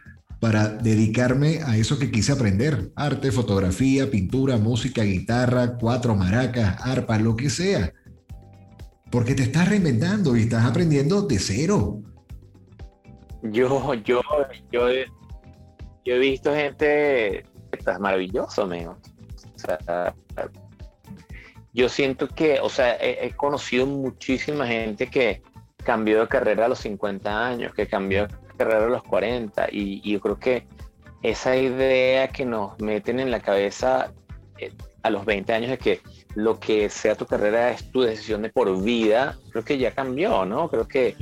para 0.41 0.69
dedicarme 0.69 1.63
a 1.65 1.77
eso 1.77 1.99
que 1.99 2.11
quise 2.11 2.33
aprender, 2.33 2.93
arte, 2.95 3.33
fotografía, 3.33 4.11
pintura, 4.11 4.57
música, 4.57 5.03
guitarra, 5.03 5.79
cuatro 5.79 6.15
maracas, 6.15 6.77
arpa, 6.81 7.19
lo 7.19 7.35
que 7.35 7.51
sea. 7.51 7.93
Porque 9.11 9.35
te 9.35 9.43
estás 9.43 9.69
reinventando 9.69 10.37
y 10.37 10.43
estás 10.43 10.65
aprendiendo 10.65 11.23
de 11.23 11.39
cero. 11.39 12.03
Yo, 13.43 13.95
yo, 14.05 14.21
yo, 14.71 14.89
he 14.89 16.19
visto 16.19 16.55
gente, 16.55 17.45
estás 17.73 17.99
maravilloso, 17.99 18.63
amigo. 18.63 18.99
O 19.55 19.59
sea, 19.59 20.15
yo 21.73 21.89
siento 21.89 22.29
que, 22.29 22.61
o 22.61 22.69
sea, 22.69 22.97
he, 23.01 23.33
conocido 23.37 23.87
muchísima 23.87 24.67
gente 24.67 25.09
que 25.09 25.43
cambió 25.85 26.21
de 26.21 26.29
carrera 26.29 26.67
a 26.67 26.69
los 26.69 26.81
50 26.81 27.47
años, 27.47 27.75
que 27.75 27.87
cambió 27.87 28.27
de 28.27 28.35
carrera 28.57 28.87
a 28.87 28.91
los 28.91 29.03
40, 29.05 29.69
y, 29.71 30.11
yo 30.11 30.21
creo 30.21 30.39
que 30.39 30.67
esa 31.23 31.57
idea 31.57 32.29
que 32.29 32.45
nos 32.45 32.79
meten 32.81 33.21
en 33.21 33.31
la 33.31 33.41
cabeza 33.41 34.13
eh, 34.59 34.73
a 35.03 35.11
los 35.11 35.25
20 35.25 35.53
años 35.53 35.71
de 35.71 35.79
que 35.79 36.01
lo 36.35 36.61
que 36.61 36.89
sea 36.89 37.17
tu 37.17 37.27
carrera 37.27 37.71
es 37.71 37.91
tu 37.91 38.03
decisión 38.03 38.43
de 38.43 38.51
por 38.51 38.83
vida, 38.83 39.37
creo 39.51 39.65
que 39.65 39.79
ya 39.79 39.93
cambió, 39.93 40.45
¿no? 40.45 40.69
Creo 40.69 40.87
que 40.87 41.17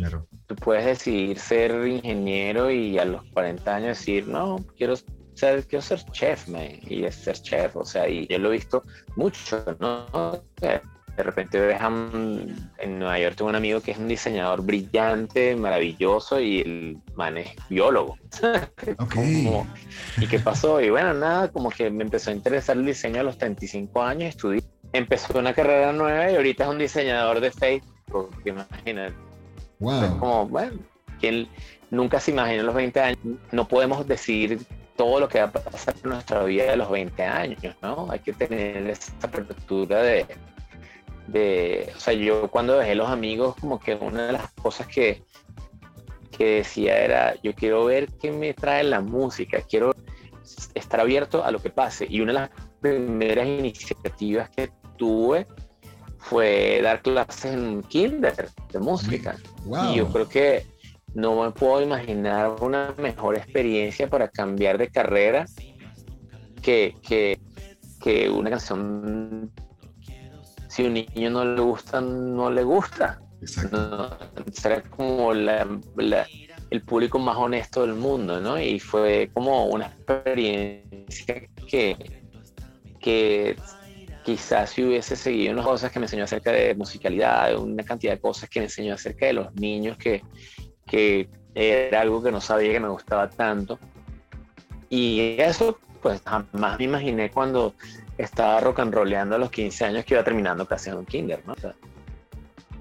tú 0.47 0.55
puedes 0.57 0.85
decidir 0.85 1.39
ser 1.39 1.87
ingeniero 1.87 2.71
y 2.71 2.99
a 2.99 3.05
los 3.05 3.23
40 3.33 3.75
años 3.75 3.99
decir, 3.99 4.27
no, 4.27 4.65
quiero 4.77 4.95
ser, 5.35 5.67
quiero 5.67 5.83
ser 5.83 6.05
chef, 6.13 6.49
man, 6.49 6.69
y 6.83 7.05
es 7.05 7.15
ser 7.15 7.37
chef, 7.37 7.77
o 7.77 7.85
sea, 7.85 8.09
y 8.09 8.27
yo 8.27 8.39
lo 8.39 8.49
he 8.51 8.53
visto 8.53 8.83
mucho, 9.17 9.65
¿no? 9.79 10.43
De 11.17 11.23
repente 11.23 11.59
ves 11.59 11.81
en 11.81 12.99
Nueva 12.99 13.19
York 13.19 13.37
tengo 13.37 13.49
un 13.49 13.57
amigo 13.57 13.81
que 13.81 13.93
es 13.93 13.99
un 13.99 14.07
diseñador 14.07 14.63
brillante, 14.63 15.57
maravilloso 15.57 16.39
y 16.39 16.61
el 16.61 16.99
man 17.15 17.39
es 17.39 17.49
biólogo. 17.71 18.19
¿Y 20.21 20.27
qué 20.27 20.39
pasó? 20.39 20.81
Y 20.81 20.91
bueno, 20.91 21.15
nada, 21.15 21.49
como 21.49 21.71
que 21.71 21.91
me 21.91 22.05
empezó 22.05 22.31
a 22.31 22.35
interesar 22.35 22.77
el 22.77 22.85
diseño 22.85 23.21
a 23.21 23.23
los 23.23 23.39
35 23.39 24.03
años, 24.03 24.29
estudié, 24.29 24.63
empezó 24.93 25.39
una 25.39 25.55
carrera 25.55 25.93
nueva 25.93 26.31
y 26.31 26.37
ahorita 26.37 26.65
es 26.65 26.71
un 26.71 26.79
diseñador 26.79 27.41
de 27.41 27.51
Facebook, 27.51 28.37
imagínate. 28.45 29.15
Wow. 29.79 30.19
como, 30.19 30.49
bueno, 30.49 30.79
quien 31.21 31.49
nunca 31.91 32.21
se 32.21 32.31
imaginó 32.31 32.63
los 32.63 32.75
20 32.75 33.01
años, 33.01 33.19
no 33.53 33.69
podemos 33.69 34.07
decir 34.07 34.59
todo 34.97 35.21
lo 35.21 35.29
que 35.29 35.39
va 35.39 35.47
a 35.47 35.53
pasar 35.53 35.95
en 36.03 36.11
nuestra 36.11 36.43
vida 36.45 36.71
de 36.71 36.77
los 36.77 36.91
20 36.91 37.23
años, 37.23 37.77
¿no? 37.83 38.09
Hay 38.11 38.19
que 38.21 38.33
tener 38.33 38.89
esa 38.89 39.13
apertura 39.23 40.03
de, 40.03 40.27
de, 41.27 41.93
o 41.97 42.01
sea, 42.01 42.15
yo 42.15 42.51
cuando 42.51 42.79
dejé 42.79 42.95
los 42.95 43.09
amigos, 43.09 43.57
como 43.61 43.81
que 43.81 43.95
una 43.95 44.27
de 44.27 44.33
las 44.33 44.53
cosas 44.53 44.87
que, 44.87 45.23
que 46.37 46.57
decía 46.57 46.99
era, 46.99 47.35
yo 47.43 47.55
quiero 47.55 47.85
ver 47.85 48.09
qué 48.21 48.31
me 48.31 48.55
trae 48.55 48.85
la 48.85 49.01
música, 49.01 49.61
quiero 49.63 49.95
estar 50.75 51.01
abierto 51.01 51.45
a 51.45 51.51
lo 51.51 51.61
que 51.61 51.71
pase. 51.71 52.07
Y 52.09 52.21
una 52.21 52.33
de 52.33 52.39
las 52.41 52.51
primeras 52.81 53.47
iniciativas 53.47 54.51
que 54.51 54.71
tuve 54.97 55.47
fue 56.19 56.81
dar 56.83 57.03
clases 57.03 57.55
en 57.55 57.83
kinder 57.83 58.51
de 58.73 58.79
música. 58.79 59.37
Y 59.91 59.97
yo 59.97 60.09
creo 60.09 60.29
que 60.29 60.67
no 61.15 61.43
me 61.43 61.51
puedo 61.51 61.81
imaginar 61.81 62.57
una 62.61 62.95
mejor 62.99 63.37
experiencia 63.37 64.09
para 64.09 64.29
cambiar 64.29 64.77
de 64.77 64.89
carrera 64.89 65.47
que, 66.63 66.95
que, 67.03 67.39
que 68.03 68.29
una 68.29 68.51
canción. 68.51 69.51
Si 70.77 70.85
un 70.85 70.93
niño 70.93 71.31
no 71.31 71.43
le 71.43 71.63
gusta, 71.63 72.03
no 72.03 72.51
le 72.51 72.63
gusta. 72.63 73.19
será 74.53 74.83
como 74.83 75.33
el 75.33 76.83
público 76.85 77.19
más 77.19 77.39
honesto 77.39 77.81
del 77.81 77.95
mundo, 77.95 78.43
¿no? 78.43 78.61
Y 78.61 78.79
fue 78.79 79.31
como 79.33 79.69
una 79.69 79.87
experiencia 79.87 81.49
que, 81.67 81.97
que 83.01 83.57
quizás 84.23 84.69
si 84.69 84.85
hubiese 84.85 85.17
seguido 85.17 85.55
unas 85.55 85.65
cosas 85.65 85.91
que 85.91 85.99
me 85.99 86.05
enseñó 86.05 86.25
acerca 86.25 86.53
de 86.53 86.75
musicalidad, 86.75 87.57
una 87.57 87.83
cantidad 87.83 88.13
de 88.13 88.21
cosas 88.21 88.51
que 88.51 88.61
me 88.61 88.67
enseñó 88.67 88.93
acerca 88.93 89.25
de 89.25 89.33
los 89.33 89.55
niños, 89.55 89.97
que, 89.97 90.23
que 90.87 91.31
era 91.55 92.03
algo 92.03 92.23
que 92.23 92.31
no 92.31 92.43
sabía 92.43 92.73
que 92.73 92.81
me 92.81 92.89
gustaba 92.89 93.31
tanto. 93.31 93.79
Y 94.91 95.37
eso, 95.39 95.79
pues 96.03 96.21
jamás 96.27 96.79
me 96.79 96.85
imaginé 96.85 97.31
cuando 97.31 97.73
estaba 98.19 98.61
rock 98.61 98.81
and 98.81 98.95
rollando 98.95 99.37
a 99.37 99.39
los 99.39 99.51
15 99.51 99.85
años 99.85 100.05
que 100.05 100.15
iba 100.15 100.25
terminando 100.25 100.67
casi 100.67 100.91
en 100.91 100.97
un 100.97 101.07
kinder, 101.07 101.43
¿no? 101.47 101.55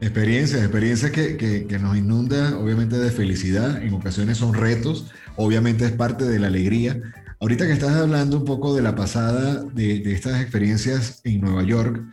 experiencias, 0.02 0.62
experiencias 0.62 1.12
que, 1.12 1.78
nos 1.80 1.98
inunda 1.98 2.58
obviamente 2.60 2.98
de 2.98 3.12
felicidad, 3.12 3.82
en 3.82 3.94
ocasiones 3.94 4.38
son 4.38 4.54
retos, 4.54 5.12
obviamente 5.36 5.86
es 5.86 5.92
parte 5.94 6.26
de 6.26 6.38
la 6.38 6.48
alegría, 6.48 7.00
ahorita 7.40 7.66
que 7.66 7.74
estás 7.74 7.96
hablando 7.96 8.38
un 8.38 8.46
poco 8.46 8.76
de 8.76 8.82
la 8.82 8.96
pasada 8.96 9.64
de, 9.64 10.00
de 10.00 10.14
estas 10.14 10.42
experiencias 10.42 11.22
en 11.24 11.42
Nueva 11.42 11.64
York, 11.64 12.04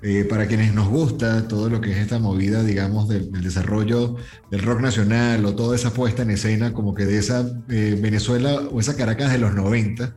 eh, 0.00 0.24
para 0.24 0.46
quienes 0.46 0.72
nos 0.74 0.88
gusta 0.88 1.48
todo 1.48 1.68
lo 1.68 1.80
que 1.80 1.90
es 1.90 1.96
esta 1.98 2.20
movida, 2.20 2.62
digamos, 2.62 3.08
del, 3.08 3.32
desarrollo 3.32 4.14
del 4.48 4.62
rock 4.62 4.80
nacional 4.80 5.44
o 5.44 5.56
toda 5.56 5.74
esa 5.74 5.92
puesta 5.92 6.22
en 6.22 6.30
escena 6.30 6.72
como 6.72 6.94
que 6.94 7.04
de 7.04 7.18
esa 7.18 7.44
eh, 7.68 7.98
Venezuela 8.00 8.60
o 8.70 8.78
esa 8.78 8.94
Caracas 8.94 9.32
de 9.32 9.38
los 9.38 9.54
90, 9.54 10.14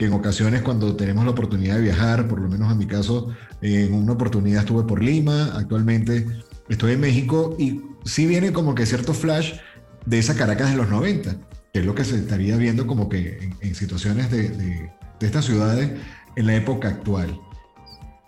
que 0.00 0.06
en 0.06 0.14
ocasiones 0.14 0.62
cuando 0.62 0.96
tenemos 0.96 1.26
la 1.26 1.32
oportunidad 1.32 1.76
de 1.76 1.82
viajar, 1.82 2.26
por 2.26 2.40
lo 2.40 2.48
menos 2.48 2.72
en 2.72 2.78
mi 2.78 2.86
caso, 2.86 3.34
en 3.60 3.92
una 3.92 4.12
oportunidad 4.12 4.60
estuve 4.60 4.84
por 4.84 5.02
Lima, 5.04 5.52
actualmente 5.54 6.26
estoy 6.70 6.92
en 6.92 7.00
México 7.00 7.54
y 7.58 7.82
sí 8.06 8.24
viene 8.24 8.50
como 8.50 8.74
que 8.74 8.86
cierto 8.86 9.12
flash 9.12 9.58
de 10.06 10.18
esa 10.18 10.36
Caracas 10.36 10.70
de 10.70 10.78
los 10.78 10.88
90, 10.88 11.36
que 11.74 11.80
es 11.80 11.84
lo 11.84 11.94
que 11.94 12.06
se 12.06 12.16
estaría 12.16 12.56
viendo 12.56 12.86
como 12.86 13.10
que 13.10 13.50
en, 13.60 13.74
situaciones 13.74 14.30
de, 14.30 14.48
de 14.48 14.90
estas 15.20 15.44
ciudades 15.44 15.90
en 16.34 16.46
la 16.46 16.54
época 16.54 16.88
actual. 16.88 17.38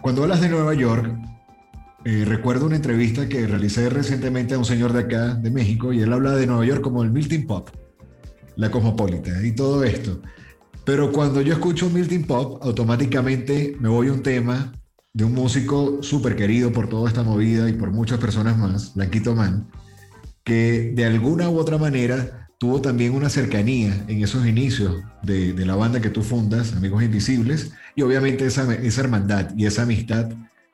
Cuando 0.03 0.25
hablas 0.25 0.43
de 0.43 0.51
Nueva 0.51 0.75
York, 0.75 1.11
eh, 2.05 2.27
recuerdo 2.27 2.67
una 2.67 2.77
entrevista 2.77 3.31
que 3.31 3.47
realicé 3.47 3.89
recientemente 3.89 4.53
a 4.53 4.59
un 4.59 4.67
señor 4.67 4.93
de 4.93 5.01
acá, 5.01 5.37
de 5.37 5.51
México, 5.51 5.95
y 5.95 6.03
él 6.03 6.13
habla 6.13 6.33
de 6.33 6.47
Nueva 6.47 6.67
York 6.67 6.83
como 6.83 7.03
el 7.03 7.11
Milton 7.11 7.47
Pop, 7.47 7.71
la 8.57 8.71
cosmopolita 8.71 9.43
y 9.43 9.53
todo 9.53 9.83
esto. 9.85 10.21
Pero 10.85 11.13
cuando 11.13 11.41
yo 11.41 11.53
escucho 11.53 11.89
Milton 11.91 12.25
Pop, 12.25 12.63
automáticamente 12.63 13.77
me 13.79 13.89
voy 13.89 14.09
a 14.09 14.13
un 14.13 14.23
tema 14.23 14.73
de 15.13 15.25
un 15.25 15.33
músico 15.33 16.03
súper 16.03 16.35
querido 16.35 16.73
por 16.73 16.89
toda 16.89 17.09
esta 17.09 17.23
movida 17.23 17.69
y 17.69 17.75
por 17.75 17.91
muchas 17.91 18.19
personas 18.19 18.59
más, 18.59 18.95
Blanquito 18.95 19.35
Man, 19.35 19.69
que 20.43 20.93
de 20.95 21.05
alguna 21.05 21.49
u 21.51 21.59
otra 21.59 21.79
manera 21.79 22.49
tuvo 22.59 22.81
también 22.81 23.15
una 23.15 23.29
cercanía 23.29 24.05
en 24.09 24.23
esos 24.23 24.47
inicios 24.47 25.03
de, 25.23 25.55
la 25.67 25.77
banda 25.77 26.01
que 26.01 26.11
tú 26.11 26.23
fundas, 26.23 26.75
Amigos 26.75 27.03
Invisibles, 27.03 27.73
y 27.95 28.03
obviamente 28.03 28.47
esa, 28.47 28.73
esa 28.75 29.01
hermandad 29.03 29.51
y 29.57 29.67
esa 29.67 29.83
amistad 29.83 30.31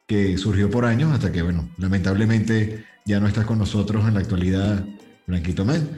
que 0.07 0.39
surgió 0.39 0.71
por 0.71 0.85
años 0.85 1.13
hasta 1.13 1.33
que, 1.33 1.43
bueno, 1.43 1.69
lamentablemente 1.77 2.85
ya 3.05 3.21
no 3.21 3.27
estás 3.27 3.45
con 3.45 3.59
nosotros 3.59 4.07
en 4.07 4.15
la 4.15 4.21
actualidad, 4.21 4.85
Blanquito 5.27 5.65
Man. 5.65 5.89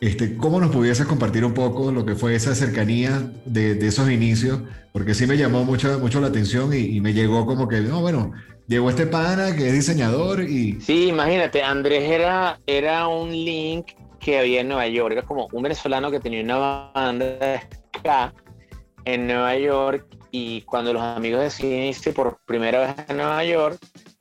Este, 0.00 0.34
¿Cómo 0.38 0.60
nos 0.60 0.70
pudieses 0.70 1.06
compartir 1.06 1.44
un 1.44 1.52
poco 1.52 1.92
lo 1.92 2.06
que 2.06 2.14
fue 2.14 2.34
esa 2.34 2.54
cercanía 2.54 3.30
de, 3.44 3.74
de 3.74 3.86
esos 3.86 4.10
inicios? 4.10 4.60
Porque 4.92 5.12
sí 5.12 5.26
me 5.26 5.36
llamó 5.36 5.64
mucho, 5.64 5.98
mucho 5.98 6.20
la 6.20 6.28
atención 6.28 6.72
y, 6.72 7.00
me 7.02 7.12
llegó 7.12 7.44
como 7.44 7.68
que, 7.68 7.80
no, 7.80 8.00
bueno, 8.00 8.32
llegó 8.66 8.88
este 8.88 9.06
pana 9.06 9.54
que 9.54 9.68
es 9.68 9.74
diseñador 9.74 10.40
y... 10.40 10.80
Sí, 10.80 11.08
imagínate, 11.08 11.62
Andrés 11.62 12.10
era, 12.10 12.58
era 12.66 13.08
un 13.08 13.30
link 13.30 13.92
que 14.18 14.38
había 14.38 14.62
en 14.62 14.68
Nueva 14.68 14.88
York, 14.88 15.12
era 15.12 15.22
como 15.22 15.48
un 15.52 15.62
venezolano 15.62 16.10
que 16.10 16.18
tenía 16.18 16.42
una 16.42 16.90
banda 16.94 17.60
acá 17.92 18.32
en 19.04 19.26
Nueva 19.26 19.56
York 19.58 20.06
y 20.30 20.62
cuando 20.62 20.94
los 20.94 21.02
amigos 21.02 21.42
deciden 21.42 21.84
irse 21.84 22.12
por 22.12 22.38
primera 22.46 22.80
vez 22.80 22.94
a 23.06 23.12
Nueva 23.12 23.44
York, 23.44 23.78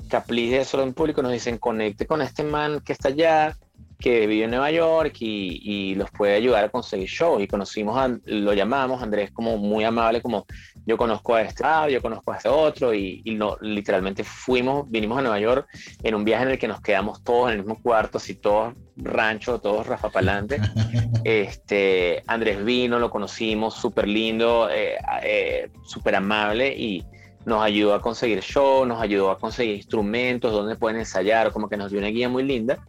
Caplis 0.09 0.51
de 0.51 0.65
Solo 0.65 0.84
en 0.84 0.93
Público 0.93 1.21
nos 1.21 1.32
dicen 1.32 1.57
conecte 1.57 2.05
con 2.05 2.21
este 2.21 2.43
man 2.43 2.82
que 2.82 2.93
está 2.93 3.09
allá, 3.09 3.57
que 4.00 4.28
vive 4.28 4.45
en 4.45 4.52
Nueva 4.52 4.72
York 4.72 5.18
y, 5.20 5.60
y 5.62 5.95
los 5.95 6.10
puede 6.12 6.36
ayudar 6.36 6.64
a 6.64 6.70
conseguir 6.70 7.10
shows. 7.10 7.43
Y 7.43 7.47
conocimos, 7.47 7.97
a, 7.97 8.10
lo 8.26 8.54
llamamos, 8.54 9.04
Andrés 9.04 9.32
como 9.32 9.58
muy 9.58 9.84
amable, 9.84 10.22
como 10.22 10.45
yo 10.86 10.97
conozco 10.97 11.36
a 11.36 11.41
este 11.41 11.64
lado, 11.64 11.89
yo 11.89 12.02
conozco 12.02 12.32
a 12.32 12.38
este 12.38 12.50
otro, 12.50 12.93
y, 12.93 13.22
no, 13.38 13.58
literalmente 13.62 14.24
fuimos, 14.24 14.89
vinimos 14.89 15.20
a 15.20 15.22
Nueva 15.22 15.39
York 15.39 15.68
en 16.02 16.16
un 16.16 16.24
viaje 16.24 16.43
en 16.45 16.52
el 16.52 16.60
que 16.60 16.68
nos 16.68 16.82
quedamos 16.82 17.24
todos 17.24 17.52
en 17.52 17.60
el 17.60 17.66
mismo 17.66 17.82
cuarto, 17.82 18.18
así 18.18 18.36
todos 18.36 18.74
rancho, 18.95 19.60
todos 19.60 19.86
Rafa 19.86 20.10
Palante. 20.10 20.60
este, 21.26 22.24
Andrés 22.26 22.64
vino, 22.64 23.00
lo 23.00 23.10
conocimos, 23.10 23.76
súper 23.76 24.08
lindo, 24.08 24.70
eh, 24.72 24.97
eh, 25.24 25.70
súper 25.84 26.16
amable 26.16 26.74
y 26.76 27.06
nos 27.45 27.61
ayudó 27.63 27.93
a 27.93 28.01
conseguir 28.01 28.41
show, 28.41 28.85
nos 28.85 29.01
ayudó 29.01 29.31
a 29.31 29.37
conseguir 29.37 29.75
instrumentos, 29.75 30.51
donde 30.51 30.75
pueden 30.75 30.99
ensayar, 30.99 31.51
como 31.51 31.69
que 31.69 31.77
nos 31.77 31.91
dio 31.91 31.99
una 31.99 32.09
guía 32.09 32.29
muy 32.29 32.43
linda. 32.43 32.79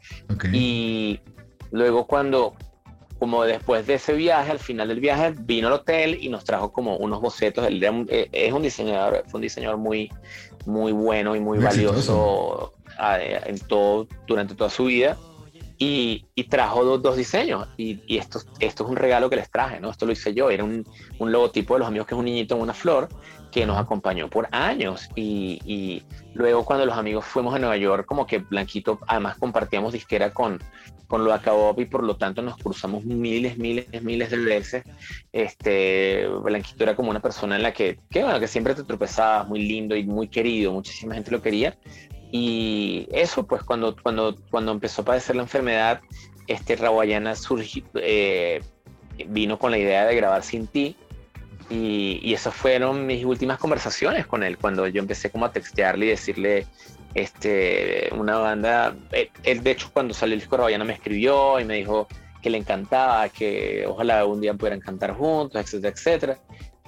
Y 0.53 1.21
luego 1.71 2.07
cuando, 2.07 2.55
como 3.19 3.45
después 3.45 3.87
de 3.87 3.95
ese 3.95 4.15
viaje, 4.15 4.51
al 4.51 4.59
final 4.59 4.89
del 4.89 5.01
viaje, 5.01 5.35
vino 5.39 5.69
al 5.69 5.75
hotel 5.75 6.19
y 6.21 6.29
nos 6.29 6.45
trajo 6.45 6.73
como 6.73 6.97
unos 6.97 7.21
bocetos. 7.21 7.67
Él 7.67 7.83
eh, 8.09 8.29
es 8.33 8.53
un 8.53 8.63
diseñador, 8.63 9.25
fue 9.29 9.39
un 9.39 9.43
diseñador 9.43 9.79
muy, 9.79 10.11
muy 10.67 10.93
bueno 10.93 11.37
y 11.37 11.41
muy, 11.41 11.59
valioso 11.59 12.75
eh, 13.19 13.41
en 13.47 13.59
todo, 13.61 14.09
durante 14.27 14.55
toda 14.55 14.71
su 14.71 14.85
vida. 14.85 15.17
Y, 15.83 16.27
trajo 16.51 16.85
dos, 16.85 17.01
dos 17.01 17.17
diseños. 17.17 17.67
Y, 17.79 18.03
y, 18.07 18.19
esto, 18.19 18.41
esto 18.59 18.85
es 18.85 18.91
un 18.91 18.97
regalo 18.97 19.31
que 19.31 19.37
les 19.37 19.51
traje, 19.51 19.81
¿no? 19.81 19.91
Esto 19.91 20.05
lo 20.05 20.13
hice 20.13 20.35
yo. 20.35 20.51
Era 20.51 20.63
un, 20.63 20.87
un, 21.19 21.33
logotipo 21.33 21.73
de 21.75 21.81
los 21.81 21.89
amigos 21.89 22.07
que 22.07 22.15
es 22.15 22.19
un 22.19 22.27
niñito 22.27 22.55
en 22.55 22.61
una 22.61 22.75
flor 22.75 23.09
que 23.51 23.65
nos 23.65 23.79
acompañó 23.79 24.29
por 24.29 24.47
años. 24.53 25.09
Y, 25.17 25.59
y, 25.65 26.03
luego 26.35 26.67
cuando 26.67 26.85
los 26.85 26.99
amigos 26.99 27.25
fuimos 27.25 27.55
a 27.55 27.59
Nueva 27.59 27.79
York, 27.79 28.05
como 28.05 28.27
que 28.27 28.39
Blanquito, 28.41 28.99
además 29.07 29.39
compartíamos 29.39 29.95
disquera 29.95 30.35
con, 30.35 30.61
con 31.07 31.25
lo 31.25 31.33
acabó 31.33 31.75
y 31.79 31.87
por 31.87 32.05
lo 32.05 32.17
tanto 32.17 32.43
nos 32.43 32.59
cruzamos 32.59 33.03
miles, 33.05 33.57
miles, 33.57 33.87
miles 34.03 34.31
de 34.31 34.37
veces. 34.37 34.85
Este, 35.33 36.29
Blanquito 36.29 36.85
era 36.85 36.95
como 36.95 37.09
una 37.09 37.21
persona 37.21 37.57
en 37.57 37.63
la 37.63 37.73
que, 37.73 37.99
que, 38.11 38.23
bueno, 38.23 38.39
que 38.39 38.49
siempre 38.49 38.75
te 38.75 38.85
tropezaba, 38.85 39.45
muy 39.45 39.63
lindo 39.67 39.97
y 39.97 40.05
muy 40.05 40.29
querido, 40.29 40.73
muchísima 40.73 41.15
gente 41.15 41.31
lo 41.31 41.41
quería. 41.41 41.77
Y 42.31 43.09
eso, 43.13 43.47
pues 43.47 43.63
cuando, 43.63 43.97
cuando, 44.01 44.37
cuando 44.51 44.73
empezó 44.73 45.03
a 45.03 45.05
padecer 45.05 45.37
la 45.37 45.43
enfermedad, 45.43 46.01
este 46.47 46.77
Rawayana 46.77 47.35
surgió, 47.35 47.85
eh, 47.95 48.63
vino 49.29 49.59
con 49.59 49.71
la 49.71 49.79
idea 49.79 50.07
de 50.07 50.15
grabar 50.15 50.43
sin 50.43 50.67
ti. 50.67 50.97
Y, 51.69 52.19
y, 52.23 52.35
esas 52.35 52.53
fueron 52.53 53.07
mis 53.07 53.25
últimas 53.25 53.59
conversaciones 53.59 54.27
con 54.27 54.43
él, 54.43 54.59
cuando 54.59 54.89
yo 54.89 55.01
empecé 55.01 55.31
como 55.31 55.45
a 55.45 55.53
textearle 55.53 56.07
y 56.07 56.09
decirle, 56.09 56.67
este, 57.15 58.09
una 58.13 58.39
banda, 58.39 58.97
él, 59.45 59.63
de 59.63 59.71
hecho 59.71 59.91
cuando 59.93 60.15
salió 60.15 60.35
el 60.35 60.41
disco 60.41 60.57
Rawayana 60.57 60.85
me 60.85 60.95
escribió 60.95 61.59
y 61.59 61.65
me 61.65 61.77
dijo 61.77 62.07
que 62.43 62.51
le 62.51 62.59
encantaba, 62.59 63.29
que 63.29 63.85
ojalá 63.87 64.25
un 64.25 64.41
día 64.41 64.55
pudieran 64.55 64.81
cantar 64.81 65.15
juntos, 65.15 65.61
etcétera, 65.61 65.93
etcétera. 65.95 66.39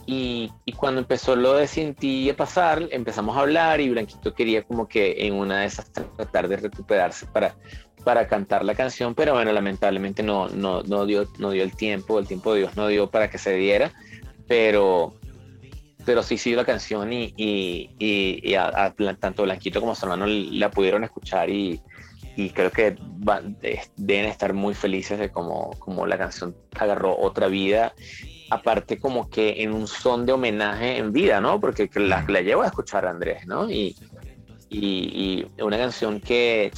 Y, 0.07 0.50
cuando 0.76 1.00
empezó 1.00 1.36
lo 1.36 1.55
de 1.55 1.66
Sin 1.66 1.96
a 2.30 2.36
pasar, 2.36 2.88
empezamos 2.90 3.36
a 3.36 3.40
hablar 3.40 3.80
y 3.80 3.90
Blanquito 3.90 4.34
quería 4.34 4.62
como 4.62 4.88
que 4.88 5.26
en 5.26 5.34
una 5.34 5.61
de 5.61 5.66
esas 5.66 5.92
tratar 5.92 6.48
de 6.48 6.57
recuperarse 6.57 7.26
para, 7.26 7.55
para 8.05 8.26
cantar 8.26 8.64
la 8.64 8.74
canción, 8.74 9.14
pero 9.14 9.34
bueno, 9.34 9.53
lamentablemente 9.53 10.22
no, 10.22 10.48
no, 10.48 10.82
no, 10.82 11.07
dio, 11.07 11.28
no 11.38 11.50
dio 11.50 11.62
el 11.62 11.76
tiempo, 11.76 12.18
el 12.18 12.26
tiempo 12.26 12.53
de 12.53 12.61
Dios 12.61 12.76
no 12.76 12.88
dio 12.88 13.11
para 13.11 13.30
que 13.30 13.38
se 13.38 13.55
diera, 13.55 13.92
pero, 14.48 15.14
pero 16.05 16.22
sí 16.22 16.36
sí 16.36 16.55
la 16.55 16.64
canción 16.64 17.12
y, 17.12 17.32
y, 17.36 17.90
y, 17.98 18.55
tanto 19.20 19.44
Blanquito 19.44 19.80
como 19.80 19.94
hermano 20.00 20.26
la 20.26 20.70
pudieron 20.70 21.05
escuchar 21.05 21.48
y, 21.48 21.80
y 22.36 22.50
creo 22.50 22.70
que 22.70 22.96
deben 23.96 24.24
estar 24.24 24.53
muy 24.53 24.74
felices 24.74 25.18
de 25.18 25.30
cómo, 25.30 25.70
cómo 25.78 26.07
la 26.07 26.18
canción 26.18 26.57
agarró 26.78 27.16
otra 27.16 27.46
vida 27.46 27.94
aparte 28.53 28.98
como 28.98 29.30
que 29.30 29.62
en 29.62 29.72
un 29.72 29.86
son 29.86 30.26
de 30.26 30.32
homenaje 30.32 30.98
en 30.98 31.11
vida, 31.11 31.40
¿no? 31.40 31.59
Porque 31.59 31.88
la, 31.94 32.22
la 32.28 32.40
llevo 32.42 32.62
a 32.62 32.66
escuchar 32.66 33.07
a 33.07 33.11
Andrés, 33.11 33.46
¿no? 33.46 33.70
Y, 33.70 33.96
y, 34.68 35.46
una 35.59 35.78
canción 35.78 36.20
que, 36.20 36.70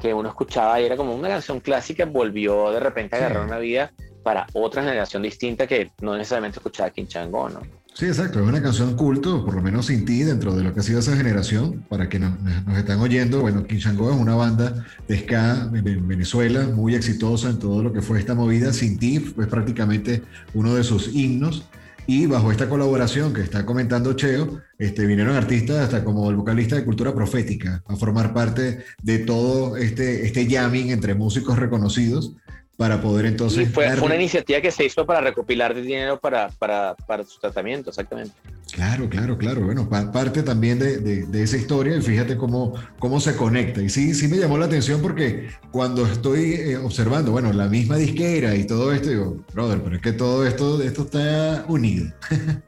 que, 0.00 0.14
uno 0.14 0.30
escuchaba 0.30 0.80
y 0.80 0.84
era 0.86 0.96
como 0.96 1.14
una 1.14 1.28
canción 1.28 1.60
clásica, 1.60 2.06
volvió 2.06 2.70
de 2.70 2.80
repente 2.80 3.16
a 3.16 3.18
agarrar 3.18 3.44
una 3.44 3.58
vida 3.58 3.92
para 4.22 4.46
otra 4.54 4.82
generación 4.82 5.22
distinta 5.22 5.66
que 5.66 5.90
no 6.00 6.16
necesariamente 6.16 6.58
escuchaba 6.58 6.90
Quinchango, 6.90 7.50
¿no? 7.50 7.60
Sí, 7.98 8.06
exacto, 8.06 8.38
es 8.38 8.46
una 8.46 8.62
canción 8.62 8.94
culto, 8.94 9.44
por 9.44 9.56
lo 9.56 9.60
menos 9.60 9.86
sin 9.86 10.04
ti, 10.04 10.22
dentro 10.22 10.54
de 10.54 10.62
lo 10.62 10.72
que 10.72 10.78
ha 10.78 10.82
sido 10.84 11.00
esa 11.00 11.16
generación, 11.16 11.84
para 11.88 12.08
que 12.08 12.20
nos, 12.20 12.32
están 12.78 13.00
oyendo, 13.00 13.40
bueno, 13.40 13.66
Quinchango 13.66 14.12
es 14.12 14.16
una 14.16 14.36
banda 14.36 14.86
de 15.08 15.18
ska 15.18 15.68
en 15.74 16.06
Venezuela, 16.06 16.68
muy 16.68 16.94
exitosa 16.94 17.50
en 17.50 17.58
todo 17.58 17.82
lo 17.82 17.92
que 17.92 18.00
fue 18.00 18.20
esta 18.20 18.36
movida, 18.36 18.72
sin 18.72 19.00
ti 19.00 19.16
es 19.16 19.46
prácticamente 19.48 20.22
uno 20.54 20.76
de 20.76 20.84
sus 20.84 21.12
himnos, 21.12 21.64
y 22.06 22.26
bajo 22.26 22.52
esta 22.52 22.68
colaboración 22.68 23.34
que 23.34 23.40
está 23.40 23.66
comentando 23.66 24.12
Cheo, 24.12 24.60
este, 24.78 25.04
vinieron 25.04 25.34
artistas 25.34 25.78
hasta 25.78 26.04
como 26.04 26.30
el 26.30 26.36
vocalista 26.36 26.76
de 26.76 26.84
Cultura 26.84 27.12
Profética 27.12 27.82
a 27.84 27.96
formar 27.96 28.32
parte 28.32 28.84
de 29.02 29.18
todo 29.18 29.76
este, 29.76 30.24
este 30.24 30.48
jamming 30.48 30.90
entre 30.90 31.16
músicos 31.16 31.58
reconocidos 31.58 32.36
para 32.78 33.00
poder 33.00 33.26
entonces... 33.26 33.68
fue, 33.72 33.92
una 34.00 34.14
iniciativa 34.14 34.60
que 34.60 34.70
se 34.70 34.84
hizo 34.84 35.04
para 35.04 35.20
recopilar 35.20 35.74
dinero 35.74 36.20
para, 36.20 36.48
para, 36.60 36.94
para 36.94 37.24
su 37.24 37.40
tratamiento, 37.40 37.90
exactamente. 37.90 38.32
Claro, 38.72 39.08
claro, 39.08 39.36
claro. 39.36 39.62
Bueno, 39.62 39.88
parte 39.88 40.44
también 40.44 40.78
de, 40.78 40.98
de, 40.98 41.42
esa 41.42 41.56
historia 41.56 41.96
y 41.96 42.02
fíjate 42.02 42.36
cómo, 42.36 42.74
cómo 43.00 43.18
se 43.18 43.34
conecta. 43.34 43.82
Y 43.82 43.88
sí, 43.88 44.14
sí 44.14 44.28
me 44.28 44.36
llamó 44.36 44.58
la 44.58 44.66
atención 44.66 45.02
porque 45.02 45.48
cuando 45.72 46.06
estoy 46.06 46.52
eh, 46.52 46.76
observando, 46.76 47.32
bueno, 47.32 47.52
la 47.52 47.66
misma 47.66 47.96
disquera 47.96 48.54
y 48.54 48.64
todo 48.64 48.92
esto, 48.92 49.08
digo, 49.08 49.44
brother, 49.52 49.82
pero 49.82 49.96
es 49.96 50.02
que 50.02 50.12
todo 50.12 50.46
esto, 50.46 50.80
esto 50.80 51.02
está 51.02 51.64
unido. 51.66 52.06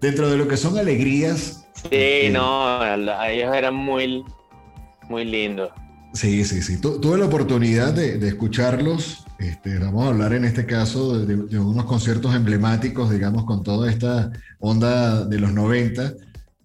Dentro 0.00 0.30
de 0.30 0.38
lo 0.38 0.48
que 0.48 0.56
son 0.56 0.78
alegrías. 0.78 1.66
Sí, 1.90 2.30
no, 2.32 2.82
ellos 3.26 3.54
eran 3.54 3.74
muy, 3.74 4.24
muy 5.10 5.26
lindos. 5.26 5.70
Sí, 6.16 6.46
sí, 6.46 6.62
sí. 6.62 6.78
tuve 6.78 7.18
la 7.18 7.26
oportunidad 7.26 7.92
de, 7.92 8.26
escucharlos. 8.26 9.26
Este, 9.38 9.78
vamos 9.78 10.06
a 10.06 10.08
hablar 10.08 10.32
en 10.32 10.46
este 10.46 10.64
caso 10.64 11.18
de, 11.26 11.58
unos 11.58 11.84
conciertos 11.84 12.34
emblemáticos, 12.34 13.10
digamos, 13.10 13.44
con 13.44 13.62
toda 13.62 13.90
esta 13.90 14.32
onda 14.58 15.26
de 15.26 15.38
los 15.38 15.52
90. 15.52 16.14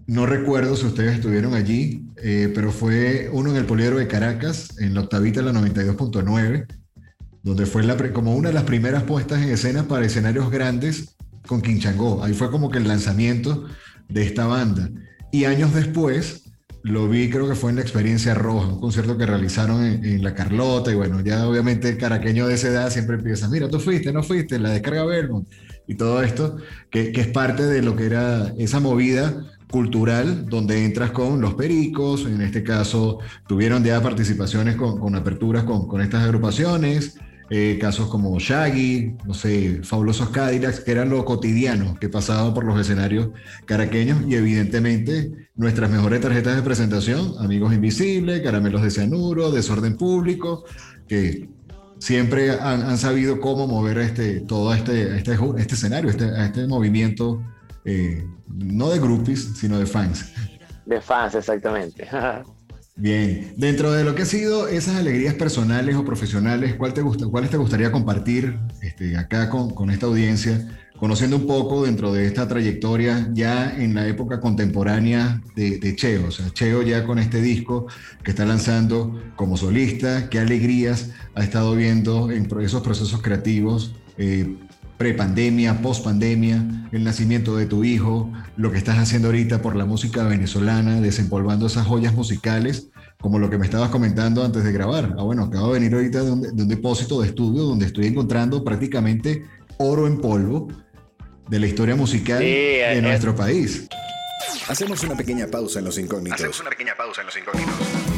No 0.07 0.25
recuerdo 0.25 0.77
si 0.77 0.85
ustedes 0.85 1.15
estuvieron 1.15 1.53
allí, 1.53 2.05
eh, 2.23 2.49
pero 2.55 2.71
fue 2.71 3.29
uno 3.33 3.49
en 3.51 3.57
el 3.57 3.65
Poliedro 3.65 3.97
de 3.97 4.07
Caracas, 4.07 4.79
en 4.79 4.93
la 4.93 5.01
octavita, 5.01 5.41
la 5.41 5.51
92.9, 5.51 6.65
donde 7.43 7.65
fue 7.65 7.83
la, 7.83 7.97
como 8.13 8.33
una 8.33 8.49
de 8.49 8.55
las 8.55 8.63
primeras 8.63 9.03
puestas 9.03 9.41
en 9.41 9.49
escena 9.49 9.83
para 9.83 10.05
escenarios 10.05 10.49
grandes 10.49 11.17
con 11.45 11.61
Quinchangó. 11.61 12.23
Ahí 12.23 12.33
fue 12.33 12.49
como 12.51 12.69
que 12.69 12.77
el 12.77 12.87
lanzamiento 12.87 13.65
de 14.07 14.23
esta 14.23 14.45
banda. 14.45 14.89
Y 15.29 15.43
años 15.43 15.73
después, 15.73 16.50
lo 16.84 17.07
vi, 17.07 17.29
creo 17.29 17.47
que 17.47 17.55
fue 17.55 17.69
en 17.69 17.77
la 17.77 17.84
experiencia 17.84 18.34
roja, 18.34 18.67
un 18.67 18.79
concierto 18.79 19.17
que 19.17 19.25
realizaron 19.25 19.84
en, 19.84 20.23
La 20.23 20.34
Carlota. 20.34 20.91
Y 20.91 20.95
bueno, 20.95 21.21
ya 21.21 21.47
obviamente 21.47 21.89
el 21.89 21.97
caraqueño 21.97 22.47
de 22.47 22.55
esa 22.55 22.69
edad 22.69 22.89
siempre 22.89 23.15
empieza: 23.15 23.47
Mira, 23.49 23.69
tú 23.69 23.79
fuiste, 23.79 24.11
no 24.11 24.23
fuiste, 24.23 24.59
la 24.59 24.71
descarga 24.71 25.05
Belmont 25.05 25.47
y 25.88 25.95
todo 25.95 26.23
esto, 26.23 26.57
que, 26.89 27.11
es 27.13 27.27
parte 27.27 27.63
de 27.63 27.82
lo 27.82 27.95
que 27.95 28.05
era 28.05 28.53
esa 28.57 28.79
movida 28.79 29.45
cultural 29.69 30.47
donde 30.47 30.84
entras 30.84 31.11
con 31.11 31.39
los 31.41 31.53
pericos. 31.53 32.25
En 32.25 32.41
este 32.41 32.63
caso, 32.63 33.19
tuvieron 33.47 33.84
ya 33.84 34.01
participaciones 34.01 34.75
con, 34.75 34.99
con 34.99 35.15
aperturas 35.15 35.63
con, 35.63 35.88
con 35.88 36.01
estas 36.01 36.23
agrupaciones. 36.23 37.17
Eh, 37.53 37.77
casos 37.81 38.07
como 38.07 38.39
Shaggy, 38.39 39.17
no 39.25 39.33
sé, 39.33 39.81
Fabulosos 39.83 40.29
Cadillacs, 40.29 40.79
que 40.79 40.93
eran 40.93 41.09
lo 41.09 41.25
cotidiano 41.25 41.97
que 41.99 42.07
pasaba 42.07 42.53
por 42.53 42.63
los 42.63 42.79
escenarios 42.79 43.31
caraqueños 43.65 44.19
y 44.25 44.35
evidentemente 44.35 45.49
nuestras 45.55 45.89
mejores 45.89 46.21
tarjetas 46.21 46.55
de 46.55 46.61
presentación, 46.61 47.33
Amigos 47.39 47.73
Invisibles, 47.73 48.39
Caramelos 48.39 48.83
de 48.83 48.89
Cianuro, 48.89 49.51
Desorden 49.51 49.97
Público, 49.97 50.63
que 51.09 51.49
siempre 51.99 52.51
han, 52.51 52.97
sabido 52.97 53.41
cómo 53.41 53.67
mover 53.67 53.97
este, 53.97 54.39
todo 54.39 54.73
este, 54.73 55.17
este, 55.17 55.37
este 55.57 55.75
escenario, 55.75 56.09
este, 56.09 56.31
este 56.45 56.67
movimiento, 56.67 57.43
eh, 57.83 58.25
no 58.47 58.91
de 58.91 58.99
groupies, 58.99 59.57
sino 59.57 59.77
de 59.77 59.87
fans. 59.87 60.31
De 60.85 61.01
fans, 61.01 61.35
exactamente. 61.35 62.07
Bien, 62.95 63.53
dentro 63.57 63.91
de 63.91 64.03
lo 64.03 64.15
que 64.15 64.23
ha 64.23 64.25
sido 64.25 64.67
esas 64.67 64.97
alegrías 64.97 65.33
personales 65.33 65.95
o 65.95 66.05
profesionales, 66.05 66.75
¿cuál 66.75 66.93
te 66.93 67.01
gusta, 67.01 67.25
¿cuáles 67.27 67.49
te 67.49 67.57
gustaría 67.57 67.91
compartir 67.91 68.59
este, 68.81 69.17
acá 69.17 69.49
con, 69.49 69.89
esta 69.89 70.07
audiencia, 70.07 70.77
conociendo 70.97 71.37
un 71.37 71.47
poco 71.47 71.85
dentro 71.85 72.11
de 72.11 72.27
esta 72.27 72.47
trayectoria 72.47 73.29
ya 73.33 73.73
en 73.75 73.95
la 73.95 74.07
época 74.07 74.41
contemporánea 74.41 75.41
de, 75.55 75.95
Cheo? 75.95 76.27
O 76.27 76.31
sea, 76.31 76.49
Cheo 76.51 76.81
ya 76.83 77.05
con 77.05 77.17
este 77.17 77.41
disco 77.41 77.87
que 78.23 78.31
está 78.31 78.45
lanzando 78.45 79.23
como 79.35 79.57
solista, 79.57 80.29
¿qué 80.29 80.39
alegrías 80.39 81.11
ha 81.33 81.43
estado 81.43 81.75
viendo 81.75 82.29
en 82.29 82.47
esos 82.61 82.81
procesos 82.83 83.21
creativos? 83.21 83.95
Eh, 84.17 84.57
pre-pandemia, 85.01 85.81
post-pandemia, 85.81 86.63
el 86.91 87.03
nacimiento 87.03 87.55
de 87.55 87.65
tu 87.65 87.83
hijo, 87.83 88.31
lo 88.55 88.71
que 88.71 88.77
estás 88.77 88.99
haciendo 88.99 89.29
ahorita 89.29 89.59
por 89.59 89.75
la 89.75 89.85
música 89.85 90.23
venezolana, 90.25 91.01
desempolvando 91.01 91.65
esas 91.65 91.87
joyas 91.87 92.13
musicales, 92.13 92.89
como 93.19 93.39
lo 93.39 93.49
que 93.49 93.57
me 93.57 93.65
estabas 93.65 93.89
comentando 93.89 94.45
antes 94.45 94.63
de 94.63 94.71
grabar. 94.71 95.15
Ah, 95.17 95.23
bueno, 95.23 95.45
acabo 95.45 95.73
de 95.73 95.79
venir 95.79 95.95
ahorita 95.95 96.23
de 96.23 96.31
un, 96.31 96.67
depósito 96.67 97.19
de 97.19 97.29
estudio 97.29 97.63
donde 97.63 97.87
estoy 97.87 98.05
encontrando 98.05 98.63
prácticamente 98.63 99.43
oro 99.77 100.05
en 100.05 100.21
polvo 100.21 100.67
de 101.49 101.59
la 101.59 101.65
historia 101.65 101.95
musical 101.95 102.37
de 102.37 102.99
nuestro 103.01 103.35
país. 103.35 103.87
Hacemos 104.67 105.01
una 105.01 105.17
pequeña 105.17 105.47
pausa 105.47 105.79
en 105.79 105.85
los 105.85 105.97
incógnitos. 105.97 106.39
Hacemos 106.39 106.59
una 106.59 106.69
pequeña 106.69 106.93
pausa 106.95 107.21
en 107.21 107.25
los 107.25 107.37
incógnitos 107.37 108.11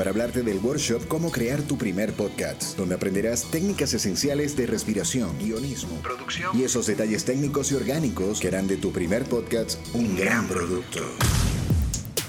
para 0.00 0.12
hablarte 0.12 0.40
del 0.40 0.56
workshop 0.60 1.06
Cómo 1.08 1.30
crear 1.30 1.60
tu 1.60 1.76
primer 1.76 2.14
podcast, 2.14 2.74
donde 2.74 2.94
aprenderás 2.94 3.50
técnicas 3.50 3.92
esenciales 3.92 4.56
de 4.56 4.66
respiración, 4.66 5.38
guionismo, 5.38 5.94
producción 6.00 6.58
y 6.58 6.64
esos 6.64 6.86
detalles 6.86 7.26
técnicos 7.26 7.70
y 7.70 7.74
orgánicos 7.74 8.40
que 8.40 8.48
harán 8.48 8.66
de 8.66 8.78
tu 8.78 8.92
primer 8.92 9.24
podcast 9.24 9.78
un 9.92 10.16
gran 10.16 10.48
producto. 10.48 11.00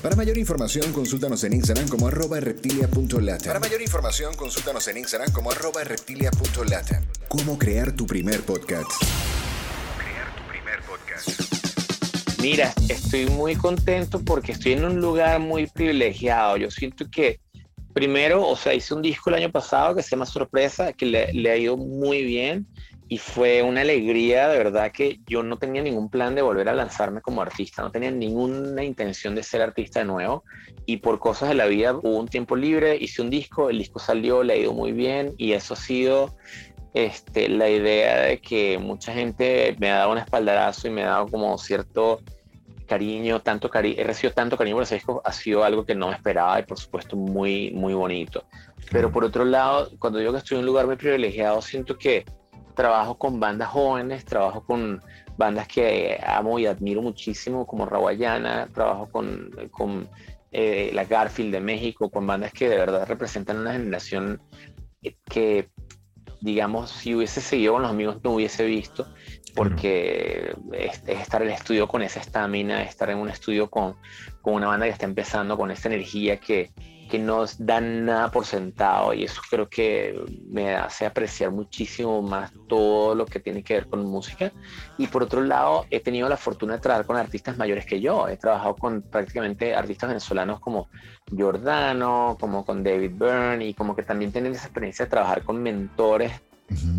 Para 0.01 0.17
mayor 0.17 0.37
información, 0.37 0.91
consúltanos 0.91 1.45
en 1.45 1.53
Instagram 1.53 1.87
como 1.87 2.09
arroba 2.09 2.41
reptilia.lata. 2.41 3.45
Para 3.45 3.61
mayor 3.61 3.81
información, 3.81 4.35
consúltanos 4.35 4.85
en 4.89 4.97
Instagram 4.97 5.31
como 5.31 5.49
arroba 5.49 5.81
reptilia.lata. 5.85 7.01
Cómo 7.29 7.57
crear 7.57 7.93
tu 7.93 8.05
primer 8.05 8.41
podcast. 8.41 8.91
Crear 9.97 10.35
tu 10.35 10.43
primer 10.51 10.81
podcast. 10.81 12.41
Mira, 12.41 12.73
estoy 12.89 13.27
muy 13.27 13.55
contento 13.55 14.19
porque 14.19 14.51
estoy 14.51 14.73
en 14.73 14.83
un 14.83 14.99
lugar 14.99 15.39
muy 15.39 15.67
privilegiado. 15.67 16.57
Yo 16.57 16.69
siento 16.69 17.05
que 17.09 17.39
primero, 17.93 18.47
o 18.47 18.55
sea, 18.55 18.73
hice 18.73 18.93
un 18.93 19.01
disco 19.01 19.29
el 19.29 19.37
año 19.37 19.51
pasado 19.51 19.95
que 19.95 20.03
se 20.03 20.11
llama 20.11 20.25
Sorpresa, 20.25 20.93
que 20.93 21.05
le, 21.05 21.51
ha 21.51 21.57
ido 21.57 21.77
muy 21.77 22.23
bien 22.23 22.67
y 23.07 23.17
fue 23.17 23.61
una 23.61 23.81
alegría, 23.81 24.47
de 24.47 24.57
verdad 24.57 24.91
que 24.91 25.19
yo 25.27 25.43
no 25.43 25.57
tenía 25.57 25.81
ningún 25.81 26.09
plan 26.09 26.33
de 26.33 26.41
volver 26.41 26.69
a 26.69 26.73
lanzarme 26.73 27.21
como 27.21 27.41
artista, 27.41 27.81
no 27.81 27.91
tenía 27.91 28.09
ninguna 28.09 28.83
intención 28.83 29.35
de 29.35 29.43
ser 29.43 29.61
artista 29.61 29.99
de 29.99 30.05
nuevo 30.05 30.43
y 30.85 30.97
por 30.97 31.19
cosas 31.19 31.49
de 31.49 31.55
la 31.55 31.65
vida 31.65 31.93
hubo 31.93 32.17
un 32.17 32.27
tiempo 32.27 32.55
libre, 32.55 32.97
hice 32.99 33.21
un 33.21 33.29
disco, 33.29 33.69
el 33.69 33.79
disco 33.79 33.99
salió, 33.99 34.43
le 34.43 34.53
ha 34.53 34.57
ido 34.57 34.73
muy 34.73 34.93
bien 34.93 35.33
y 35.37 35.51
eso 35.51 35.73
ha 35.73 35.77
sido 35.77 36.35
este, 36.93 37.49
la 37.49 37.69
idea 37.69 38.21
de 38.21 38.39
que 38.39 38.77
mucha 38.77 39.13
gente 39.13 39.75
me 39.79 39.91
ha 39.91 39.97
dado 39.97 40.11
un 40.11 40.17
espaldarazo 40.17 40.87
y 40.87 40.91
me 40.91 41.03
ha 41.03 41.07
dado 41.07 41.27
como 41.27 41.57
cierto 41.57 42.21
cariño, 42.91 43.41
tanto 43.41 43.69
cari 43.69 43.95
he 43.97 44.03
recibido 44.03 44.33
tanto 44.33 44.57
cariño 44.57 44.75
por 44.75 44.83
ese 44.83 44.95
disco, 44.95 45.21
ha 45.23 45.31
sido 45.31 45.63
algo 45.63 45.85
que 45.85 45.95
no 45.95 46.09
me 46.09 46.15
esperaba 46.15 46.59
y 46.59 46.63
por 46.63 46.77
supuesto 46.77 47.15
muy, 47.15 47.71
muy 47.71 47.93
bonito. 47.93 48.43
Pero 48.91 49.09
por 49.09 49.23
otro 49.23 49.45
lado, 49.45 49.89
cuando 49.97 50.19
digo 50.19 50.33
que 50.33 50.39
estoy 50.39 50.57
en 50.57 50.63
un 50.63 50.65
lugar 50.65 50.87
muy 50.87 50.97
privilegiado, 50.97 51.61
siento 51.61 51.97
que 51.97 52.25
trabajo 52.75 53.17
con 53.17 53.39
bandas 53.39 53.69
jóvenes, 53.69 54.25
trabajo 54.25 54.65
con 54.65 55.01
bandas 55.37 55.69
que 55.69 56.19
amo 56.25 56.59
y 56.59 56.65
admiro 56.65 57.01
muchísimo, 57.01 57.65
como 57.65 57.85
Rawayana, 57.85 58.67
trabajo 58.73 59.07
con, 59.09 59.49
con 59.71 60.09
eh, 60.51 60.91
la 60.93 61.05
Garfield 61.05 61.53
de 61.53 61.61
México, 61.61 62.09
con 62.09 62.27
bandas 62.27 62.51
que 62.51 62.67
de 62.67 62.75
verdad 62.75 63.07
representan 63.07 63.59
una 63.59 63.71
generación 63.71 64.41
que, 65.29 65.69
digamos, 66.41 66.91
si 66.91 67.15
hubiese 67.15 67.39
seguido 67.39 67.73
con 67.73 67.83
los 67.83 67.91
amigos 67.91 68.17
no 68.21 68.31
hubiese 68.31 68.65
visto 68.65 69.07
porque 69.55 70.55
es, 70.73 71.01
estar 71.07 71.41
en 71.41 71.49
el 71.49 71.53
estudio 71.53 71.87
con 71.87 72.01
esa 72.01 72.19
estamina, 72.19 72.83
estar 72.83 73.09
en 73.09 73.17
un 73.17 73.29
estudio 73.29 73.69
con, 73.69 73.95
con, 74.41 74.55
una 74.55 74.67
banda 74.67 74.85
que 74.85 74.91
está 74.91 75.05
empezando 75.05 75.57
con 75.57 75.71
esta 75.71 75.89
energía 75.89 76.37
que, 76.37 76.71
que 77.11 77.19
no 77.19 77.43
da 77.59 77.81
nada 77.81 78.31
por 78.31 78.45
sentado 78.45 79.13
y 79.13 79.25
eso 79.25 79.41
creo 79.49 79.67
que 79.67 80.17
me 80.47 80.75
hace 80.75 81.05
apreciar 81.05 81.51
muchísimo 81.51 82.21
más 82.21 82.53
todo 82.69 83.15
lo 83.15 83.25
que 83.25 83.41
tiene 83.41 83.63
que 83.63 83.73
ver 83.73 83.87
con 83.87 84.05
música. 84.05 84.53
Y 84.97 85.07
por 85.07 85.23
otro 85.23 85.41
lado, 85.41 85.85
he 85.89 85.99
tenido 85.99 86.29
la 86.29 86.37
fortuna 86.37 86.75
de 86.75 86.79
trabajar 86.79 87.05
con 87.05 87.17
artistas 87.17 87.57
mayores 87.57 87.85
que 87.85 87.99
yo. 87.99 88.29
He 88.29 88.37
trabajado 88.37 88.77
con 88.77 89.01
prácticamente 89.01 89.75
artistas 89.75 90.07
venezolanos 90.07 90.61
como 90.61 90.87
Giordano, 91.29 92.37
como 92.39 92.65
con 92.65 92.81
David 92.81 93.11
Byrne 93.15 93.65
y 93.65 93.73
como 93.73 93.93
que 93.93 94.03
también 94.03 94.31
tener 94.31 94.53
esa 94.53 94.67
experiencia 94.67 95.03
de 95.05 95.11
trabajar 95.11 95.43
con 95.43 95.61
mentores 95.61 96.31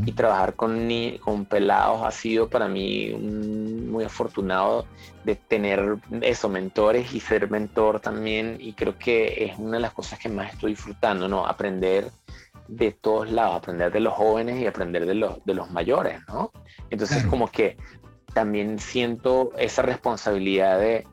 y 0.05 0.13
trabajar 0.13 0.55
con, 0.55 0.89
con 1.21 1.45
pelados 1.45 2.03
ha 2.05 2.11
sido 2.11 2.49
para 2.49 2.69
mí 2.69 3.11
muy 3.13 4.05
afortunado 4.05 4.87
de 5.25 5.37
tener 5.37 5.97
eso, 6.21 6.49
mentores 6.49 7.15
y 7.15 7.21
ser 7.21 7.51
mentor 7.51 8.01
también. 8.01 8.57
Y 8.61 8.73
creo 8.75 8.99
que 8.99 9.45
es 9.45 9.59
una 9.59 9.77
de 9.77 9.81
las 9.81 9.93
cosas 9.93 10.19
que 10.19 10.29
más 10.29 10.53
estoy 10.53 10.73
disfrutando, 10.73 11.29
¿no? 11.29 11.47
Aprender 11.47 12.11
de 12.69 12.93
todos 12.93 13.31
lados, 13.31 13.57
aprender 13.57 13.93
de 13.93 14.01
los 14.01 14.15
jóvenes 14.15 14.61
y 14.61 14.67
aprender 14.67 15.07
de 15.07 15.15
los, 15.15 15.45
de 15.45 15.55
los 15.55 15.71
mayores, 15.71 16.21
¿no? 16.29 16.53
Entonces 16.91 17.25
como 17.27 17.51
que 17.51 17.77
también 18.33 18.79
siento 18.79 19.53
esa 19.59 19.83
responsabilidad 19.83 20.79
de, 20.79 21.07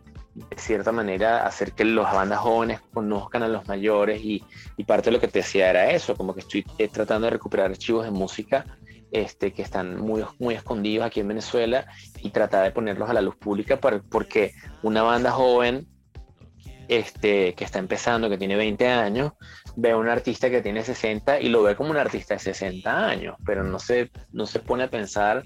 de 0.49 0.57
cierta 0.57 0.91
manera 0.91 1.45
hacer 1.45 1.73
que 1.73 1.85
las 1.85 2.13
bandas 2.13 2.39
jóvenes 2.39 2.81
conozcan 2.93 3.43
a 3.43 3.47
los 3.47 3.67
mayores 3.67 4.21
y, 4.23 4.43
parte 4.87 5.09
de 5.09 5.17
lo 5.17 5.21
que 5.21 5.27
te 5.27 5.39
decía 5.39 5.69
era 5.69 5.91
eso, 5.91 6.15
como 6.15 6.33
que 6.33 6.39
estoy 6.39 6.65
eh, 6.77 6.87
tratando 6.87 7.25
de 7.25 7.31
recuperar 7.31 7.69
archivos 7.69 8.05
de 8.05 8.11
música 8.11 8.65
este, 9.11 9.53
que 9.53 9.61
están 9.61 9.97
muy, 9.97 10.23
muy 10.39 10.55
escondidos 10.55 11.05
aquí 11.05 11.19
en 11.19 11.27
Venezuela 11.27 11.85
y 12.21 12.29
tratar 12.29 12.63
de 12.63 12.71
ponerlos 12.71 13.09
a 13.09 13.13
la 13.13 13.21
luz 13.21 13.35
pública 13.35 13.79
para, 13.79 14.01
porque 14.01 14.53
una 14.83 15.03
banda 15.03 15.31
joven 15.31 15.87
este, 16.87 17.53
que 17.53 17.63
está 17.63 17.79
empezando, 17.79 18.29
que 18.29 18.37
tiene 18.37 18.55
20 18.55 18.87
años, 18.87 19.33
ve 19.75 19.91
a 19.91 19.97
un 19.97 20.09
artista 20.09 20.49
que 20.49 20.61
tiene 20.61 20.83
60 20.83 21.39
y 21.39 21.49
lo 21.49 21.63
ve 21.63 21.75
como 21.75 21.91
un 21.91 21.97
artista 21.97 22.33
de 22.33 22.39
60 22.39 23.07
años, 23.07 23.35
pero 23.45 23.63
no 23.63 23.79
se, 23.79 24.11
no 24.31 24.47
se 24.47 24.59
pone 24.59 24.83
a 24.83 24.89
pensar 24.89 25.43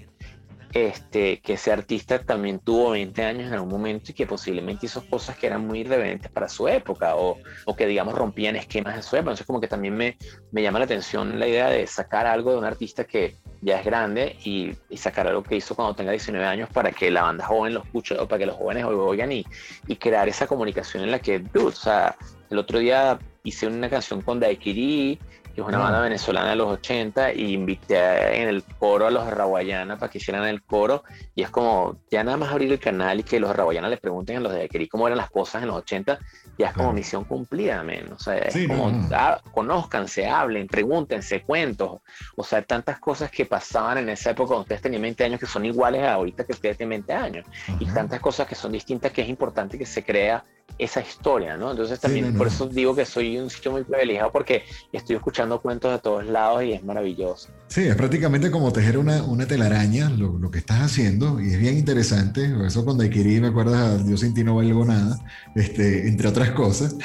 este, 0.74 1.40
que 1.40 1.52
ese 1.52 1.70
artista 1.70 2.18
también 2.18 2.58
tuvo 2.58 2.90
20 2.90 3.22
años 3.22 3.46
en 3.46 3.54
algún 3.54 3.70
momento 3.70 4.10
y 4.10 4.14
que 4.14 4.26
posiblemente 4.26 4.86
hizo 4.86 5.08
cosas 5.08 5.36
que 5.38 5.46
eran 5.46 5.64
muy 5.64 5.80
irreverentes 5.80 6.32
para 6.32 6.48
su 6.48 6.66
época 6.66 7.14
o, 7.14 7.38
o, 7.64 7.76
que, 7.76 7.86
digamos, 7.86 8.14
rompían 8.14 8.56
esquemas 8.56 8.96
de 8.96 9.02
su 9.02 9.14
época. 9.14 9.30
Entonces, 9.30 9.46
como 9.46 9.60
que 9.60 9.68
también 9.68 9.96
me, 9.96 10.18
me, 10.50 10.62
llama 10.62 10.80
la 10.80 10.86
atención 10.86 11.38
la 11.38 11.46
idea 11.46 11.70
de 11.70 11.86
sacar 11.86 12.26
algo 12.26 12.50
de 12.50 12.58
un 12.58 12.64
artista 12.64 13.04
que 13.04 13.36
ya 13.62 13.78
es 13.78 13.84
grande 13.86 14.36
y, 14.44 14.72
y, 14.90 14.96
sacar 14.96 15.28
algo 15.28 15.44
que 15.44 15.54
hizo 15.54 15.76
cuando 15.76 15.94
tenga 15.94 16.10
19 16.10 16.44
años 16.44 16.68
para 16.70 16.90
que 16.90 17.08
la 17.08 17.22
banda 17.22 17.46
joven 17.46 17.74
lo 17.74 17.84
escuche 17.84 18.18
o 18.18 18.26
para 18.26 18.40
que 18.40 18.46
los 18.46 18.56
jóvenes 18.56 18.82
lo 18.82 19.06
oigan 19.06 19.30
y, 19.30 19.46
y 19.86 19.94
crear 19.94 20.28
esa 20.28 20.48
comunicación 20.48 21.04
en 21.04 21.12
la 21.12 21.20
que, 21.20 21.38
dude, 21.38 21.66
o 21.66 21.70
sea, 21.70 22.16
el 22.50 22.58
otro 22.58 22.80
día 22.80 23.18
hice 23.44 23.68
una 23.68 23.88
canción 23.88 24.22
con 24.22 24.40
Daiquiri, 24.40 25.20
que 25.54 25.60
es 25.60 25.66
una 25.66 25.78
banda 25.78 26.00
venezolana 26.00 26.50
de 26.50 26.56
los 26.56 26.68
80, 26.68 27.32
y 27.34 27.52
invité 27.52 28.42
en 28.42 28.48
el 28.48 28.64
coro 28.64 29.06
a 29.06 29.10
los 29.10 29.28
Raguayana 29.28 29.96
para 29.96 30.10
que 30.10 30.18
hicieran 30.18 30.44
el 30.46 30.62
coro. 30.62 31.04
Y 31.34 31.42
es 31.42 31.50
como, 31.50 31.96
ya 32.10 32.24
nada 32.24 32.36
más 32.36 32.50
abrir 32.50 32.72
el 32.72 32.80
canal 32.80 33.20
y 33.20 33.22
que 33.22 33.38
los 33.38 33.54
Raguayana 33.54 33.88
le 33.88 33.96
pregunten 33.96 34.38
a 34.38 34.40
los 34.40 34.52
de 34.52 34.58
Daiquiri 34.58 34.88
cómo 34.88 35.06
eran 35.06 35.18
las 35.18 35.30
cosas 35.30 35.62
en 35.62 35.68
los 35.68 35.76
80, 35.76 36.18
ya 36.58 36.68
es 36.68 36.74
como 36.74 36.92
misión 36.92 37.24
cumplida, 37.24 37.82
men. 37.84 38.12
O 38.12 38.18
sea, 38.18 38.36
es 38.38 38.66
como, 38.66 38.90
ah, 39.12 39.40
conózcanse, 39.52 40.26
hablen, 40.26 40.66
pregúntense, 40.66 41.42
cuentos. 41.42 42.00
O 42.36 42.42
sea, 42.42 42.62
tantas 42.62 42.98
cosas 42.98 43.30
que 43.30 43.46
pasaban 43.46 43.98
en 43.98 44.08
esa 44.08 44.30
época 44.30 44.48
cuando 44.48 44.62
ustedes 44.62 44.82
tenían 44.82 45.02
20 45.02 45.24
años 45.24 45.40
que 45.40 45.46
son 45.46 45.64
iguales 45.64 46.02
a 46.02 46.14
ahorita 46.14 46.44
que 46.44 46.52
ustedes 46.52 46.76
tienen 46.76 47.04
20 47.06 47.12
años. 47.12 47.46
Y 47.78 47.86
tantas 47.86 48.18
cosas 48.20 48.48
que 48.48 48.56
son 48.56 48.72
distintas 48.72 49.12
que 49.12 49.22
es 49.22 49.28
importante 49.28 49.78
que 49.78 49.86
se 49.86 50.04
crea 50.04 50.42
esa 50.78 51.00
historia, 51.00 51.56
¿no? 51.56 51.70
Entonces 51.70 52.00
también 52.00 52.34
por 52.34 52.48
eso 52.48 52.66
digo 52.66 52.96
que 52.96 53.04
soy 53.04 53.38
un 53.38 53.48
sitio 53.48 53.70
muy 53.70 53.84
privilegiado 53.84 54.32
porque 54.32 54.64
estoy 54.92 55.16
escuchando 55.16 55.60
cuentos 55.60 55.92
de 55.92 55.98
todos 56.00 56.26
lados 56.26 56.64
y 56.64 56.72
es 56.72 56.82
maravilloso. 56.82 57.48
Sí, 57.68 57.82
es 57.82 57.94
prácticamente 57.94 58.50
como 58.50 58.72
tejer 58.72 58.98
una, 58.98 59.22
una 59.22 59.46
telaraña 59.46 60.10
lo, 60.10 60.36
lo, 60.36 60.50
que 60.50 60.58
estás 60.58 60.80
haciendo 60.80 61.40
y 61.40 61.52
es 61.52 61.60
bien 61.60 61.78
interesante. 61.78 62.52
Eso 62.66 62.84
cuando 62.84 63.04
adquirí, 63.04 63.40
me 63.40 63.48
acuerdas, 63.48 64.04
Dios 64.04 64.20
sin 64.20 64.34
ti 64.34 64.42
no 64.42 64.56
valgo 64.56 64.84
nada, 64.84 65.18
este, 65.54 66.08
entre 66.08 66.28
otras 66.28 66.50
cosas. 66.50 66.96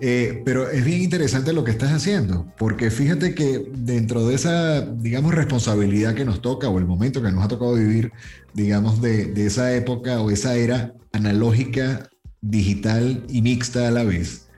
Eh, 0.00 0.42
pero 0.44 0.70
es 0.70 0.84
bien 0.84 1.02
interesante 1.02 1.52
lo 1.52 1.64
que 1.64 1.72
estás 1.72 1.90
haciendo, 1.90 2.46
porque 2.56 2.88
fíjate 2.88 3.34
que 3.34 3.68
dentro 3.74 4.24
de 4.28 4.36
esa, 4.36 4.82
digamos, 4.82 5.34
responsabilidad 5.34 6.14
que 6.14 6.24
nos 6.24 6.40
toca 6.40 6.68
o 6.68 6.78
el 6.78 6.86
momento 6.86 7.20
que 7.20 7.32
nos 7.32 7.44
ha 7.44 7.48
tocado 7.48 7.74
vivir, 7.74 8.12
digamos, 8.54 9.02
de, 9.02 9.24
de 9.24 9.46
esa 9.46 9.74
época 9.74 10.20
o 10.20 10.30
esa 10.30 10.54
era 10.54 10.94
analógica 11.12 12.08
digital 12.40 13.24
y 13.28 13.42
mixta 13.42 13.88
a 13.88 13.90
la 13.90 14.04
vez, 14.04 14.48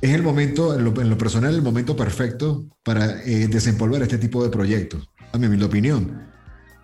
es 0.00 0.14
el 0.14 0.22
momento, 0.22 0.74
en 0.74 0.84
lo, 0.84 1.18
personal, 1.18 1.54
el 1.54 1.62
momento 1.62 1.94
perfecto 1.94 2.64
para 2.82 3.22
eh, 3.24 3.48
desempolvar 3.48 4.02
este 4.02 4.18
tipo 4.18 4.42
de 4.42 4.48
proyectos, 4.48 5.08
a 5.32 5.38
mi 5.38 5.46
humilde 5.46 5.66
opinión. 5.66 6.26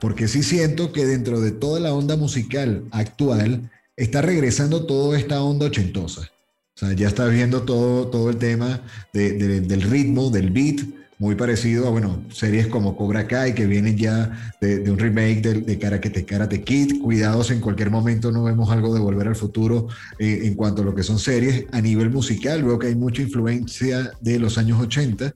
Porque 0.00 0.28
sí 0.28 0.42
siento 0.42 0.92
que 0.92 1.06
dentro 1.06 1.40
de 1.40 1.50
toda 1.50 1.80
la 1.80 1.94
onda 1.94 2.16
musical 2.16 2.84
actual 2.90 3.70
está 3.96 4.20
regresando 4.20 4.84
toda 4.84 5.18
esta 5.18 5.42
onda 5.42 5.66
ochentosa. 5.66 6.22
O 6.22 6.78
sea, 6.78 6.92
ya 6.92 7.08
está 7.08 7.26
viendo 7.28 7.62
todo, 7.62 8.08
todo 8.08 8.28
el 8.28 8.36
tema 8.36 8.82
del 9.14 9.80
ritmo, 9.82 10.28
del 10.28 10.50
beat, 10.50 10.80
muy 11.18 11.34
parecido 11.34 11.86
a, 11.86 11.90
bueno, 11.90 12.22
series 12.30 12.66
como 12.66 12.96
Cobra 12.96 13.26
Kai, 13.26 13.54
que 13.54 13.66
vienen 13.66 13.96
ya 13.96 14.54
de, 14.60 14.90
un 14.90 14.98
remake 14.98 15.40
de, 15.40 15.54
de, 15.62 15.78
Karate, 15.78 16.24
Karate 16.24 16.62
Kid. 16.62 17.00
Cuidados, 17.00 17.50
en 17.50 17.60
cualquier 17.60 17.90
momento 17.90 18.30
no 18.30 18.44
vemos 18.44 18.70
algo 18.70 18.94
de 18.94 19.00
Volver 19.00 19.28
al 19.28 19.36
Futuro 19.36 19.88
eh, 20.18 20.40
en 20.44 20.54
cuanto 20.54 20.82
a 20.82 20.84
lo 20.84 20.94
que 20.94 21.02
son 21.02 21.18
series. 21.18 21.64
A 21.72 21.80
nivel 21.80 22.10
musical, 22.10 22.62
veo 22.62 22.78
que 22.78 22.88
hay 22.88 22.94
mucha 22.94 23.22
influencia 23.22 24.12
de 24.20 24.38
los 24.38 24.58
años 24.58 24.80
80, 24.80 25.34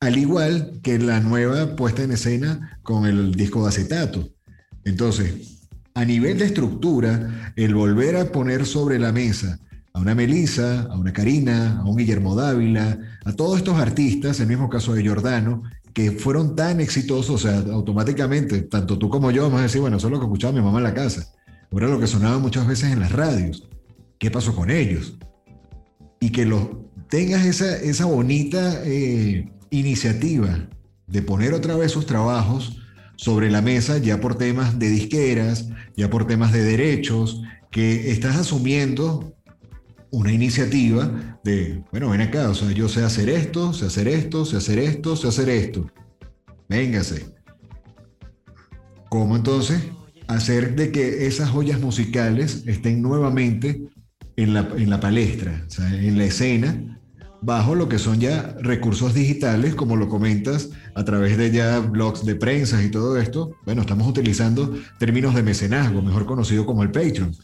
al 0.00 0.16
igual 0.16 0.80
que 0.82 0.98
la 0.98 1.20
nueva 1.20 1.74
puesta 1.74 2.02
en 2.02 2.12
escena 2.12 2.78
con 2.82 3.06
el 3.06 3.34
disco 3.34 3.62
de 3.62 3.68
acetato. 3.70 4.28
Entonces, 4.84 5.68
a 5.94 6.04
nivel 6.04 6.38
de 6.38 6.46
estructura, 6.46 7.52
el 7.56 7.74
volver 7.74 8.16
a 8.16 8.26
poner 8.26 8.66
sobre 8.66 8.98
la 8.98 9.12
mesa 9.12 9.58
a 9.94 10.00
una 10.00 10.14
Melissa, 10.14 10.82
a 10.90 10.96
una 10.96 11.12
Karina, 11.12 11.80
a 11.80 11.84
un 11.84 11.96
Guillermo 11.96 12.34
Dávila, 12.34 12.98
a 13.24 13.32
todos 13.32 13.58
estos 13.58 13.78
artistas, 13.78 14.40
el 14.40 14.48
mismo 14.48 14.68
caso 14.68 14.94
de 14.94 15.02
Giordano, 15.02 15.62
que 15.92 16.12
fueron 16.12 16.56
tan 16.56 16.80
exitosos, 16.80 17.44
o 17.44 17.48
sea, 17.48 17.58
automáticamente, 17.72 18.62
tanto 18.62 18.98
tú 18.98 19.10
como 19.10 19.30
yo 19.30 19.42
vamos 19.42 19.60
a 19.60 19.64
decir, 19.64 19.80
bueno, 19.80 19.98
eso 19.98 20.06
es 20.06 20.12
lo 20.12 20.18
que 20.18 20.26
escuchaba 20.26 20.52
mi 20.52 20.62
mamá 20.62 20.78
en 20.78 20.84
la 20.84 20.94
casa, 20.94 21.32
era 21.70 21.88
lo 21.88 22.00
que 22.00 22.06
sonaba 22.06 22.38
muchas 22.38 22.66
veces 22.66 22.92
en 22.92 23.00
las 23.00 23.12
radios. 23.12 23.68
¿Qué 24.18 24.30
pasó 24.30 24.54
con 24.54 24.70
ellos? 24.70 25.16
Y 26.20 26.30
que 26.30 26.44
lo, 26.44 26.88
tengas 27.08 27.44
esa, 27.44 27.76
esa 27.76 28.04
bonita 28.04 28.82
eh, 28.84 29.50
iniciativa 29.70 30.68
de 31.06 31.22
poner 31.22 31.54
otra 31.54 31.76
vez 31.76 31.92
sus 31.92 32.06
trabajos 32.06 32.78
sobre 33.16 33.50
la 33.50 33.62
mesa, 33.62 33.98
ya 33.98 34.20
por 34.20 34.36
temas 34.36 34.78
de 34.78 34.90
disqueras, 34.90 35.68
ya 35.96 36.10
por 36.10 36.26
temas 36.26 36.52
de 36.52 36.62
derechos, 36.62 37.42
que 37.70 38.10
estás 38.10 38.36
asumiendo 38.36 39.34
una 40.12 40.30
iniciativa 40.30 41.40
de, 41.42 41.82
bueno, 41.90 42.10
ven 42.10 42.20
acá, 42.20 42.50
o 42.50 42.54
sea, 42.54 42.70
yo 42.70 42.88
sé 42.88 43.02
hacer 43.02 43.30
esto, 43.30 43.72
sé 43.72 43.86
hacer 43.86 44.06
esto, 44.08 44.44
sé 44.44 44.58
hacer 44.58 44.78
esto, 44.78 45.16
sé 45.16 45.28
hacer 45.28 45.48
esto. 45.48 45.90
Véngase. 46.68 47.34
¿Cómo 49.08 49.36
entonces 49.36 49.82
hacer 50.28 50.76
de 50.76 50.92
que 50.92 51.26
esas 51.26 51.50
joyas 51.50 51.80
musicales 51.80 52.62
estén 52.66 53.00
nuevamente 53.02 53.82
en 54.36 54.54
la, 54.54 54.68
en 54.76 54.90
la 54.90 55.00
palestra, 55.00 55.64
o 55.66 55.70
sea, 55.70 55.88
en 55.94 56.18
la 56.18 56.24
escena, 56.24 57.00
bajo 57.40 57.74
lo 57.74 57.88
que 57.88 57.98
son 57.98 58.20
ya 58.20 58.54
recursos 58.60 59.14
digitales, 59.14 59.74
como 59.74 59.96
lo 59.96 60.10
comentas, 60.10 60.70
a 60.94 61.04
través 61.04 61.38
de 61.38 61.50
ya 61.50 61.80
blogs 61.80 62.24
de 62.26 62.36
prensa 62.36 62.82
y 62.84 62.90
todo 62.90 63.16
esto? 63.18 63.56
Bueno, 63.64 63.80
estamos 63.80 64.06
utilizando 64.06 64.74
términos 64.98 65.34
de 65.34 65.42
mecenazgo, 65.42 66.02
mejor 66.02 66.26
conocido 66.26 66.66
como 66.66 66.82
el 66.82 66.90
Patreon. 66.90 67.34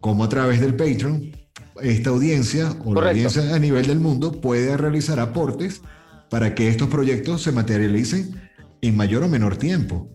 Como 0.00 0.24
a 0.24 0.28
través 0.28 0.60
del 0.60 0.74
Patreon 0.74 1.43
esta 1.82 2.10
audiencia 2.10 2.72
o 2.84 2.94
la 2.94 3.10
audiencia 3.10 3.54
a 3.54 3.58
nivel 3.58 3.86
del 3.86 4.00
mundo 4.00 4.40
puede 4.40 4.76
realizar 4.76 5.20
aportes 5.20 5.82
para 6.30 6.54
que 6.54 6.68
estos 6.68 6.88
proyectos 6.88 7.42
se 7.42 7.52
materialicen 7.52 8.50
en 8.80 8.96
mayor 8.96 9.22
o 9.24 9.28
menor 9.28 9.56
tiempo. 9.56 10.08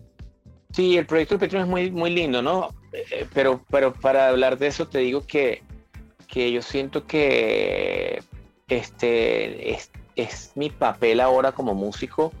Sí, 0.72 0.96
el 0.96 1.06
proyecto 1.06 1.34
de 1.34 1.40
Patreon 1.40 1.64
es 1.64 1.68
muy, 1.68 1.90
muy 1.90 2.10
lindo, 2.10 2.42
¿no? 2.42 2.70
Eh, 2.92 3.26
pero, 3.34 3.64
pero 3.70 3.92
para 3.92 4.28
hablar 4.28 4.58
de 4.58 4.68
eso 4.68 4.86
te 4.86 4.98
digo 4.98 5.26
que, 5.26 5.62
que 6.28 6.52
yo 6.52 6.62
siento 6.62 7.06
que 7.06 8.22
este 8.68 9.72
es, 9.72 9.90
es 10.14 10.52
mi 10.54 10.70
papel 10.70 11.20
ahora 11.20 11.52
como 11.52 11.74
músico, 11.74 12.32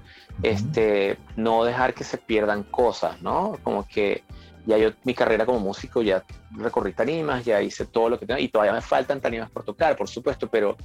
este, 0.42 1.18
no 1.36 1.64
dejar 1.64 1.94
que 1.94 2.04
se 2.04 2.18
pierdan 2.18 2.62
cosas, 2.62 3.20
¿no? 3.20 3.58
Como 3.62 3.86
que 3.86 4.22
ya 4.70 4.78
yo 4.78 4.92
mi 5.04 5.14
carrera 5.14 5.44
como 5.44 5.58
músico 5.58 6.00
ya 6.00 6.24
recorrí 6.52 6.92
tarimas, 6.92 7.44
ya 7.44 7.60
hice 7.60 7.86
todo 7.86 8.08
lo 8.08 8.18
que 8.18 8.26
tengo 8.26 8.40
y 8.40 8.48
todavía 8.48 8.72
me 8.72 8.80
faltan 8.80 9.20
tarimas 9.20 9.50
por 9.50 9.64
tocar, 9.64 9.96
por 9.96 10.08
supuesto, 10.08 10.48
pero, 10.48 10.76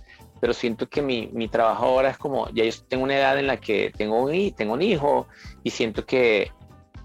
pero 0.42 0.54
siento 0.54 0.90
que 0.90 1.02
mi, 1.02 1.30
mi 1.32 1.48
trabajo 1.48 1.86
ahora 1.86 2.10
es 2.10 2.18
como, 2.18 2.50
ya 2.50 2.64
yo 2.64 2.72
tengo 2.88 3.04
una 3.04 3.18
edad 3.18 3.38
en 3.38 3.48
la 3.48 3.58
que 3.58 3.94
tengo 3.96 4.24
un, 4.24 4.52
tengo 4.56 4.74
un 4.74 4.82
hijo 4.82 5.28
y 5.64 5.70
siento 5.70 6.06
que 6.06 6.52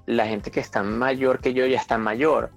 la 0.06 0.26
gente 0.26 0.50
que 0.50 0.60
está 0.60 0.82
mayor 0.82 1.40
que 1.40 1.52
yo 1.52 1.66
ya 1.66 1.78
está 1.78 1.98
mayor. 1.98 2.50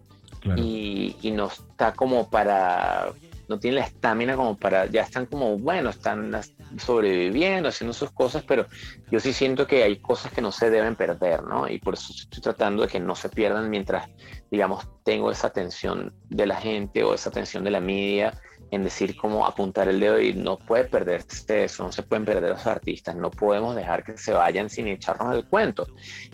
Y, 0.57 1.15
y 1.21 1.32
no 1.32 1.47
está 1.47 1.93
como 1.93 2.30
para 2.30 3.13
no 3.48 3.60
tienen 3.60 3.80
la 3.80 3.86
estamina 3.86 4.36
como 4.36 4.58
para, 4.58 4.86
ya 4.86 5.02
están 5.02 5.26
como, 5.26 5.58
bueno, 5.58 5.89
están 5.89 6.32
sobreviviendo, 6.78 7.70
haciendo 7.70 7.94
sus 7.94 8.12
cosas, 8.12 8.44
pero 8.44 8.66
yo 9.12 9.20
sí 9.20 9.34
siento 9.34 9.68
que 9.68 9.84
hay 9.84 9.98
cosas 9.98 10.32
que 10.32 10.41
no 10.41 10.52
se 10.52 10.70
deben 10.70 10.96
perder, 10.96 11.44
¿no? 11.44 11.68
Y 11.68 11.80
por 11.80 11.96
eso 11.96 12.14
estoy 12.14 12.41
tratando 12.41 12.84
de 12.84 12.89
que 12.89 13.00
no 13.00 13.16
se 13.16 13.30
pierdan 13.30 13.70
mientras, 13.70 14.10
digamos, 14.50 14.88
tengo 15.04 15.32
esa 15.32 15.48
atención 15.48 16.14
de 16.30 16.46
la 16.46 16.56
gente 16.56 17.04
o 17.04 17.14
esa 17.14 17.30
atención 17.30 17.64
de 17.64 17.72
la 17.72 17.80
media 17.80 18.34
en 18.72 18.84
decir 18.84 19.16
cómo 19.16 19.46
apuntar 19.46 19.88
el 19.88 20.00
dedo 20.00 20.20
y 20.20 20.34
no 20.34 20.58
puede 20.58 20.86
perderse 20.86 21.64
eso, 21.64 21.84
no 21.84 21.91
se 21.91 22.02
pueden 22.02 22.26
perder 22.26 22.52
los 22.52 22.66
artistas, 22.66 23.16
no 23.16 23.30
podemos 23.30 23.76
dejar 23.76 24.04
que 24.04 24.18
se 24.18 24.34
vayan 24.34 24.68
sin 24.68 24.88
echarnos 24.88 25.36
el 25.36 25.46
cuento 25.46 25.86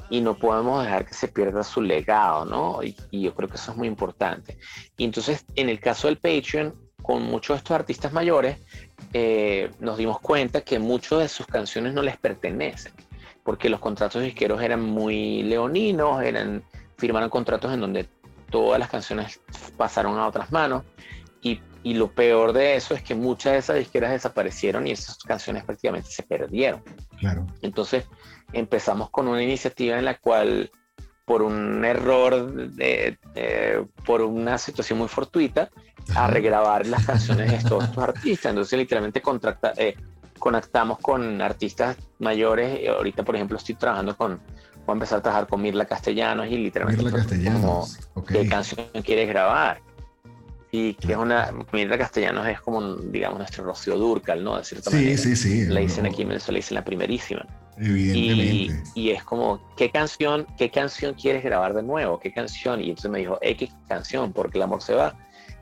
y 0.09 0.21
no 0.21 0.37
podemos 0.37 0.83
dejar 0.83 1.05
que 1.05 1.13
se 1.13 1.27
pierda 1.27 1.63
su 1.63 1.81
legado, 1.81 2.45
¿no? 2.45 2.81
Y, 2.81 2.95
y 3.11 3.23
yo 3.23 3.35
creo 3.35 3.49
que 3.49 3.55
eso 3.55 3.71
es 3.71 3.77
muy 3.77 3.89
importante. 3.89 4.57
Y 4.95 5.03
entonces, 5.03 5.45
en 5.55 5.67
el 5.67 5.81
caso 5.81 6.07
del 6.07 6.17
Patreon, 6.17 6.73
con 7.09 7.23
muchos 7.23 7.55
de 7.55 7.57
estos 7.57 7.73
artistas 7.73 8.13
mayores, 8.13 8.59
eh, 9.13 9.71
nos 9.79 9.97
dimos 9.97 10.19
cuenta 10.19 10.61
que 10.61 10.77
muchas 10.77 11.17
de 11.17 11.27
sus 11.27 11.47
canciones 11.47 11.91
no 11.91 12.03
les 12.03 12.17
pertenecen, 12.17 12.93
porque 13.43 13.67
los 13.67 13.79
contratos 13.79 14.21
disqueros 14.21 14.61
eran 14.61 14.83
muy 14.83 15.41
leoninos, 15.41 16.21
eran, 16.21 16.61
firmaron 16.99 17.31
contratos 17.31 17.73
en 17.73 17.79
donde 17.79 18.07
todas 18.51 18.77
las 18.77 18.91
canciones 18.91 19.41
pasaron 19.75 20.19
a 20.19 20.27
otras 20.27 20.51
manos, 20.51 20.83
y, 21.41 21.59
y 21.81 21.95
lo 21.95 22.11
peor 22.11 22.53
de 22.53 22.75
eso 22.75 22.93
es 22.93 23.01
que 23.01 23.15
muchas 23.15 23.53
de 23.53 23.57
esas 23.57 23.77
disqueras 23.77 24.11
desaparecieron 24.11 24.85
y 24.85 24.91
esas 24.91 25.17
canciones 25.17 25.63
prácticamente 25.63 26.11
se 26.11 26.21
perdieron. 26.21 26.83
Claro. 27.19 27.47
Entonces 27.63 28.05
empezamos 28.53 29.09
con 29.09 29.27
una 29.27 29.41
iniciativa 29.41 29.97
en 29.97 30.05
la 30.05 30.19
cual 30.19 30.69
por 31.29 31.43
un 31.43 31.85
error, 31.85 32.71
de, 32.71 33.15
por 34.03 34.23
una 34.23 34.57
situación 34.57 34.97
muy 34.97 35.07
fortuita, 35.07 35.69
a 36.15 36.25
regrabar 36.25 36.87
las 36.87 37.05
canciones 37.05 37.51
de 37.51 37.69
todos 37.69 37.83
estos 37.83 38.03
artistas. 38.03 38.49
Entonces, 38.49 38.79
literalmente 38.79 39.21
contracta, 39.21 39.73
eh, 39.77 39.95
conectamos 40.39 40.97
con 40.97 41.39
artistas 41.39 41.97
mayores. 42.17 42.89
Ahorita, 42.89 43.21
por 43.21 43.35
ejemplo, 43.35 43.59
estoy 43.59 43.75
trabajando 43.75 44.17
con, 44.17 44.39
voy 44.87 44.87
a 44.87 44.91
empezar 44.93 45.19
a 45.19 45.21
trabajar 45.21 45.47
con 45.47 45.61
Mirla 45.61 45.85
Castellanos 45.85 46.47
y 46.47 46.57
literalmente 46.57 47.03
Mirla 47.03 47.19
Castellanos. 47.19 47.99
qué 48.27 48.47
canción 48.47 48.87
quieres 49.03 49.29
grabar. 49.29 49.83
Y 50.71 50.95
que 50.95 51.11
es 51.11 51.17
una, 51.19 51.53
Mirla 51.71 51.99
Castellanos 51.99 52.47
es 52.47 52.59
como, 52.59 52.95
digamos, 52.95 53.37
nuestro 53.37 53.65
Rocío 53.65 53.99
Durcal, 53.99 54.43
¿no? 54.43 54.57
De 54.57 54.63
cierta 54.63 54.89
sí, 54.89 55.15
sí, 55.15 55.35
sí. 55.35 55.67
La 55.67 55.81
dicen 55.81 56.07
aquí 56.07 56.23
en 56.23 56.29
Venezuela, 56.29 56.57
dicen 56.57 56.73
la 56.73 56.83
primerísima. 56.83 57.45
Evidentemente. 57.79 58.83
Y, 58.93 59.11
es 59.11 59.23
como, 59.23 59.61
¿qué 59.77 59.89
canción, 59.89 60.45
¿qué 60.57 60.69
canción 60.69 61.13
quieres 61.13 61.43
grabar 61.43 61.73
de 61.73 61.83
nuevo? 61.83 62.19
¿Qué 62.19 62.31
canción? 62.31 62.81
Y 62.81 62.89
entonces 62.89 63.09
me 63.09 63.19
dijo, 63.19 63.37
X 63.41 63.71
canción, 63.87 64.33
porque 64.33 64.57
el 64.57 64.63
amor 64.63 64.81
se 64.81 64.95
va. 64.95 65.15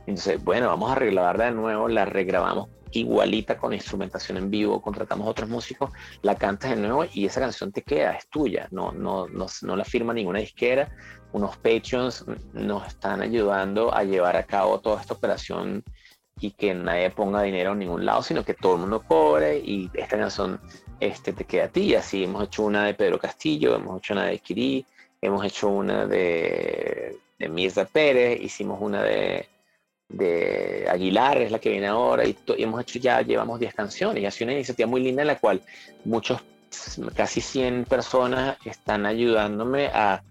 Entonces, 0.07 0.43
bueno, 0.43 0.67
vamos 0.67 0.91
a 0.91 0.95
regrabarla 0.95 1.45
de 1.45 1.51
nuevo, 1.51 1.87
la 1.87 2.05
regrabamos 2.05 2.69
igualita 2.91 3.57
con 3.57 3.73
instrumentación 3.73 4.37
en 4.37 4.49
vivo, 4.49 4.81
contratamos 4.81 5.27
otros 5.27 5.49
músicos, 5.49 5.91
la 6.21 6.35
cantas 6.35 6.71
de 6.71 6.77
nuevo 6.77 7.05
y 7.13 7.25
esa 7.25 7.41
canción 7.41 7.71
te 7.71 7.83
queda, 7.83 8.13
es 8.13 8.27
tuya, 8.29 8.67
no, 8.71 8.91
no, 8.91 9.27
no, 9.27 9.45
no 9.61 9.75
la 9.75 9.83
firma 9.83 10.13
ninguna 10.13 10.39
disquera, 10.39 10.89
unos 11.33 11.57
Patreons 11.57 12.25
nos 12.53 12.87
están 12.87 13.21
ayudando 13.21 13.93
a 13.93 14.03
llevar 14.03 14.35
a 14.37 14.43
cabo 14.43 14.79
toda 14.79 15.01
esta 15.01 15.13
operación 15.13 15.83
y 16.39 16.51
que 16.51 16.73
nadie 16.73 17.09
ponga 17.09 17.41
dinero 17.41 17.73
en 17.73 17.79
ningún 17.79 18.05
lado, 18.05 18.21
sino 18.21 18.43
que 18.43 18.53
todo 18.53 18.75
el 18.75 18.81
mundo 18.81 19.03
cobre 19.05 19.57
y 19.57 19.89
esta 19.93 20.17
canción 20.17 20.61
este, 20.99 21.33
te 21.33 21.45
queda 21.45 21.65
a 21.65 21.69
ti. 21.69 21.95
Así 21.95 22.23
hemos 22.23 22.43
hecho 22.45 22.63
una 22.63 22.85
de 22.85 22.93
Pedro 22.93 23.19
Castillo, 23.19 23.75
hemos 23.75 23.99
hecho 23.99 24.13
una 24.13 24.25
de 24.25 24.39
Kirí, 24.39 24.85
hemos 25.21 25.45
hecho 25.45 25.69
una 25.69 26.05
de, 26.05 27.17
de 27.37 27.49
Mirza 27.49 27.85
Pérez, 27.85 28.39
hicimos 28.41 28.79
una 28.81 29.03
de, 29.03 29.47
Aguilar, 30.89 31.41
es 31.41 31.51
la 31.51 31.59
que 31.59 31.69
viene 31.69 31.87
ahora, 31.87 32.25
y, 32.25 32.37
hemos 32.57 32.81
hecho 32.81 32.99
ya, 32.99 33.21
llevamos 33.21 33.59
10 33.59 33.73
canciones, 33.73 34.23
y 34.23 34.25
ha 34.25 34.31
sido 34.31 34.47
una 34.47 34.53
iniciativa 34.53 34.87
muy 34.87 35.01
linda 35.01 35.21
en 35.21 35.27
la 35.27 35.37
cual 35.37 35.61
muchos, 36.05 36.41
casi 37.15 37.41
100 37.41 37.85
personas 37.85 38.57
están 38.65 39.05
ayudándome 39.05 39.87
a, 39.87 40.23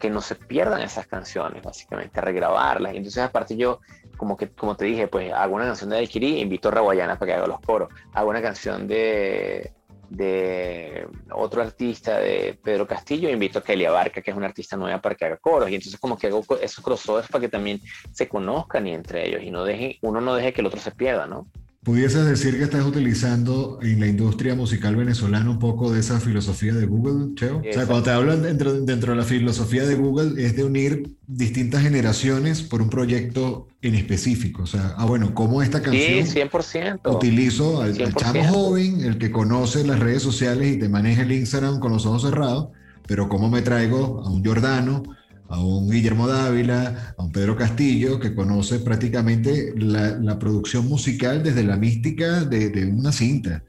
que 0.00 0.10
no 0.10 0.20
se 0.20 0.34
pierdan 0.34 0.82
esas 0.82 1.06
canciones, 1.06 1.62
básicamente, 1.62 2.18
a 2.18 2.22
regrabarlas. 2.22 2.94
Y 2.94 2.96
entonces, 2.96 3.22
aparte, 3.22 3.56
yo, 3.56 3.78
como 4.16 4.36
que 4.36 4.48
como 4.48 4.76
te 4.76 4.86
dije, 4.86 5.06
pues 5.06 5.32
hago 5.32 5.54
una 5.54 5.66
canción 5.66 5.90
de 5.90 5.98
Alquirí, 5.98 6.40
invito 6.40 6.66
a 6.66 6.72
Raguayana 6.72 7.16
para 7.16 7.30
que 7.30 7.38
haga 7.38 7.46
los 7.46 7.60
coros. 7.60 7.90
Hago 8.12 8.30
una 8.30 8.42
canción 8.42 8.88
de, 8.88 9.72
de 10.10 11.06
otro 11.32 11.62
artista, 11.62 12.18
de 12.18 12.58
Pedro 12.62 12.86
Castillo, 12.86 13.28
invito 13.28 13.58
a 13.58 13.62
Kelly 13.62 13.84
Abarca, 13.84 14.22
que 14.22 14.30
es 14.30 14.36
una 14.36 14.46
artista 14.46 14.76
nueva, 14.76 15.00
para 15.00 15.14
que 15.14 15.24
haga 15.24 15.36
coros. 15.36 15.70
Y 15.70 15.74
entonces, 15.74 15.98
como 16.00 16.18
que 16.18 16.28
hago 16.28 16.44
esos 16.60 16.84
crossovers 16.84 17.28
para 17.28 17.42
que 17.42 17.48
también 17.48 17.80
se 18.12 18.28
conozcan 18.28 18.86
y 18.86 18.94
entre 18.94 19.28
ellos 19.28 19.42
y 19.42 19.50
no 19.50 19.64
deje, 19.64 19.98
uno 20.02 20.20
no 20.20 20.34
deje 20.34 20.52
que 20.52 20.60
el 20.60 20.66
otro 20.66 20.80
se 20.80 20.90
pierda, 20.90 21.26
¿no? 21.26 21.46
¿Pudieses 21.84 22.24
decir 22.24 22.56
que 22.56 22.64
estás 22.64 22.86
utilizando 22.86 23.78
en 23.82 24.00
la 24.00 24.06
industria 24.06 24.54
musical 24.54 24.96
venezolana 24.96 25.50
un 25.50 25.58
poco 25.58 25.92
de 25.92 26.00
esa 26.00 26.18
filosofía 26.18 26.72
de 26.72 26.86
Google, 26.86 27.34
Cheo? 27.34 27.58
O 27.58 27.72
sea, 27.74 27.84
cuando 27.84 28.04
te 28.04 28.10
hablan 28.10 28.40
dentro, 28.40 28.72
dentro 28.72 29.12
de 29.12 29.18
la 29.18 29.24
filosofía 29.24 29.84
de 29.84 29.94
Google 29.94 30.42
es 30.42 30.56
de 30.56 30.64
unir 30.64 31.10
distintas 31.26 31.82
generaciones 31.82 32.62
por 32.62 32.80
un 32.80 32.88
proyecto 32.88 33.68
en 33.82 33.96
específico. 33.96 34.62
O 34.62 34.66
sea, 34.66 34.94
ah, 34.96 35.04
bueno, 35.04 35.34
¿cómo 35.34 35.60
esta 35.62 35.82
canción 35.82 36.26
sí, 36.26 36.40
100%. 36.40 37.14
utilizo 37.14 37.82
al, 37.82 38.00
al 38.00 38.14
chamo 38.14 38.44
joven, 38.44 39.02
el 39.04 39.18
que 39.18 39.30
conoce 39.30 39.86
las 39.86 40.00
redes 40.00 40.22
sociales 40.22 40.76
y 40.76 40.78
te 40.78 40.88
maneja 40.88 41.20
el 41.20 41.32
Instagram 41.32 41.80
con 41.80 41.92
los 41.92 42.06
ojos 42.06 42.22
cerrados, 42.22 42.68
pero 43.06 43.28
cómo 43.28 43.50
me 43.50 43.60
traigo 43.60 44.22
a 44.24 44.30
un 44.30 44.42
Jordano, 44.42 45.02
a 45.48 45.60
un 45.60 45.90
Guillermo 45.90 46.26
Dávila, 46.26 47.14
a 47.16 47.22
un 47.22 47.32
Pedro 47.32 47.56
Castillo, 47.56 48.18
que 48.18 48.34
conoce 48.34 48.80
prácticamente 48.80 49.74
la, 49.76 50.38
producción 50.38 50.86
musical 50.88 51.42
desde 51.42 51.62
la 51.64 51.76
mística 51.76 52.40
de, 52.40 52.86
una 52.86 53.12
cinta, 53.12 53.62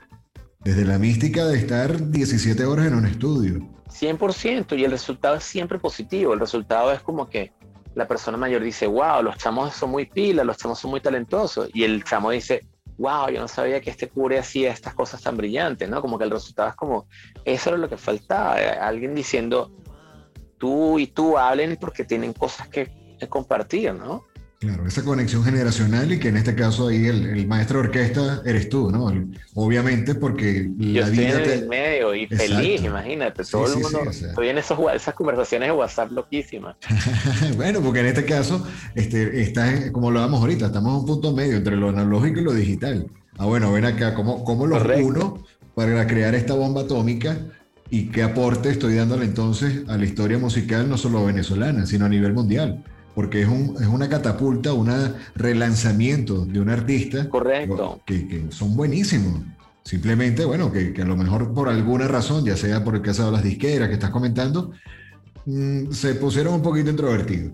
desde 0.64 0.86
la 0.86 0.98
mística 0.98 1.46
de 1.46 1.58
estar 1.58 2.10
17 2.10 2.66
horas 2.66 2.88
en 2.88 2.96
un 2.96 3.06
estudio. 3.06 3.70
100%, 3.90 4.78
y 4.78 4.84
el 4.84 4.92
resultado 4.92 5.36
es 5.36 5.44
siempre 5.44 5.80
positivo, 5.80 6.34
el 6.34 6.40
resultado 6.40 6.92
es 6.92 7.02
como 7.02 7.30
que 7.30 7.52
la 7.94 8.08
persona 8.08 8.38
mayor 8.38 8.62
dice, 8.62 8.88
wow, 8.88 9.22
los 9.22 9.38
chamos 9.38 9.74
son 9.74 9.92
muy 9.92 10.06
pilas, 10.06 10.46
los 10.46 10.58
chamos 10.58 10.80
son 10.80 10.92
muy 10.92 11.02
talentosos, 11.02 11.70
y 11.74 11.84
el 11.84 12.04
chamo 12.04 12.32
dice, 12.32 12.66
wow, 12.98 13.30
yo 13.30 13.40
no 13.40 13.48
sabía 13.48 13.80
que 13.82 13.90
este 13.90 14.10
cure 14.10 14.40
hacía 14.40 14.72
estas 14.72 14.94
cosas 14.94 15.22
tan 15.22 15.38
brillantes, 15.38 15.90
¿no? 15.90 16.02
Como 16.02 16.18
que 16.18 16.26
el 16.26 16.32
resultado 16.32 16.70
es 16.70 16.76
como, 16.76 17.08
eso 17.46 17.70
era 17.70 17.78
lo 17.78 17.90
que 17.90 17.98
faltaba, 17.98 18.56
alguien 18.56 19.16
diciendo, 19.16 19.72
tú 20.58 21.00
y 21.00 21.08
tú 21.08 21.38
hablen 21.38 21.78
porque 21.80 22.04
tienen 22.04 22.34
cosas 22.34 22.68
que, 22.68 22.90
compartir, 23.30 23.92
¿no? 23.94 24.24
Claro, 24.60 24.86
esa 24.86 25.04
conexión 25.04 25.44
generacional 25.44 26.12
y 26.12 26.20
que 26.20 26.30
en 26.30 26.38
este 26.38 26.54
caso 26.54 26.90
ahí 26.90 27.08
el, 27.08 27.48
maestro 27.48 27.82
de 27.82 27.88
orquesta 27.88 28.42
eres 28.46 28.70
tú, 28.70 28.92
¿no? 28.92 29.12
Obviamente 29.56 30.16
porque 30.16 30.70
la 30.78 30.86
Yo 30.86 31.04
estoy 31.06 31.26
en 31.26 31.50
el 31.50 31.68
medio 31.68 32.14
y 32.14 32.28
feliz, 32.28 32.84
imagínate, 32.84 33.44
todo 33.44 33.66
el 33.66 33.80
mundo, 33.82 34.04
estoy 34.10 34.50
en 34.50 34.58
esos, 34.58 34.78
esas 34.94 35.14
conversaciones 35.16 35.70
de 35.70 35.74
WhatsApp 35.74 36.12
loquísimas. 36.12 36.76
bueno, 37.58 37.82
porque 37.82 38.02
en 38.02 38.06
este 38.08 38.26
caso, 38.26 38.66
este, 38.94 39.42
está, 39.42 39.92
como 39.92 40.12
lo 40.12 40.20
vamos 40.20 40.40
ahorita, 40.42 40.68
estamos 40.68 40.94
en 40.94 41.00
un 41.00 41.06
punto 41.06 41.34
medio 41.34 41.58
entre 41.58 41.76
lo 41.76 41.90
analógico 41.90 42.40
y 42.40 42.44
lo 42.44 42.54
digital. 42.54 43.08
Ah, 43.38 43.46
bueno, 43.46 43.72
ven 43.72 43.86
acá, 43.86 44.14
¿cómo, 44.14 44.44
cómo 44.44 44.68
los 44.68 44.84
uno 45.02 45.44
para 45.74 46.08
crear 46.08 46.34
esta 46.34 46.54
bomba 46.54 46.82
atómica 46.82 47.38
y 47.90 48.08
qué 48.08 48.24
aporte 48.24 48.70
estoy 48.70 48.96
dándole 48.96 49.26
entonces 49.26 49.84
a 49.88 49.98
la 49.98 50.06
historia 50.06 50.38
musical, 50.38 50.90
no 50.90 50.98
solo 50.98 51.26
venezolana, 51.26 51.86
sino 51.86 52.06
a 52.06 52.10
nivel 52.10 52.34
mundial. 52.34 52.84
Porque 53.14 53.42
es, 53.42 53.48
un, 53.48 53.78
es 53.80 53.88
una 53.88 54.10
catapulta, 54.10 54.74
un 54.74 54.92
relanzamiento 55.36 56.46
de 56.46 56.60
un 56.60 56.70
artista. 56.70 57.30
Correcto. 57.30 58.02
Que, 58.06 58.48
son 58.50 58.76
buenísimos. 58.76 59.42
Simplemente, 59.84 60.44
bueno, 60.44 60.72
que, 60.72 60.94
a 61.00 61.06
lo 61.06 61.16
mejor 61.16 61.54
por 61.54 61.70
alguna 61.70 62.08
razón, 62.08 62.44
ya 62.44 62.58
sea 62.58 62.84
por 62.84 62.96
el 62.96 63.02
caso 63.02 63.28
de 63.28 63.32
las 63.32 63.44
disqueras 63.44 63.88
que 63.88 63.94
estás 63.94 64.10
comentando, 64.10 64.72
mm, 65.46 65.92
se 65.92 66.16
pusieron 66.16 66.56
un 66.56 66.62
poquito 66.62 66.90
introvertidos. 66.90 67.54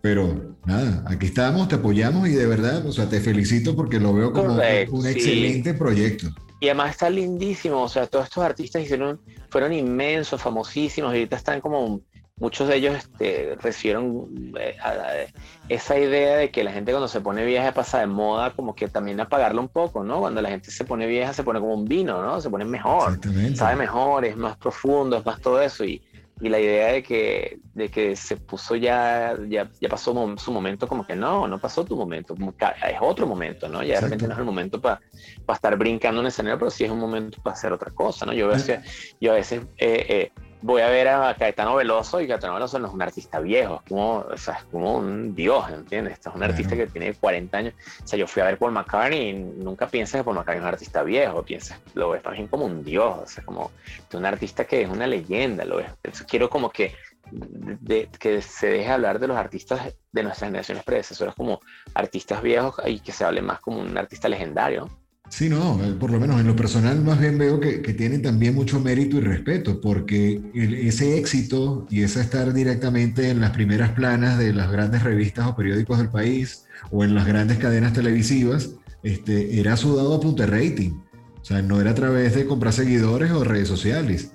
Pero 0.00 0.56
nada, 0.64 1.04
aquí 1.06 1.26
estamos, 1.26 1.68
te 1.68 1.76
apoyamos 1.76 2.28
y 2.28 2.32
de 2.32 2.46
verdad, 2.46 2.84
o 2.86 2.92
sea, 2.92 3.08
te 3.08 3.20
felicito 3.20 3.76
porque 3.76 4.00
lo 4.00 4.14
veo 4.14 4.32
como 4.32 4.54
un 4.54 5.06
excelente 5.06 5.74
proyecto. 5.74 6.28
Y 6.60 6.68
además 6.68 6.90
está 6.90 7.10
lindísimo, 7.10 7.82
o 7.82 7.88
sea, 7.88 8.06
todos 8.06 8.26
estos 8.26 8.42
artistas 8.42 8.82
hicieron, 8.82 9.20
fueron 9.50 9.72
inmensos, 9.72 10.40
famosísimos, 10.40 11.12
y 11.12 11.18
ahorita 11.18 11.36
están 11.36 11.60
como, 11.60 12.00
muchos 12.38 12.68
de 12.68 12.76
ellos 12.76 12.96
este, 12.96 13.56
recibieron 13.60 14.28
eh, 14.58 15.32
esa 15.68 15.98
idea 15.98 16.36
de 16.36 16.50
que 16.50 16.64
la 16.64 16.72
gente 16.72 16.92
cuando 16.92 17.08
se 17.08 17.20
pone 17.20 17.44
vieja 17.44 17.72
pasa 17.72 18.00
de 18.00 18.06
moda, 18.06 18.52
como 18.52 18.74
que 18.74 18.88
también 18.88 19.20
apagarlo 19.20 19.60
un 19.60 19.68
poco, 19.68 20.04
¿no? 20.04 20.20
Cuando 20.20 20.42
la 20.42 20.50
gente 20.50 20.70
se 20.70 20.84
pone 20.84 21.06
vieja 21.06 21.32
se 21.32 21.42
pone 21.42 21.60
como 21.60 21.74
un 21.74 21.86
vino, 21.86 22.22
¿no? 22.22 22.40
Se 22.40 22.50
pone 22.50 22.64
mejor, 22.64 23.18
sabe 23.54 23.76
mejor, 23.76 24.24
es 24.24 24.36
más 24.36 24.56
profundo, 24.56 25.16
es 25.16 25.24
más 25.24 25.40
todo 25.40 25.60
eso, 25.62 25.84
y 25.84 26.02
y 26.40 26.50
la 26.50 26.60
idea 26.60 26.92
de 26.92 27.02
que, 27.02 27.60
de 27.72 27.88
que 27.88 28.14
se 28.14 28.36
puso 28.36 28.76
ya, 28.76 29.34
ya, 29.48 29.70
ya 29.80 29.88
pasó 29.88 30.12
su 30.36 30.52
momento, 30.52 30.86
como 30.86 31.06
que 31.06 31.16
no, 31.16 31.48
no 31.48 31.58
pasó 31.58 31.84
tu 31.84 31.96
momento, 31.96 32.34
es 32.34 32.98
otro 33.00 33.26
momento, 33.26 33.68
¿no? 33.68 33.82
Ya 33.82 33.94
de 33.96 34.00
repente 34.02 34.26
no 34.26 34.34
es 34.34 34.38
el 34.38 34.44
momento 34.44 34.80
para 34.80 35.00
estar 35.48 35.76
brincando 35.78 36.20
en 36.20 36.26
el 36.26 36.28
escenario, 36.28 36.58
pero 36.58 36.70
sí 36.70 36.84
es 36.84 36.90
un 36.90 36.98
momento 36.98 37.40
para 37.42 37.54
hacer 37.54 37.72
otra 37.72 37.90
cosa, 37.90 38.26
¿no? 38.26 38.34
Yo 38.34 38.46
a 38.46 38.52
veces, 38.52 39.14
yo 39.18 39.32
a 39.32 39.36
veces 39.36 39.62
eh, 39.78 40.06
eh, 40.08 40.32
voy 40.62 40.82
a 40.82 40.88
ver 40.88 41.08
a 41.08 41.34
Caetano 41.34 41.76
Veloso 41.76 42.20
y 42.20 42.28
Caetano 42.28 42.54
Veloso 42.54 42.78
no 42.78 42.88
es 42.88 42.94
un 42.94 43.02
artista 43.02 43.40
viejo, 43.40 43.76
es 43.82 43.88
como, 43.88 44.18
o 44.18 44.36
sea, 44.36 44.54
es 44.54 44.64
como 44.64 44.96
un 44.96 45.34
dios, 45.34 45.68
¿entiendes? 45.70 46.18
es 46.18 46.26
un 46.34 46.42
artista 46.42 46.76
que 46.76 46.86
tiene 46.86 47.14
40 47.14 47.58
años. 47.58 47.74
O 48.04 48.06
sea, 48.06 48.18
yo 48.18 48.26
fui 48.26 48.42
a 48.42 48.46
ver 48.46 48.58
Paul 48.58 48.72
McCartney 48.72 49.30
y 49.30 49.32
nunca 49.34 49.86
piensas 49.88 50.20
que 50.20 50.24
Paul 50.24 50.36
McCartney 50.36 50.58
es 50.58 50.62
un 50.62 50.68
artista 50.68 51.02
viejo, 51.02 51.42
piensas, 51.42 51.80
lo 51.94 52.10
ves 52.10 52.22
también 52.22 52.48
como 52.48 52.64
un 52.64 52.84
dios, 52.84 53.18
o 53.22 53.26
sea, 53.26 53.44
como 53.44 53.70
un 54.12 54.24
artista 54.24 54.64
que 54.64 54.82
es 54.82 54.88
una 54.88 55.06
leyenda, 55.06 55.64
lo 55.64 55.76
ves. 55.76 55.90
quiero 56.28 56.48
como 56.48 56.70
que, 56.70 56.94
de, 57.30 58.08
que 58.18 58.40
se 58.42 58.68
deje 58.68 58.90
hablar 58.90 59.18
de 59.18 59.28
los 59.28 59.36
artistas 59.36 59.94
de 60.12 60.22
nuestras 60.22 60.48
generaciones 60.48 60.84
predecesoras 60.84 61.34
como 61.34 61.60
artistas 61.94 62.42
viejos 62.42 62.74
y 62.86 63.00
que 63.00 63.12
se 63.12 63.24
hable 63.24 63.42
más 63.42 63.60
como 63.60 63.80
un 63.80 63.96
artista 63.96 64.28
legendario. 64.28 64.88
Sí, 65.28 65.48
no, 65.48 65.82
eh, 65.84 65.92
por 65.98 66.10
lo 66.10 66.20
menos 66.20 66.40
en 66.40 66.46
lo 66.46 66.54
personal 66.54 67.02
más 67.02 67.20
bien 67.20 67.36
veo 67.36 67.58
que, 67.58 67.82
que 67.82 67.92
tienen 67.92 68.22
también 68.22 68.54
mucho 68.54 68.80
mérito 68.80 69.16
y 69.18 69.20
respeto, 69.20 69.80
porque 69.80 70.40
ese 70.54 71.18
éxito 71.18 71.86
y 71.90 72.02
ese 72.02 72.20
estar 72.20 72.52
directamente 72.52 73.30
en 73.30 73.40
las 73.40 73.50
primeras 73.50 73.90
planas 73.90 74.38
de 74.38 74.52
las 74.52 74.70
grandes 74.70 75.02
revistas 75.02 75.46
o 75.46 75.56
periódicos 75.56 75.98
del 75.98 76.08
país 76.08 76.64
o 76.90 77.04
en 77.04 77.14
las 77.14 77.26
grandes 77.26 77.58
cadenas 77.58 77.92
televisivas, 77.92 78.70
este, 79.02 79.60
era 79.60 79.76
sudado 79.76 80.14
a 80.14 80.20
punta 80.20 80.46
rating. 80.46 80.92
O 81.40 81.44
sea, 81.44 81.62
no 81.62 81.80
era 81.80 81.90
a 81.90 81.94
través 81.94 82.34
de 82.34 82.46
comprar 82.46 82.72
seguidores 82.72 83.30
o 83.30 83.44
redes 83.44 83.68
sociales. 83.68 84.32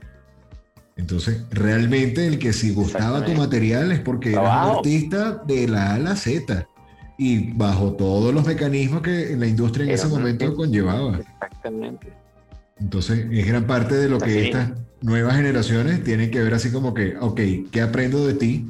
Entonces, 0.98 1.44
realmente 1.52 2.28
el 2.28 2.38
que 2.38 2.54
si 2.54 2.74
gustaba 2.74 3.26
tu 3.26 3.34
material 3.34 3.92
es 3.92 4.00
porque 4.00 4.32
eras 4.32 4.70
un 4.70 4.78
artista 4.78 5.42
de 5.48 5.68
la 5.68 5.92
A 5.92 5.96
a 5.96 6.00
la 6.00 6.16
Z 6.16 6.68
y 7.24 7.52
bajo 7.54 7.94
todos 7.94 8.34
los 8.34 8.48
mecanismos 8.48 9.04
que 9.04 9.36
la 9.38 9.46
industria 9.46 9.86
en 9.86 9.92
ese 9.92 10.08
momento 10.08 10.56
conllevaba. 10.56 11.20
Exactamente. 11.20 12.12
Entonces, 12.80 13.28
es 13.32 13.46
gran 13.46 13.68
parte 13.68 13.94
de 13.94 14.10
lo 14.10 14.18
que 14.18 14.48
estas 14.48 14.72
nuevas 15.02 15.36
generaciones 15.36 16.04
tienen 16.04 16.32
que 16.32 16.42
ver 16.42 16.56
así 16.56 16.72
como 16.72 16.96
que, 16.96 17.16
ok, 17.18 17.40
¿qué 17.72 17.82
aprendo 17.82 18.26
de 18.26 18.34
ti? 18.34 18.70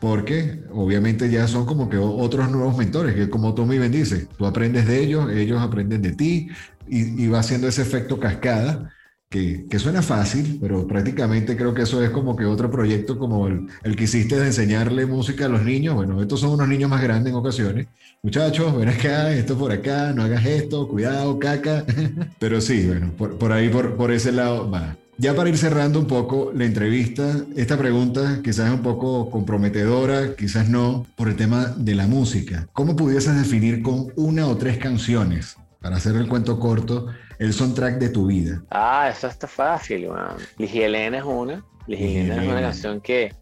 Porque 0.00 0.64
obviamente 0.72 1.28
ya 1.28 1.46
son 1.46 1.66
como 1.66 1.90
que 1.90 1.98
otros 1.98 2.50
nuevos 2.50 2.74
mentores, 2.78 3.14
que 3.14 3.28
como 3.28 3.52
tú 3.52 3.66
me 3.66 3.78
bendices, 3.78 4.30
tú 4.30 4.46
aprendes 4.46 4.86
de 4.86 5.04
ellos, 5.04 5.30
ellos 5.30 5.60
aprenden 5.60 6.00
de 6.00 6.12
ti 6.12 6.48
y, 6.88 7.22
y 7.22 7.28
va 7.28 7.40
haciendo 7.40 7.68
ese 7.68 7.82
efecto 7.82 8.18
cascada 8.18 8.94
que, 9.30 9.78
suena 9.78 10.02
fácil, 10.02 10.58
pero 10.60 10.88
prácticamente 10.88 11.56
creo 11.56 11.72
que 11.72 11.82
eso 11.82 12.02
es 12.02 12.10
como 12.10 12.34
que 12.34 12.44
otro 12.44 12.68
proyecto 12.68 13.16
como 13.16 13.46
el, 13.46 13.96
que 13.96 14.04
hiciste 14.04 14.36
de 14.36 14.46
enseñarle 14.46 15.06
música 15.06 15.46
a 15.46 15.48
los 15.48 15.62
niños. 15.62 15.94
Bueno, 15.94 16.20
estos 16.20 16.40
son 16.40 16.50
unos 16.50 16.66
niños 16.66 16.90
más 16.90 17.00
grandes 17.00 17.30
en 17.30 17.36
ocasiones. 17.36 17.86
Muchachos, 18.24 18.76
ven 18.76 18.88
acá, 18.88 19.32
esto 19.32 19.56
por 19.56 19.70
acá, 19.70 20.12
no 20.12 20.24
hagas 20.24 20.44
esto, 20.44 20.88
cuidado, 20.88 21.38
caca. 21.38 21.84
pero 22.40 22.60
sí, 22.60 22.84
bueno, 22.88 23.12
por, 23.16 23.52
ahí, 23.52 23.68
por, 23.68 23.94
por 23.94 24.10
ese 24.10 24.32
lado 24.32 24.68
va. 24.68 24.96
Ya 25.16 25.36
para 25.36 25.48
ir 25.48 25.58
cerrando 25.58 26.00
un 26.00 26.06
poco 26.06 26.50
la 26.52 26.64
entrevista, 26.64 27.44
esta 27.54 27.78
pregunta 27.78 28.40
quizás 28.42 28.66
es 28.66 28.74
un 28.74 28.82
poco 28.82 29.30
comprometedora, 29.30 30.34
quizás 30.34 30.68
no, 30.68 31.06
por 31.14 31.28
el 31.28 31.36
tema 31.36 31.66
de 31.76 31.94
la 31.94 32.08
música. 32.08 32.66
¿Cómo 32.72 32.96
pudieses 32.96 33.36
definir 33.36 33.80
con 33.80 34.08
una 34.16 34.48
o 34.48 34.56
tres 34.56 34.78
canciones 34.78 35.56
para 35.80 35.96
hacer 35.96 36.16
el 36.16 36.26
cuento 36.26 36.58
corto, 36.58 37.06
el 37.40 37.54
soundtrack 37.54 37.98
de 37.98 38.10
tu 38.10 38.26
vida? 38.26 38.62
Ah, 38.68 39.08
eso 39.10 39.26
está 39.26 39.46
fácil, 39.46 40.08
man. 40.08 40.36
Helena 40.58 41.18
es 41.18 41.24
una. 41.24 41.64
Helena 41.88 42.42
es 42.42 42.48
una 42.48 42.60
canción 42.60 43.00
que 43.00 43.32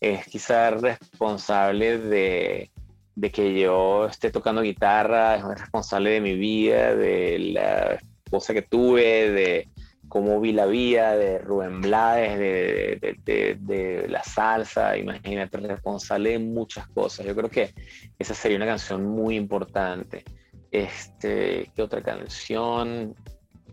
es 0.00 0.26
quizás 0.26 0.80
responsable 0.80 1.98
de, 1.98 2.72
de, 3.14 3.30
que 3.30 3.58
yo 3.58 4.06
esté 4.06 4.32
tocando 4.32 4.62
guitarra, 4.62 5.36
es 5.36 5.60
responsable 5.60 6.10
de 6.10 6.20
mi 6.20 6.34
vida, 6.34 6.96
de 6.96 7.38
la 7.38 8.00
esposa 8.24 8.52
que 8.52 8.62
tuve, 8.62 9.30
de 9.30 9.68
cómo 10.08 10.40
vi 10.40 10.50
la 10.50 10.66
vida, 10.66 11.16
de 11.16 11.38
Rubén 11.38 11.80
Blades, 11.80 12.36
de, 12.40 13.16
de, 13.24 13.58
de, 13.60 14.08
la 14.08 14.24
salsa, 14.24 14.98
imagínate, 14.98 15.56
responsable 15.58 16.30
de 16.30 16.40
muchas 16.40 16.88
cosas. 16.88 17.24
Yo 17.24 17.36
creo 17.36 17.48
que 17.48 17.72
esa 18.18 18.34
sería 18.34 18.56
una 18.56 18.66
canción 18.66 19.04
muy 19.04 19.36
importante. 19.36 20.24
Este, 20.72 21.70
¿Qué 21.76 21.82
otra 21.82 22.02
canción 22.02 23.14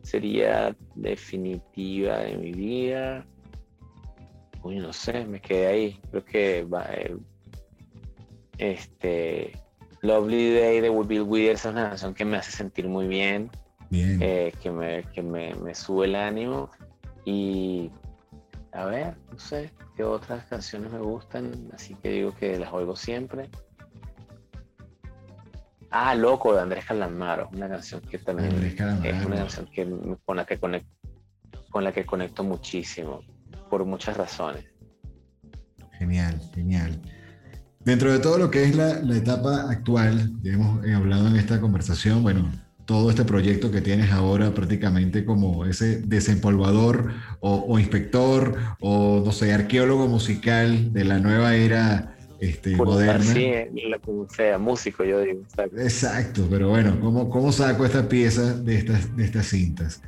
sería 0.04 0.76
definitiva 0.95 2.20
de 2.20 2.38
mi 2.38 2.51
vida? 2.51 3.26
Uy, 4.62 4.78
no 4.78 4.93
sé, 4.93 5.26
me 5.26 5.41
quedé 5.41 5.68
ahí. 5.68 6.01
Creo 6.12 6.24
que 6.26 6.64
va, 6.64 6.86
eh, 6.93 7.16
este, 8.58 9.54
Lovely 10.01 10.54
Day 10.54 10.82
de 10.82 10.89
Bill 10.89 11.22
Withers 11.22 11.66
es 11.66 11.72
una 11.72 11.89
canción 11.89 12.14
que 12.14 12.26
me 12.26 12.38
hace 12.38 12.51
sentir 12.51 12.88
muy 12.88 13.08
bien, 13.08 13.49
eh, 13.91 14.54
que, 14.62 14.72
me, 14.72 15.04
que 15.14 15.22
me, 15.22 15.54
me, 15.56 15.74
sube 15.74 16.06
el 16.06 16.16
ánimo. 16.16 16.70
Y 17.26 17.89
a 18.74 18.86
ver, 18.86 19.16
no 19.32 19.39
sé 19.39 19.72
qué 19.95 20.04
otras 20.04 20.45
canciones 20.45 20.91
me 20.91 20.99
gustan, 20.99 21.70
así 21.74 21.95
que 21.95 22.10
digo 22.10 22.36
que 22.36 22.58
las 22.58 22.72
oigo 22.74 22.95
siempre. 22.95 23.49
Ah, 25.96 26.16
Loco 26.16 26.56
de 26.56 26.62
Andrés 26.62 26.86
Calamaro, 26.86 27.50
una 27.54 27.70
canción 27.70 28.02
que 28.02 28.18
también 28.18 28.52
es 29.04 29.26
una 29.26 29.36
canción 29.36 29.68
que, 29.72 29.88
con, 30.26 30.38
la 30.38 30.44
que 30.44 30.58
conecto, 30.58 30.89
con 31.70 31.84
la 31.84 31.91
que 31.91 32.04
conecto 32.04 32.44
muchísimo, 32.44 33.22
por 33.70 33.86
muchas 33.86 34.18
razones. 34.18 34.66
Genial, 36.00 36.41
genial. 36.56 37.00
Dentro 37.82 38.12
de 38.12 38.18
todo 38.18 38.39
lo 38.39 38.50
que 38.50 38.64
es 38.64 38.76
la, 38.76 39.02
etapa 39.16 39.70
actual, 39.70 40.32
ya 40.41 40.54
hemos 40.54 40.84
hablado 40.84 41.28
en 41.28 41.36
esta 41.36 41.62
conversación, 41.62 42.24
bueno, 42.24 42.52
todo 42.86 43.12
este 43.12 43.24
proyecto 43.24 43.70
que 43.70 43.82
tienes 43.82 44.12
ahora 44.12 44.52
prácticamente 44.52 45.24
como 45.24 45.64
ese 45.64 46.02
desempolvador 46.02 47.14
o, 47.39 47.66
o 47.68 47.78
inspector 47.78 48.58
o, 48.80 49.22
no 49.24 49.32
sé, 49.32 49.54
arqueólogo 49.54 50.08
musical 50.08 50.91
de 50.91 51.04
la 51.06 51.20
nueva 51.20 51.54
era 51.56 52.12
este, 52.44 52.76
moderna. 52.76 53.24
Sí, 53.24 53.54
sea 54.36 54.58
músico, 54.58 55.04
yo 55.04 55.22
digo. 55.22 55.41
Exacto, 55.78 56.46
pero 56.50 56.70
bueno, 56.70 57.00
¿cómo, 57.00 57.30
¿cómo 57.30 57.52
saco 57.52 57.86
esta 57.86 58.08
pieza 58.10 58.54
de 58.54 58.78
estas, 58.78 59.16
de 59.16 59.24
estas 59.24 59.48
cintas? 59.48 60.02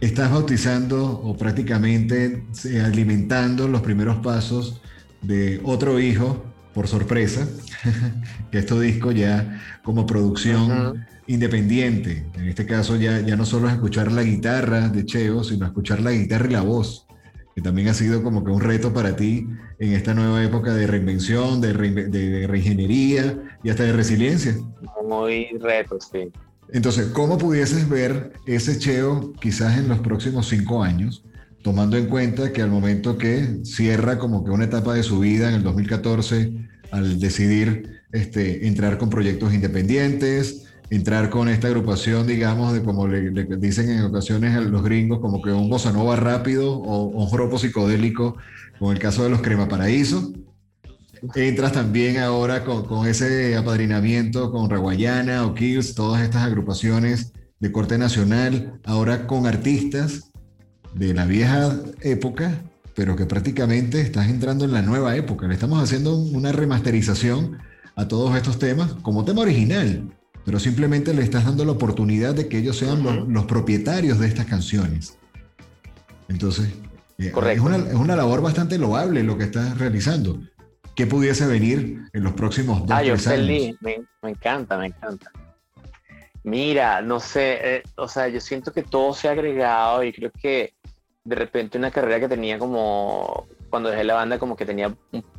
Estás 0.00 0.30
bautizando 0.30 1.04
o 1.04 1.36
prácticamente 1.36 2.44
eh, 2.64 2.80
alimentando 2.80 3.66
los 3.66 3.82
primeros 3.82 4.16
pasos 4.18 4.80
de 5.22 5.60
otro 5.64 5.98
hijo, 5.98 6.44
por 6.74 6.88
sorpresa, 6.88 7.48
que 8.50 8.58
es 8.58 8.66
tu 8.66 8.78
disco 8.78 9.10
ya 9.12 9.60
como 9.82 10.06
producción 10.06 11.04
independiente. 11.26 12.26
En 12.34 12.48
este 12.48 12.66
caso 12.66 12.96
ya, 12.96 13.20
ya 13.20 13.36
no 13.36 13.46
solo 13.46 13.68
es 13.68 13.74
escuchar 13.74 14.12
la 14.12 14.22
guitarra 14.22 14.88
de 14.88 15.04
Cheo, 15.04 15.42
sino 15.42 15.66
escuchar 15.66 16.00
la 16.00 16.12
guitarra 16.12 16.46
y 16.48 16.52
la 16.52 16.62
voz 16.62 17.06
que 17.54 17.62
también 17.62 17.88
ha 17.88 17.94
sido 17.94 18.22
como 18.22 18.44
que 18.44 18.50
un 18.50 18.60
reto 18.60 18.92
para 18.92 19.14
ti 19.14 19.46
en 19.78 19.92
esta 19.92 20.12
nueva 20.12 20.42
época 20.42 20.74
de 20.74 20.86
reinvención, 20.86 21.60
de, 21.60 21.72
de, 21.72 22.46
reingeniería 22.46 23.38
y 23.62 23.70
hasta 23.70 23.84
de 23.84 23.92
resiliencia. 23.92 24.56
Muy 25.06 25.48
reto, 25.60 25.98
sí. 26.00 26.32
Entonces, 26.72 27.06
¿cómo 27.08 27.38
pudieses 27.38 27.88
ver 27.88 28.32
ese 28.46 28.78
Cheo 28.78 29.32
quizás 29.40 29.78
en 29.78 29.88
los 29.88 30.00
próximos 30.00 30.48
cinco 30.48 30.82
años, 30.82 31.24
tomando 31.62 31.96
en 31.96 32.06
cuenta 32.06 32.52
que 32.52 32.62
al 32.62 32.70
momento 32.70 33.16
que 33.18 33.60
cierra 33.64 34.18
como 34.18 34.44
que 34.44 34.50
una 34.50 34.64
etapa 34.64 34.94
de 34.94 35.02
su 35.02 35.20
vida 35.20 35.48
en 35.48 35.54
el 35.54 35.62
2014, 35.62 36.52
al 36.90 37.20
decidir 37.20 38.00
este, 38.12 38.66
entrar 38.66 38.98
con 38.98 39.10
proyectos 39.10 39.54
independientes, 39.54 40.63
entrar 40.90 41.30
con 41.30 41.48
esta 41.48 41.68
agrupación, 41.68 42.26
digamos, 42.26 42.72
de 42.72 42.82
como 42.82 43.08
le, 43.08 43.30
dicen 43.56 43.90
en 43.90 44.02
ocasiones 44.02 44.56
a 44.56 44.60
los 44.60 44.82
gringos, 44.82 45.20
como 45.20 45.42
que 45.42 45.50
un 45.50 45.68
bossa 45.68 45.92
nova 45.92 46.16
rápido 46.16 46.74
o, 46.74 47.06
un 47.06 47.36
ropo 47.36 47.58
psicodélico, 47.58 48.36
con 48.78 48.92
el 48.92 48.98
caso 48.98 49.24
de 49.24 49.30
los 49.30 49.40
Crema 49.40 49.68
Paraíso. 49.68 50.32
Entras 51.34 51.72
también 51.72 52.18
ahora 52.18 52.64
con, 52.64 53.06
ese 53.06 53.56
apadrinamiento 53.56 54.52
con 54.52 54.68
Raguayana 54.68 55.46
o 55.46 55.54
Kills, 55.54 55.94
todas 55.94 56.22
estas 56.22 56.42
agrupaciones 56.42 57.32
de 57.60 57.72
corte 57.72 57.96
nacional, 57.96 58.78
ahora 58.84 59.26
con 59.26 59.46
artistas 59.46 60.30
de 60.94 61.14
la 61.14 61.24
vieja 61.24 61.76
época, 62.02 62.62
pero 62.94 63.16
que 63.16 63.24
prácticamente 63.24 64.00
estás 64.02 64.28
entrando 64.28 64.66
en 64.66 64.72
la 64.72 64.82
nueva 64.82 65.16
época. 65.16 65.46
Le 65.48 65.54
estamos 65.54 65.82
haciendo 65.82 66.14
una 66.14 66.52
remasterización 66.52 67.58
a 67.96 68.06
todos 68.06 68.36
estos 68.36 68.58
temas 68.58 68.92
como 69.02 69.24
tema 69.24 69.42
original, 69.42 70.12
pero 70.44 70.58
simplemente 70.58 71.14
le 71.14 71.22
estás 71.22 71.44
dando 71.44 71.64
la 71.64 71.72
oportunidad 71.72 72.34
de 72.34 72.48
que 72.48 72.58
ellos 72.58 72.76
sean 72.76 73.02
los, 73.32 73.44
propietarios 73.46 74.18
de 74.18 74.26
estas 74.26 74.46
canciones. 74.46 75.18
Entonces, 76.28 76.68
eh, 77.18 77.32
es, 77.52 77.60
una, 77.60 77.76
es, 77.76 77.94
una, 77.94 78.16
labor 78.16 78.42
bastante 78.42 78.78
loable 78.78 79.22
lo 79.22 79.38
que 79.38 79.44
estás 79.44 79.78
realizando. 79.78 80.38
¿Qué 80.94 81.06
pudiese 81.06 81.46
venir 81.46 82.02
en 82.12 82.22
los 82.22 82.34
próximos 82.34 82.80
dos, 82.80 82.90
ah, 82.90 83.02
yo 83.02 83.16
feliz. 83.16 83.76
Me, 83.80 84.02
me, 84.22 84.30
encanta, 84.30 84.78
me 84.78 84.86
encanta. 84.86 85.30
Mira, 86.44 87.00
no 87.00 87.20
sé, 87.20 87.76
eh, 87.76 87.82
o 87.96 88.06
sea, 88.06 88.28
yo 88.28 88.40
siento 88.40 88.72
que 88.72 88.82
todo 88.82 89.14
se 89.14 89.28
ha 89.28 89.32
agregado 89.32 90.04
y 90.04 90.12
creo 90.12 90.30
que 90.30 90.74
de 91.24 91.34
repente 91.34 91.78
una 91.78 91.90
carrera 91.90 92.20
que 92.20 92.28
tenía 92.28 92.58
como, 92.58 93.46
cuando 93.70 93.88
dejé 93.88 94.04
la 94.04 94.14
banda, 94.14 94.38
como 94.38 94.56
que 94.56 94.66
tenía 94.66 94.94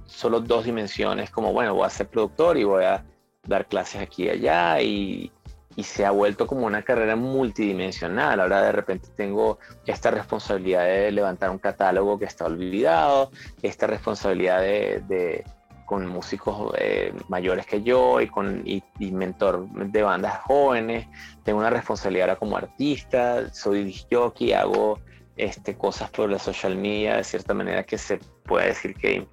solo 0.08 0.39
dos 0.39 0.66
dimensiones, 0.66 1.30
como, 1.30 1.53
bueno, 1.53 1.76
voy 1.76 1.86
a 1.86 1.89
ser 1.91 2.08
productor 2.08 2.58
y 2.58 2.64
voy 2.64 2.84
a 2.84 3.06
dar 3.48 3.68
clases 3.68 4.02
aquí 4.02 4.26
y 4.26 4.30
allá 4.30 4.82
y, 4.82 5.32
y 5.76 5.84
se 5.84 6.06
ha 6.06 6.12
vuelto 6.12 6.48
como 6.48 6.66
una 6.66 6.84
carrera 6.84 7.16
multidimensional. 7.16 8.39
Ahora 8.39 8.62
de 8.62 8.72
repente 8.72 9.10
tengo 9.16 9.60
esta 9.86 10.12
responsabilidad 10.12 10.86
de 10.86 11.12
levantar 11.12 11.50
un 11.50 11.60
catálogo 11.60 12.18
que 12.18 12.26
está 12.26 12.46
olvidado, 12.46 13.32
esta 13.62 13.88
responsabilidad 13.88 14.62
de, 14.62 15.04
de 15.08 15.43
con 15.86 16.08
músicos 16.08 16.74
eh, 16.78 17.14
mayores 17.30 17.66
que 17.66 17.84
yo 17.84 18.20
y 18.20 18.28
con 18.28 18.64
y, 18.66 18.84
mentor 19.00 19.68
de 19.70 20.02
bandas 20.02 20.41
jóvenes. 20.41 21.08
Tengo 21.43 21.60
una 21.60 21.70
responsabilidad 21.70 22.30
ahora 22.30 22.39
como 22.39 22.58
artista, 22.58 23.54
soy 23.54 23.96
jockey, 24.12 24.54
hago 24.54 25.00
este, 25.38 25.78
cosas 25.78 26.10
por 26.10 26.30
la 26.30 26.39
social 26.39 26.76
media 26.76 27.18
de 27.18 27.24
cierta 27.24 27.54
manera 27.54 27.84
que 27.84 27.98
se 27.98 28.18
puede 28.46 28.68
decir 28.68 28.96
que 28.96 29.28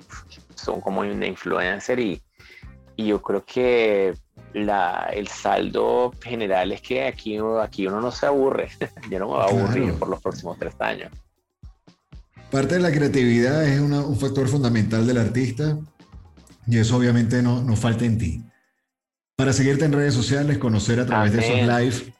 son 0.55 0.81
como 0.81 1.01
una 1.01 1.27
influencer 1.27 1.99
y, 1.99 2.23
y 3.03 3.09
yo 3.09 3.23
creo 3.23 3.45
que 3.45 4.15
la, 4.55 5.11
el 5.13 5.29
saldo 5.29 6.13
general 6.23 6.73
es 6.73 6.81
que 6.81 7.07
aquí, 7.07 7.39
aquí 7.61 7.87
uno 7.87 8.01
no 8.01 8.11
se 8.11 8.27
aburre. 8.27 8.69
yo 9.11 9.19
no 9.19 9.27
me 9.27 9.33
voy 9.35 9.41
a 9.41 9.45
aburrir 9.45 9.95
por 9.95 10.09
los 10.09 10.21
próximos 10.21 10.59
tres 10.59 10.75
años. 10.79 11.11
Parte 12.51 12.75
de 12.75 12.81
la 12.81 12.93
creatividad 12.93 13.65
es 13.65 13.81
un 13.81 14.17
factor 14.19 14.47
fundamental 14.47 15.07
del 15.07 15.19
artista 15.19 15.79
y 16.67 16.79
eso 16.79 16.97
obviamente 16.97 17.43
no, 17.43 17.63
no 17.63 17.77
falta 17.77 18.05
en 18.05 18.19
ti. 18.19 18.43
Para 19.37 19.53
seguirte 19.53 19.87
en 19.87 19.93
redes 19.93 20.15
sociales, 20.15 20.59
conocer 20.59 21.01
a 21.01 21.07
través 21.07 21.33
de 21.33 21.41
esos 21.41 21.57
live. 21.57 22.15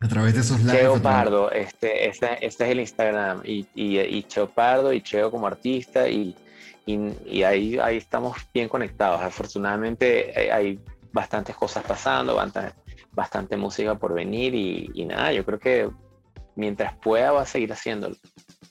A 0.00 0.08
través 0.08 0.34
de 0.34 0.40
esos 0.40 0.60
live. 0.60 0.78
Cheo 0.78 1.02
Pardo, 1.02 1.50
este, 1.50 2.08
este, 2.08 2.46
este, 2.46 2.64
es 2.64 2.70
el 2.70 2.80
Instagram. 2.80 3.40
Y, 3.44 3.66
y, 3.74 3.98
y 3.98 4.22
Cheo 4.24 4.50
Pardo 4.50 4.92
y 4.92 5.00
Cheo 5.00 5.30
como 5.30 5.46
artista 5.46 6.06
y 6.08 6.36
y, 6.86 7.42
ahí, 7.42 7.78
ahí 7.78 7.96
estamos 7.96 8.36
bien 8.54 8.68
conectados. 8.68 9.20
Afortunadamente 9.20 10.40
eh, 10.40 10.52
hay 10.52 10.80
bastantes 11.12 11.56
cosas 11.56 11.84
pasando, 11.84 12.36
bastante, 13.12 13.56
música 13.56 13.96
por 13.96 14.14
venir 14.14 14.54
y, 14.54 15.04
nada, 15.04 15.32
yo 15.32 15.44
creo 15.44 15.58
que 15.58 15.90
mientras 16.54 16.94
pueda 17.02 17.32
va 17.32 17.42
a 17.42 17.46
seguir 17.46 17.72
haciéndolo. 17.72 18.14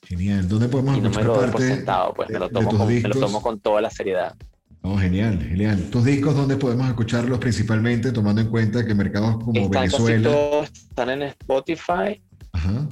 Genial. 0.04 0.48
¿Dónde 0.48 0.70
podemos 0.70 0.98
y 0.98 1.02
no 1.02 1.10
me 1.10 1.24
lo 1.24 1.36
doy 1.36 1.50
por 1.50 1.62
sentado, 1.62 2.14
pues 2.14 2.30
me 2.30 2.40
lo, 2.40 2.50
tomo 2.50 2.78
con, 2.78 2.88
me 2.88 3.02
lo 3.02 3.20
tomo 3.20 3.42
con 3.42 3.60
toda 3.60 3.82
la 3.82 3.90
seriedad. 3.90 4.36
Oh, 4.82 4.98
genial, 4.98 5.42
genial. 5.42 5.90
¿Tus 5.90 6.06
discos 6.06 6.36
dónde 6.36 6.58
podemos 6.58 6.88
escucharlos 6.88 7.40
principalmente, 7.40 8.12
tomando 8.12 8.42
en 8.42 8.50
cuenta 8.50 8.86
que 8.86 8.94
mercados 8.94 9.44
como 9.44 9.68
Venezuela... 9.68 10.30
Todos 10.30 10.72
están 10.72 11.10
en 11.10 11.24
Spotify. 11.24 12.22
Ajá. 12.54 12.88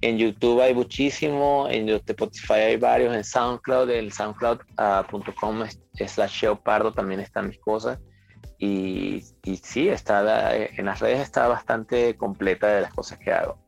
En 0.00 0.16
YouTube 0.16 0.60
hay 0.60 0.74
muchísimo, 0.74 1.66
en 1.68 1.88
Spotify 1.88 2.52
hay 2.54 2.76
varios, 2.76 3.14
en 3.14 3.24
SoundCloud, 3.24 3.90
el 3.90 4.12
soundcloud.com 4.12 5.64
slash 6.06 6.44
Pardo 6.62 6.92
también 6.92 7.20
están 7.20 7.48
mis 7.48 7.58
cosas. 7.58 7.98
Y, 8.58 9.22
y 9.44 9.56
sí, 9.56 9.88
está 9.88 10.56
en 10.56 10.86
las 10.86 11.00
redes 11.00 11.20
está 11.20 11.48
bastante 11.48 12.16
completa 12.16 12.68
de 12.68 12.82
las 12.82 12.94
cosas 12.94 13.18
que 13.18 13.32
hago. 13.32 13.67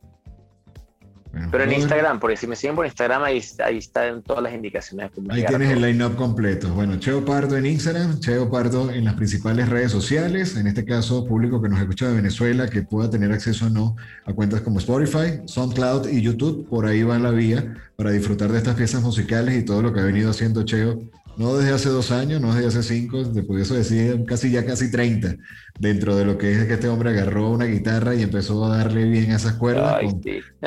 Pero 1.32 1.64
en 1.64 1.72
Instagram, 1.72 2.18
porque 2.18 2.36
si 2.36 2.46
me 2.46 2.56
siguen 2.56 2.74
por 2.74 2.86
Instagram, 2.86 3.22
ahí, 3.22 3.42
ahí 3.64 3.78
están 3.78 4.22
todas 4.22 4.42
las 4.42 4.52
indicaciones. 4.52 5.10
Ahí 5.30 5.44
tienes 5.46 5.70
el 5.70 5.80
line-up 5.80 6.16
completo. 6.16 6.72
Bueno, 6.74 6.96
Cheo 6.96 7.24
Pardo 7.24 7.56
en 7.56 7.66
Instagram, 7.66 8.18
Cheo 8.18 8.50
Pardo 8.50 8.90
en 8.90 9.04
las 9.04 9.14
principales 9.14 9.68
redes 9.68 9.92
sociales, 9.92 10.56
en 10.56 10.66
este 10.66 10.84
caso 10.84 11.24
público 11.26 11.62
que 11.62 11.68
nos 11.68 11.80
escucha 11.80 12.08
de 12.08 12.14
Venezuela, 12.16 12.68
que 12.68 12.82
pueda 12.82 13.10
tener 13.10 13.30
acceso 13.30 13.66
o 13.66 13.70
no 13.70 13.96
a 14.24 14.32
cuentas 14.32 14.62
como 14.62 14.80
Spotify, 14.80 15.40
SoundCloud 15.46 16.08
y 16.08 16.20
YouTube, 16.20 16.68
por 16.68 16.86
ahí 16.86 17.02
va 17.04 17.18
la 17.18 17.30
vía 17.30 17.74
para 17.96 18.10
disfrutar 18.10 18.50
de 18.50 18.58
estas 18.58 18.74
piezas 18.74 19.02
musicales 19.02 19.56
y 19.56 19.64
todo 19.64 19.82
lo 19.82 19.92
que 19.92 20.00
ha 20.00 20.04
venido 20.04 20.30
haciendo 20.30 20.64
Cheo 20.64 20.98
no 21.36 21.56
desde 21.56 21.72
hace 21.72 21.88
dos 21.88 22.10
años, 22.10 22.40
no 22.40 22.54
desde 22.54 22.68
hace 22.68 22.82
cinco, 22.82 23.24
después 23.24 23.62
eso 23.62 23.74
decir 23.74 24.24
casi 24.26 24.50
ya 24.50 24.64
casi 24.64 24.90
30, 24.90 25.36
dentro 25.78 26.16
de 26.16 26.24
lo 26.24 26.36
que 26.36 26.52
es 26.52 26.66
que 26.66 26.74
este 26.74 26.88
hombre 26.88 27.10
agarró 27.10 27.50
una 27.50 27.64
guitarra 27.64 28.14
y 28.14 28.22
empezó 28.22 28.64
a 28.64 28.76
darle 28.76 29.04
bien 29.04 29.30
a 29.32 29.36
esas 29.36 29.54
cuerdas 29.54 30.00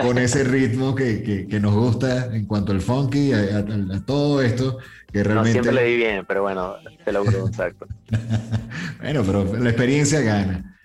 con, 0.02 0.18
ese 0.18 0.44
ritmo 0.44 0.96
que, 0.96 1.48
que, 1.50 1.60
nos 1.60 1.74
gusta 1.74 2.36
en 2.36 2.46
cuanto 2.46 2.72
al 2.72 2.82
funky, 2.82 3.34
a, 3.34 3.66
todo 4.06 4.42
esto, 4.42 4.80
que 5.12 5.24
realmente... 5.24 5.60
No 5.60 5.64
siempre 5.64 5.84
le 5.84 5.92
di 5.92 5.98
bien, 5.98 6.26
pero 6.28 6.42
bueno, 6.44 6.76
te 7.04 7.12
lo 7.12 7.24
exacto. 7.48 7.86
bueno, 9.02 9.24
pero 9.26 9.58
la 9.58 9.70
experiencia 9.70 10.22
gana. 10.22 10.78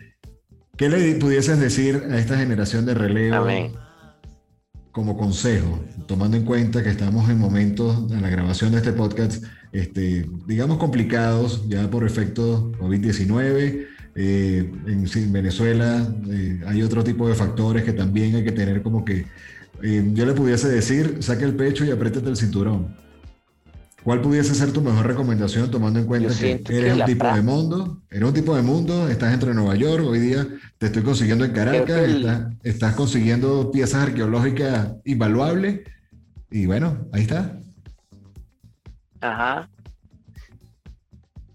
¿Qué 0.76 0.88
le 0.88 1.14
pudieses 1.16 1.58
decir 1.58 2.04
a 2.10 2.18
esta 2.18 2.36
generación 2.38 2.86
de 2.86 2.94
relevo? 2.94 3.46
Como 4.92 5.16
consejo, 5.16 5.84
tomando 6.06 6.36
en 6.36 6.44
cuenta 6.44 6.82
que 6.82 6.90
estamos 6.90 7.28
en 7.30 7.38
momentos 7.38 8.12
en 8.12 8.22
la 8.22 8.30
grabación 8.30 8.72
de 8.72 8.78
este 8.78 8.92
podcast 8.92 9.44
este, 9.72 10.26
digamos, 10.46 10.78
complicados 10.78 11.68
ya 11.68 11.90
por 11.90 12.06
efecto 12.06 12.72
COVID-19. 12.78 13.86
Eh, 14.20 14.70
en, 14.86 15.32
Venezuela 15.32 16.12
eh, 16.28 16.60
hay 16.66 16.82
otro 16.82 17.04
tipo 17.04 17.28
de 17.28 17.34
factores 17.34 17.84
que 17.84 17.92
también 17.92 18.34
hay 18.34 18.42
que 18.42 18.50
tener 18.50 18.82
como 18.82 19.04
que, 19.04 19.26
eh, 19.82 20.10
yo 20.12 20.26
le 20.26 20.32
pudiese 20.32 20.68
decir, 20.68 21.18
saque 21.20 21.44
el 21.44 21.54
pecho 21.54 21.84
y 21.84 21.90
apriétate 21.90 22.28
el 22.28 22.36
cinturón. 22.36 22.96
¿Cuál 24.02 24.20
pudiese 24.20 24.54
ser 24.54 24.72
tu 24.72 24.80
mejor 24.80 25.06
recomendación 25.06 25.70
tomando 25.70 26.00
en 26.00 26.06
cuenta 26.06 26.32
que 26.34 26.60
eres 26.68 26.96
un 26.96 27.04
tipo 27.04 27.32
de 27.32 27.42
mundo? 27.42 28.02
Eres 28.10 28.28
un 28.28 28.34
tipo 28.34 28.56
de 28.56 28.62
mundo, 28.62 29.08
estás 29.08 29.30
dentro 29.30 29.50
de 29.50 29.54
Nueva 29.54 29.76
York, 29.76 30.04
hoy 30.04 30.18
día 30.18 30.46
te 30.78 30.86
estoy 30.86 31.02
consiguiendo 31.02 31.44
en 31.44 31.52
Caracas, 31.52 32.08
estás, 32.08 32.52
estás 32.62 32.94
consiguiendo 32.94 33.70
piezas 33.70 34.08
arqueológicas 34.08 34.94
invaluables 35.04 35.80
y 36.50 36.66
bueno, 36.66 37.06
ahí 37.12 37.22
está. 37.22 37.60
Ajá. 39.20 39.68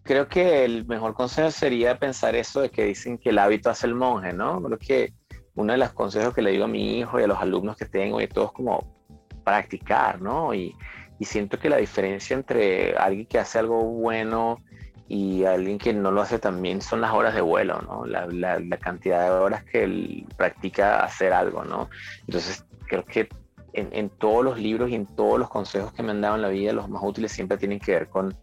Creo 0.03 0.27
que 0.27 0.65
el 0.65 0.85
mejor 0.85 1.13
consejo 1.13 1.49
sería 1.49 1.97
pensar 1.97 2.35
eso 2.35 2.61
de 2.61 2.69
que 2.69 2.83
dicen 2.83 3.17
que 3.17 3.29
el 3.29 3.39
hábito 3.39 3.69
hace 3.69 3.87
el 3.87 3.95
monje, 3.95 4.33
¿no? 4.33 4.61
Creo 4.61 4.77
que 4.77 5.13
uno 5.55 5.71
de 5.71 5.79
los 5.79 5.93
consejos 5.93 6.33
que 6.33 6.41
le 6.41 6.51
digo 6.51 6.65
a 6.65 6.67
mi 6.67 6.99
hijo 6.99 7.19
y 7.19 7.23
a 7.23 7.27
los 7.27 7.37
alumnos 7.37 7.77
que 7.77 7.85
tengo 7.85 8.19
y 8.19 8.27
todo 8.27 8.47
es 8.47 8.51
como 8.51 8.97
practicar, 9.43 10.21
¿no? 10.21 10.53
Y, 10.53 10.75
siento 11.21 11.57
que 11.57 11.69
la 11.69 11.77
diferencia 11.77 12.35
entre 12.35 12.97
alguien 12.97 13.25
que 13.25 13.39
hace 13.39 13.57
algo 13.57 13.81
bueno 13.81 14.61
y 15.07 15.45
alguien 15.45 15.77
que 15.77 15.93
no 15.93 16.11
lo 16.11 16.21
hace 16.21 16.37
también 16.37 16.81
son 16.81 16.99
las 16.99 17.13
horas 17.13 17.33
de 17.33 17.39
vuelo, 17.39 17.81
¿no? 17.81 18.05
La, 18.05 18.27
la 18.27 18.77
cantidad 18.77 19.23
de 19.23 19.29
horas 19.29 19.63
que 19.63 19.85
él 19.85 20.25
practica 20.35 21.01
hacer 21.01 21.31
algo, 21.31 21.63
¿no? 21.63 21.89
Entonces, 22.27 22.65
creo 22.87 23.05
que 23.05 23.29
en, 23.73 24.09
todos 24.09 24.43
los 24.43 24.59
libros 24.59 24.89
y 24.89 24.95
en 24.95 25.05
todos 25.05 25.39
los 25.39 25.49
consejos 25.49 25.91
que 25.93 26.03
me 26.03 26.11
han 26.11 26.21
dado 26.21 26.35
en 26.35 26.41
la 26.43 26.49
vida, 26.49 26.73
los 26.73 26.89
más 26.89 27.01
útiles 27.03 27.31
siempre 27.31 27.57
tienen 27.57 27.79
que 27.79 27.93
ver 27.93 28.07
con, 28.07 28.35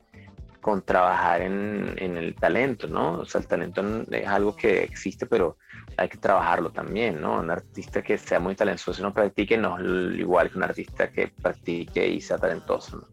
con 0.61 0.83
trabajar 0.83 1.43
en, 1.43 1.97
el 1.99 2.35
talento, 2.35 2.89
¿no? 2.89 3.21
O 3.21 3.25
sea, 3.25 3.41
el 3.41 3.47
talento 3.47 3.83
es 4.11 4.27
algo 4.27 4.57
que 4.57 4.83
existe, 4.83 5.27
pero 5.27 5.57
hay 5.97 6.09
que 6.09 6.19
trabajarlo 6.19 6.71
también, 6.71 7.21
¿no? 7.21 7.41
Un 7.41 7.51
artista 7.51 8.03
que 8.03 8.19
sea 8.19 8.41
muy 8.41 8.55
talentoso 8.55 9.01
y 9.01 9.03
no 9.03 9.15
practique 9.15 9.57
no 9.57 9.79
es 9.79 10.19
igual 10.19 10.51
que 10.51 10.59
un 10.59 10.65
artista 10.65 11.11
que 11.11 11.29
practique 11.29 12.07
y 12.07 12.21
sea 12.21 12.39
talentoso, 12.39 12.97
¿no? 12.97 13.09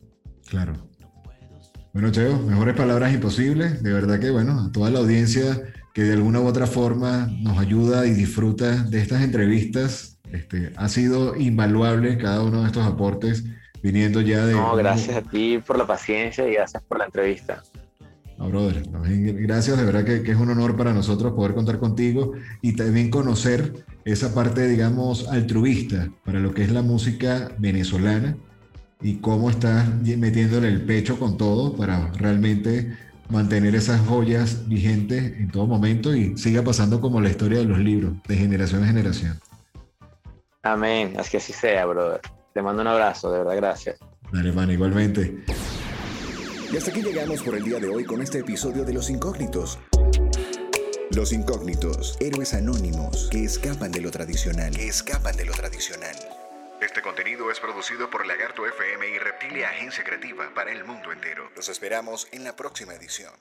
Claro. 0.49 0.73
Bueno, 1.93 2.11
Cheo, 2.11 2.37
mejores 2.39 2.75
palabras 2.75 3.13
imposibles. 3.13 3.81
De 3.81 3.91
verdad 3.91 4.19
que, 4.19 4.29
bueno, 4.29 4.59
a 4.61 4.71
toda 4.71 4.89
la 4.89 4.99
audiencia 4.99 5.61
que 5.93 6.03
de 6.03 6.13
alguna 6.13 6.39
u 6.39 6.45
otra 6.45 6.67
forma 6.67 7.27
nos 7.41 7.57
ayuda 7.57 8.05
y 8.05 8.11
disfruta 8.11 8.83
de 8.83 9.01
estas 9.01 9.23
entrevistas, 9.23 10.16
este, 10.31 10.71
ha 10.75 10.89
sido 10.89 11.35
invaluable 11.35 12.17
cada 12.17 12.41
uno 12.43 12.61
de 12.61 12.67
estos 12.67 12.85
aportes 12.85 13.43
viniendo 13.81 14.21
ya 14.21 14.45
de... 14.45 14.53
No, 14.53 14.75
gracias 14.75 15.15
a 15.17 15.21
ti 15.21 15.59
por 15.65 15.77
la 15.77 15.85
paciencia 15.85 16.47
y 16.47 16.53
gracias 16.53 16.83
por 16.83 16.99
la 16.99 17.05
entrevista. 17.05 17.63
No, 18.37 18.49
brother, 18.49 18.83
gracias, 18.91 19.77
de 19.77 19.85
verdad 19.85 20.03
que, 20.03 20.21
que, 20.21 20.31
es 20.31 20.37
un 20.37 20.49
honor 20.49 20.77
para 20.77 20.93
nosotros 20.93 21.33
poder 21.33 21.55
contar 21.55 21.79
contigo 21.79 22.33
y 22.61 22.73
también 22.73 23.09
conocer 23.09 23.85
esa 24.05 24.33
parte, 24.35 24.67
digamos, 24.67 25.27
altruista 25.27 26.09
para 26.23 26.39
lo 26.39 26.53
que 26.53 26.63
es 26.63 26.71
la 26.71 26.83
música 26.83 27.49
venezolana 27.57 28.37
y 29.01 29.15
cómo 29.15 29.49
estás 29.49 29.87
metiéndole 30.03 30.67
el 30.67 30.81
pecho 30.81 31.17
con 31.19 31.37
todo 31.37 31.75
para 31.75 32.11
realmente 32.13 32.95
mantener 33.29 33.75
esas 33.75 34.01
joyas 34.01 34.67
vigentes 34.67 35.33
en 35.39 35.49
todo 35.49 35.67
momento 35.67 36.15
y 36.15 36.37
siga 36.37 36.63
pasando 36.63 37.01
como 37.01 37.19
la 37.21 37.29
historia 37.29 37.59
de 37.59 37.65
los 37.65 37.79
libros, 37.79 38.13
de 38.27 38.37
generación 38.37 38.83
a 38.83 38.87
generación. 38.87 39.39
Amén, 40.67 41.15
así 41.17 41.31
que 41.31 41.37
así 41.37 41.53
sea, 41.53 41.85
brother. 41.85 42.19
Te 42.53 42.61
mando 42.61 42.81
un 42.81 42.87
abrazo, 42.89 43.31
de 43.31 43.39
verdad, 43.39 43.55
gracias. 43.55 43.99
Dale, 44.33 44.51
man, 44.51 44.69
igualmente. 44.69 45.45
Y 46.69 46.75
hasta 46.75 46.91
aquí 46.91 47.01
llegamos 47.01 47.41
por 47.41 47.55
el 47.55 47.63
día 47.63 47.79
de 47.79 47.87
hoy 47.87 48.03
con 48.03 48.21
este 48.21 48.39
episodio 48.39 48.83
de 48.83 48.91
Los 48.91 49.09
Incógnitos. 49.09 49.79
Los 51.11 51.31
Incógnitos, 51.31 52.17
héroes 52.19 52.53
anónimos 52.53 53.29
que 53.31 53.45
escapan 53.45 53.91
de 53.93 54.01
lo 54.01 54.11
tradicional. 54.11 54.75
Que 54.75 54.89
escapan 54.89 55.37
de 55.37 55.45
lo 55.45 55.53
tradicional. 55.53 56.15
Este 56.81 57.01
contenido 57.01 57.49
es 57.49 57.61
producido 57.61 58.09
por 58.09 58.27
Lagarto 58.27 58.67
FM 58.67 59.07
y 59.07 59.17
Reptilia 59.19 59.69
Agencia 59.69 60.03
Creativa 60.03 60.51
para 60.53 60.73
el 60.73 60.83
mundo 60.83 61.13
entero. 61.13 61.49
Los 61.55 61.69
esperamos 61.69 62.27
en 62.33 62.43
la 62.43 62.57
próxima 62.57 62.93
edición. 62.93 63.31